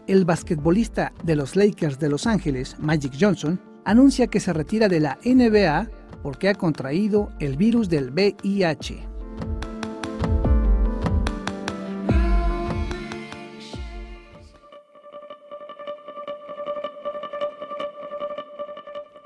el 0.06 0.26
basquetbolista 0.26 1.14
de 1.22 1.36
los 1.36 1.56
Lakers 1.56 1.98
de 1.98 2.10
Los 2.10 2.26
Ángeles, 2.26 2.76
Magic 2.78 3.14
Johnson, 3.18 3.58
anuncia 3.86 4.26
que 4.26 4.40
se 4.40 4.52
retira 4.52 4.88
de 4.88 5.00
la 5.00 5.18
NBA 5.24 5.88
porque 6.22 6.50
ha 6.50 6.54
contraído 6.54 7.30
el 7.40 7.56
virus 7.56 7.88
del 7.88 8.10
VIH. 8.10 9.14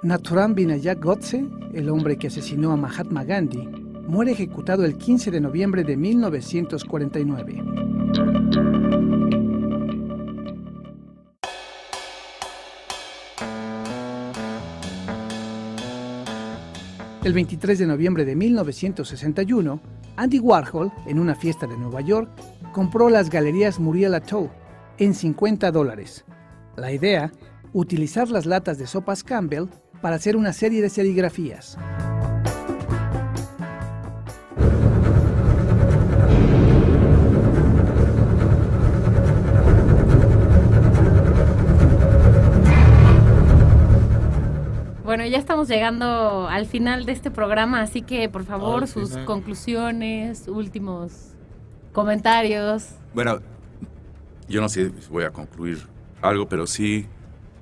Naturam 0.01 0.55
Vinayak 0.55 1.03
Godse, 1.03 1.45
el 1.75 1.91
hombre 1.91 2.17
que 2.19 2.29
asesinó 2.29 2.71
a 2.71 2.77
Mahatma 2.77 3.25
Gandhi, 3.25 3.67
muere 4.07 4.31
ejecutado 4.31 4.85
el 4.85 4.97
15 4.97 5.33
de 5.33 5.41
noviembre 5.41 5.83
de 5.83 5.97
1949. 5.97 7.65
El 17.25 17.33
23 17.33 17.79
de 17.81 17.87
noviembre 17.89 18.25
de 18.25 18.37
1961, 18.37 19.81
Andy 20.15 20.39
Warhol, 20.39 20.93
en 21.09 21.19
una 21.19 21.35
fiesta 21.35 21.67
de 21.67 21.77
Nueva 21.77 22.03
York, 22.03 22.31
compró 22.71 23.11
las 23.11 23.31
galerías 23.31 23.81
Muriel 23.81 24.15
Atoll 24.15 24.49
en 24.99 25.13
50 25.13 25.73
dólares. 25.73 26.25
La 26.77 26.93
idea, 26.93 27.33
utilizar 27.73 28.31
las 28.31 28.47
latas 28.47 28.79
de 28.79 28.87
sopas 28.87 29.25
Campbell 29.25 29.67
para 30.01 30.17
hacer 30.17 30.37
una 30.37 30.53
serie 30.53 30.83
de 30.83 30.91
serigrafías. 30.91 31.77
Bueno, 45.05 45.25
ya 45.25 45.39
estamos 45.39 45.69
llegando 45.69 46.49
al 46.49 46.67
final 46.67 47.07
de 47.07 47.13
este 47.13 47.31
programa, 47.31 47.81
así 47.81 48.03
que 48.03 48.29
por 48.29 48.45
favor 48.45 48.83
Al 48.83 48.89
sus 48.89 49.11
final. 49.11 49.25
conclusiones, 49.25 50.49
últimos 50.49 51.31
comentarios. 51.93 52.91
Bueno, 53.15 53.41
yo 54.49 54.61
no 54.61 54.69
sé 54.69 54.91
si 55.01 55.09
voy 55.11 55.25
a 55.25 55.31
concluir 55.31 55.79
algo, 56.21 56.47
pero 56.47 56.67
sí, 56.67 57.07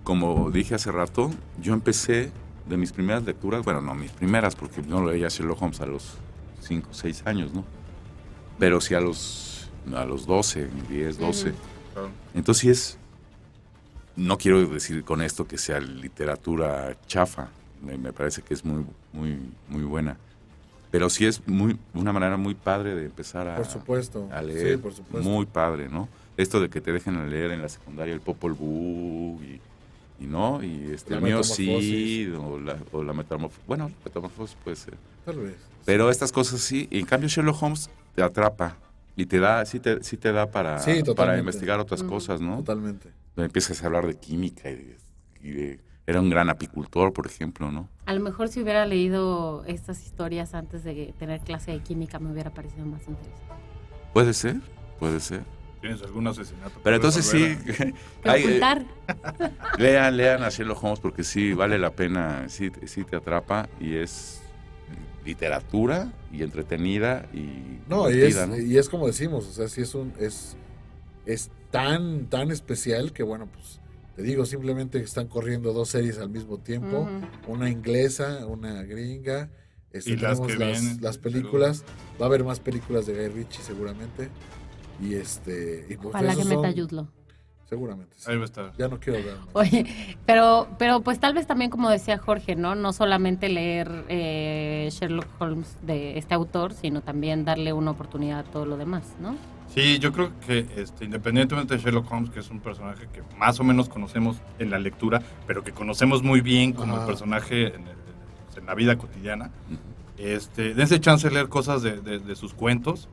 como 0.06 0.52
dije 0.52 0.76
hace 0.76 0.92
rato, 0.92 1.32
yo 1.60 1.72
empecé 1.72 2.30
de 2.68 2.76
mis 2.76 2.92
primeras 2.92 3.24
lecturas, 3.24 3.64
bueno, 3.64 3.80
no 3.80 3.92
mis 3.96 4.12
primeras, 4.12 4.54
porque 4.54 4.80
no 4.82 5.04
leía 5.04 5.26
Sherlock 5.26 5.60
Holmes 5.60 5.80
a 5.80 5.86
los 5.86 6.14
5, 6.60 6.90
6 6.92 7.24
años, 7.26 7.52
¿no? 7.52 7.64
Pero 8.56 8.80
sí 8.80 8.94
a 8.94 9.00
los, 9.00 9.68
a 9.92 10.04
los 10.04 10.24
12, 10.24 10.68
10, 10.88 11.18
12. 11.18 11.52
Claro. 11.92 12.10
Entonces 12.36 12.60
sí 12.60 12.70
es, 12.70 12.98
no 14.14 14.38
quiero 14.38 14.64
decir 14.66 15.02
con 15.02 15.22
esto 15.22 15.48
que 15.48 15.58
sea 15.58 15.80
literatura 15.80 16.96
chafa, 17.08 17.48
me, 17.82 17.98
me 17.98 18.12
parece 18.12 18.42
que 18.42 18.54
es 18.54 18.64
muy, 18.64 18.86
muy, 19.12 19.40
muy 19.68 19.82
buena. 19.82 20.18
Pero 20.92 21.10
sí 21.10 21.26
es 21.26 21.44
muy, 21.48 21.80
una 21.94 22.12
manera 22.12 22.36
muy 22.36 22.54
padre 22.54 22.94
de 22.94 23.06
empezar 23.06 23.48
a, 23.48 23.56
Por 23.56 23.66
supuesto. 23.66 24.28
a 24.32 24.40
leer. 24.40 24.76
Sí, 24.76 24.80
por 24.80 24.92
supuesto. 24.92 25.28
Muy 25.28 25.46
padre, 25.46 25.88
¿no? 25.88 26.08
Esto 26.36 26.60
de 26.60 26.68
que 26.68 26.80
te 26.80 26.92
dejen 26.92 27.28
leer 27.28 27.50
en 27.50 27.60
la 27.60 27.68
secundaria 27.68 28.14
el 28.14 28.20
Popol 28.20 28.52
Vuh 28.52 29.40
y, 29.42 29.60
y 30.18 30.26
no, 30.26 30.62
y 30.62 30.90
este, 30.92 31.10
La 31.10 31.16
el 31.18 31.22
mío 31.24 31.42
sí, 31.44 32.26
o 32.38 32.58
la, 32.58 32.78
o 32.92 33.02
la 33.02 33.12
metamorfosis. 33.12 33.66
Bueno, 33.66 33.88
la 33.88 33.94
metamorfosis 34.04 34.56
puede 34.62 34.76
ser. 34.76 34.94
Tal 35.24 35.38
vez. 35.40 35.56
Pero 35.84 36.10
estas 36.10 36.32
cosas 36.32 36.60
sí, 36.60 36.88
y 36.90 36.98
en 37.00 37.06
cambio 37.06 37.28
Sherlock 37.28 37.62
Holmes 37.62 37.90
te 38.14 38.22
atrapa 38.22 38.76
y 39.14 39.26
te 39.26 39.38
da, 39.38 39.64
sí 39.66 39.78
te, 39.80 40.02
sí 40.02 40.16
te 40.16 40.32
da 40.32 40.50
para, 40.50 40.78
Sí, 40.78 41.02
para 41.16 41.38
investigar 41.38 41.78
otras 41.80 42.02
Mm. 42.02 42.08
cosas, 42.08 42.40
¿no? 42.40 42.56
Totalmente. 42.58 43.10
Empiezas 43.36 43.82
a 43.82 43.86
hablar 43.86 44.06
de 44.06 44.14
química 44.18 44.70
y 44.70 44.74
de, 44.76 44.96
y 45.42 45.50
de- 45.50 45.80
Era 46.08 46.20
un 46.20 46.30
gran 46.30 46.48
apicultor, 46.48 47.12
por 47.12 47.26
ejemplo, 47.26 47.72
¿no? 47.72 47.88
A 48.06 48.14
lo 48.14 48.20
mejor 48.20 48.46
si 48.48 48.60
hubiera 48.62 48.86
leído 48.86 49.64
estas 49.66 50.04
historias 50.06 50.54
antes 50.54 50.84
de 50.84 51.12
tener 51.18 51.40
clase 51.40 51.72
de 51.72 51.80
química 51.80 52.20
me 52.20 52.30
hubiera 52.30 52.50
parecido 52.54 52.86
más 52.86 53.00
interesante. 53.08 53.52
Puede 54.12 54.32
ser, 54.32 54.56
puede 55.00 55.18
ser. 55.18 55.42
¿Tienes 55.86 56.02
algún 56.02 56.26
asesinato? 56.26 56.80
Pero 56.82 57.00
que 57.00 57.06
entonces 57.06 57.26
sí, 57.26 57.54
resolver? 57.54 57.94
Hay, 58.24 58.44
eh, 58.48 58.86
lean, 59.78 60.16
lean 60.16 60.42
a 60.42 60.48
Sherlock 60.48 60.82
Holmes 60.82 61.00
porque 61.00 61.24
sí 61.24 61.52
vale 61.52 61.78
la 61.78 61.90
pena, 61.90 62.48
sí, 62.48 62.70
sí 62.86 63.04
te 63.04 63.16
atrapa 63.16 63.68
y 63.80 63.96
es 63.96 64.40
literatura 65.24 66.12
y 66.32 66.42
entretenida 66.42 67.26
y 67.32 67.80
No, 67.88 68.10
y 68.10 68.22
es, 68.22 68.48
y 68.64 68.78
es 68.78 68.88
como 68.88 69.06
decimos, 69.06 69.46
o 69.46 69.52
sea, 69.52 69.68
sí 69.68 69.82
es 69.82 69.94
un, 69.94 70.12
es, 70.18 70.56
es 71.24 71.50
tan, 71.70 72.26
tan 72.26 72.50
especial 72.50 73.12
que, 73.12 73.22
bueno, 73.24 73.48
pues 73.52 73.80
te 74.14 74.22
digo, 74.22 74.46
simplemente 74.46 74.98
están 74.98 75.28
corriendo 75.28 75.74
dos 75.74 75.90
series 75.90 76.18
al 76.18 76.30
mismo 76.30 76.58
tiempo, 76.58 77.02
Ujú. 77.02 77.52
una 77.52 77.68
inglesa, 77.68 78.46
una 78.46 78.82
gringa. 78.82 79.50
Este, 79.92 80.10
Y 80.10 80.16
las 80.16 80.40
tenemos 80.40 80.52
que 80.52 80.58
las, 80.58 80.80
vienen, 80.80 81.02
las 81.02 81.18
películas. 81.18 81.84
Va 82.20 82.24
a 82.24 82.28
haber 82.28 82.42
más 82.44 82.60
películas 82.60 83.06
de 83.06 83.14
Guy 83.14 83.28
Ritchie 83.28 83.62
seguramente. 83.62 84.30
Y 85.00 85.14
este. 85.14 85.86
Y 85.88 85.96
pues 85.96 86.08
Ojalá 86.14 86.34
que 86.34 86.44
meta 86.44 86.70
Yudlo. 86.70 87.08
Seguramente. 87.68 88.14
sí. 88.16 88.30
Ahí 88.30 88.36
va 88.36 88.42
a 88.42 88.44
estar. 88.44 88.72
Ya 88.78 88.86
no 88.88 89.00
quiero 89.00 89.18
más. 89.38 89.48
Oye, 89.54 89.86
pero, 90.24 90.68
pero 90.78 91.00
pues 91.00 91.18
tal 91.18 91.34
vez 91.34 91.46
también 91.48 91.70
como 91.70 91.90
decía 91.90 92.16
Jorge, 92.16 92.54
¿no? 92.54 92.74
No 92.76 92.92
solamente 92.92 93.48
leer 93.48 94.04
eh, 94.08 94.88
Sherlock 94.92 95.26
Holmes 95.40 95.76
de 95.82 96.16
este 96.16 96.32
autor, 96.34 96.72
sino 96.74 97.00
también 97.00 97.44
darle 97.44 97.72
una 97.72 97.90
oportunidad 97.90 98.38
a 98.40 98.44
todo 98.44 98.66
lo 98.66 98.76
demás, 98.76 99.16
¿no? 99.20 99.34
Sí, 99.74 99.98
yo 99.98 100.12
creo 100.12 100.30
que 100.46 100.64
este, 100.76 101.04
independientemente 101.06 101.76
de 101.76 101.82
Sherlock 101.82 102.10
Holmes, 102.10 102.30
que 102.30 102.38
es 102.38 102.48
un 102.50 102.60
personaje 102.60 103.08
que 103.12 103.22
más 103.36 103.58
o 103.58 103.64
menos 103.64 103.88
conocemos 103.88 104.36
en 104.60 104.70
la 104.70 104.78
lectura, 104.78 105.20
pero 105.48 105.64
que 105.64 105.72
conocemos 105.72 106.22
muy 106.22 106.40
bien 106.40 106.72
como 106.72 106.92
Ajá. 106.94 107.02
el 107.02 107.06
personaje 107.08 107.74
en, 107.74 107.88
el- 107.88 107.96
en 108.58 108.64
la 108.64 108.74
vida 108.74 108.96
cotidiana, 108.96 109.50
este, 110.18 110.74
dense 110.74 110.98
chance 111.00 111.28
de 111.28 111.34
leer 111.34 111.48
cosas 111.48 111.82
de, 111.82 112.00
de- 112.00 112.18
de 112.18 112.36
sus 112.36 112.54
cuentos. 112.54 113.08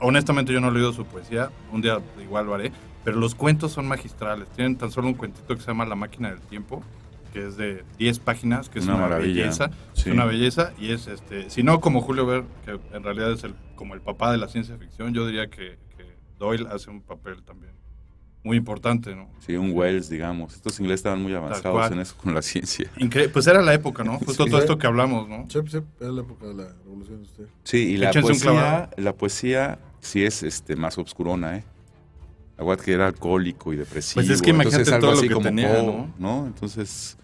Honestamente 0.00 0.52
yo 0.52 0.60
no 0.60 0.68
he 0.68 0.72
leído 0.72 0.92
su 0.92 1.04
poesía, 1.04 1.50
un 1.72 1.82
día 1.82 1.98
igual 2.22 2.46
lo 2.46 2.54
haré, 2.54 2.72
pero 3.04 3.18
los 3.18 3.34
cuentos 3.34 3.72
son 3.72 3.86
magistrales. 3.88 4.48
Tienen 4.50 4.76
tan 4.76 4.90
solo 4.90 5.08
un 5.08 5.14
cuentito 5.14 5.54
que 5.54 5.60
se 5.60 5.66
llama 5.68 5.84
La 5.86 5.94
máquina 5.96 6.30
del 6.30 6.40
tiempo, 6.40 6.82
que 7.32 7.46
es 7.46 7.56
de 7.56 7.84
10 7.98 8.18
páginas, 8.20 8.68
que 8.68 8.78
es 8.78 8.84
Una 8.86 8.94
una, 8.96 9.02
maravilla, 9.08 9.42
belleza, 9.42 9.70
sí. 9.92 10.08
es 10.08 10.14
una 10.14 10.24
belleza 10.24 10.72
y 10.78 10.92
es 10.92 11.06
este, 11.06 11.50
si 11.50 11.62
no 11.62 11.80
como 11.80 12.00
Julio 12.00 12.26
Verne, 12.26 12.48
que 12.64 12.78
en 12.96 13.02
realidad 13.02 13.32
es 13.32 13.44
el, 13.44 13.54
como 13.74 13.94
el 13.94 14.00
papá 14.00 14.32
de 14.32 14.38
la 14.38 14.48
ciencia 14.48 14.76
ficción, 14.78 15.12
yo 15.14 15.26
diría 15.26 15.48
que, 15.48 15.78
que 15.96 16.16
Doyle 16.38 16.66
hace 16.72 16.90
un 16.90 17.02
papel 17.02 17.42
también 17.42 17.72
muy 18.46 18.56
importante, 18.56 19.14
¿no? 19.14 19.28
Sí, 19.44 19.56
un 19.56 19.72
Wells, 19.72 20.08
digamos. 20.08 20.54
Estos 20.54 20.78
ingleses 20.80 21.00
estaban 21.00 21.20
muy 21.22 21.34
avanzados 21.34 21.90
en 21.90 21.98
eso 22.00 22.14
con 22.16 22.32
la 22.32 22.40
ciencia. 22.42 22.88
Incre- 22.96 23.28
pues 23.30 23.46
era 23.48 23.60
la 23.60 23.74
época, 23.74 24.04
¿no? 24.04 24.18
Justo 24.18 24.44
Sí. 24.44 24.50
todo 24.50 24.60
esto 24.60 24.78
que 24.78 24.86
hablamos, 24.86 25.28
¿no? 25.28 25.46
Sí, 25.50 25.58
sí, 25.68 25.78
era 26.00 26.12
la 26.12 26.20
época 26.22 26.46
de 26.46 26.54
la 26.54 26.68
revolución 26.84 27.18
de 27.18 27.22
usted. 27.24 27.44
Sí, 27.64 27.78
y 27.78 27.96
la 27.96 28.10
Échense 28.10 28.28
poesía, 28.44 28.90
la 28.96 29.12
poesía 29.14 29.78
sí 30.00 30.24
es 30.24 30.42
este 30.44 30.76
más 30.76 30.96
obscurona, 30.96 31.56
¿eh? 31.58 31.64
Aguad 32.56 32.78
que 32.78 32.92
era 32.92 33.06
alcohólico 33.08 33.72
y 33.72 33.76
depresivo. 33.76 34.14
Pues 34.22 34.30
es 34.30 34.40
que 34.40 34.50
imagínate 34.50 34.76
entonces 34.90 34.94
algo 34.94 35.06
todo 35.08 35.16
lo 35.16 35.28
que 35.28 35.34
como 35.34 35.44
tenía, 35.44 35.82
¿no? 36.18 36.46
Entonces, 36.46 37.18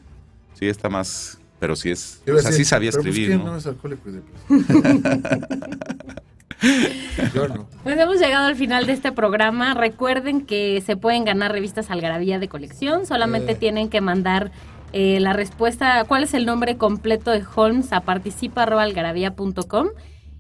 sí 0.55 0.67
está 0.67 0.89
más, 0.91 1.39
pero 1.61 1.75
sí 1.77 1.91
es, 1.91 2.21
o 2.31 2.39
sea, 2.39 2.51
sí 2.53 2.65
sabía 2.65 2.91
pero 2.91 3.03
pues, 3.05 3.13
escribir, 3.15 3.29
¿quién 3.37 3.45
¿no? 3.45 3.53
no 3.53 3.57
es 3.59 3.67
alcohólico 3.67 4.11
y 4.11 4.13
depresivo? 4.13 5.01
Yo 7.35 7.49
no. 7.49 7.67
Pues 7.83 7.99
hemos 7.99 8.19
llegado 8.19 8.47
al 8.47 8.57
final 8.57 8.87
de 8.87 8.93
este 8.93 9.13
programa. 9.13 9.75
Recuerden 9.75 10.43
que 10.47 10.81
se 10.85 10.97
pueden 10.97 11.25
ganar 11.25 11.53
revistas 11.53 11.91
Algarabía 11.91 12.39
de 12.39 12.49
colección. 12.49 13.07
Solamente 13.07 13.53
Eh. 13.53 13.57
tienen 13.57 13.89
que 13.89 14.01
mandar 14.01 14.53
eh, 14.93 15.21
la 15.21 15.33
respuesta, 15.33 16.05
cuál 16.05 16.23
es 16.23 16.35
el 16.35 16.45
nombre 16.45 16.77
completo 16.77 17.31
de 17.31 17.43
Holmes 17.55 17.93
a 17.95 18.01
participa.algarabía.com 18.03 19.89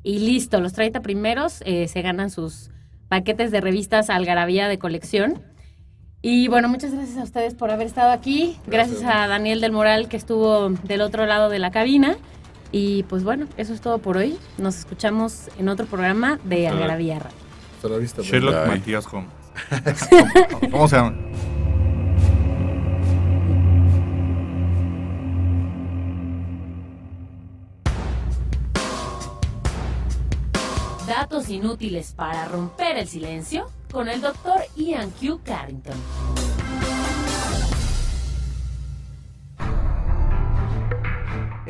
y 0.02 0.18
listo, 0.18 0.60
los 0.60 0.72
30 0.72 1.00
primeros 1.00 1.62
eh, 1.64 1.88
se 1.88 2.02
ganan 2.02 2.30
sus 2.30 2.70
paquetes 3.08 3.50
de 3.50 3.60
revistas 3.60 4.10
Algarabía 4.10 4.68
de 4.68 4.78
colección. 4.78 5.42
Y 6.20 6.48
bueno, 6.48 6.68
muchas 6.68 6.92
gracias 6.94 7.18
a 7.18 7.22
ustedes 7.24 7.54
por 7.54 7.70
haber 7.70 7.86
estado 7.86 8.10
aquí. 8.12 8.56
Gracias, 8.66 9.00
Gracias. 9.00 9.24
a 9.24 9.26
Daniel 9.26 9.60
del 9.60 9.72
Moral 9.72 10.08
que 10.08 10.16
estuvo 10.16 10.68
del 10.70 11.00
otro 11.00 11.26
lado 11.26 11.48
de 11.48 11.58
la 11.58 11.70
cabina. 11.70 12.16
Y 12.72 13.02
pues 13.04 13.22
bueno, 13.22 13.46
eso 13.58 13.74
es 13.74 13.82
todo 13.82 13.98
por 13.98 14.16
hoy. 14.16 14.38
Nos 14.56 14.78
escuchamos 14.78 15.48
en 15.58 15.68
otro 15.68 15.86
programa 15.86 16.40
de. 16.42 16.68
Algarabía 16.68 17.18
Radio. 17.18 17.36
Hasta 17.76 17.88
la 17.88 17.98
vista. 17.98 18.22
Sherlock 18.22 18.66
Bye. 18.66 18.78
Matías 18.78 19.06
Holmes. 19.12 19.30
¿Cómo 20.70 20.88
se 20.88 20.96
llama? 20.96 21.14
Datos 31.06 31.50
inútiles 31.50 32.14
para 32.16 32.46
romper 32.46 32.96
el 32.96 33.06
silencio 33.06 33.68
con 33.90 34.08
el 34.08 34.22
doctor 34.22 34.62
Ian 34.76 35.10
Q. 35.10 35.40
Carrington. 35.44 35.96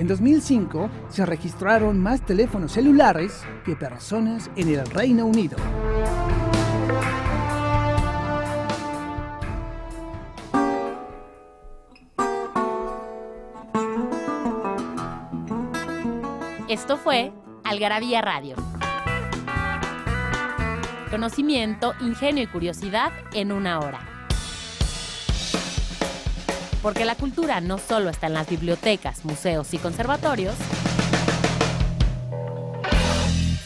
En 0.02 0.08
2005 0.08 0.90
se 1.10 1.24
registraron 1.24 2.00
más 2.00 2.26
teléfonos 2.26 2.72
celulares 2.72 3.44
que 3.64 3.76
personas 3.76 4.50
en 4.56 4.70
el 4.70 4.84
Reino 4.84 5.24
Unido. 5.26 5.56
Esto 16.68 16.96
fue 16.96 17.32
Algarabía 17.62 18.22
Radio. 18.22 18.56
Conocimiento, 21.12 21.92
ingenio 22.00 22.42
y 22.42 22.46
curiosidad 22.48 23.12
en 23.34 23.52
una 23.52 23.78
hora. 23.78 24.11
Porque 26.82 27.04
la 27.04 27.14
cultura 27.14 27.60
no 27.60 27.78
solo 27.78 28.10
está 28.10 28.26
en 28.26 28.34
las 28.34 28.48
bibliotecas, 28.48 29.24
museos 29.24 29.72
y 29.72 29.78
conservatorios. 29.78 30.56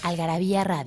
Algarabía 0.02 0.62
Radio. 0.64 0.84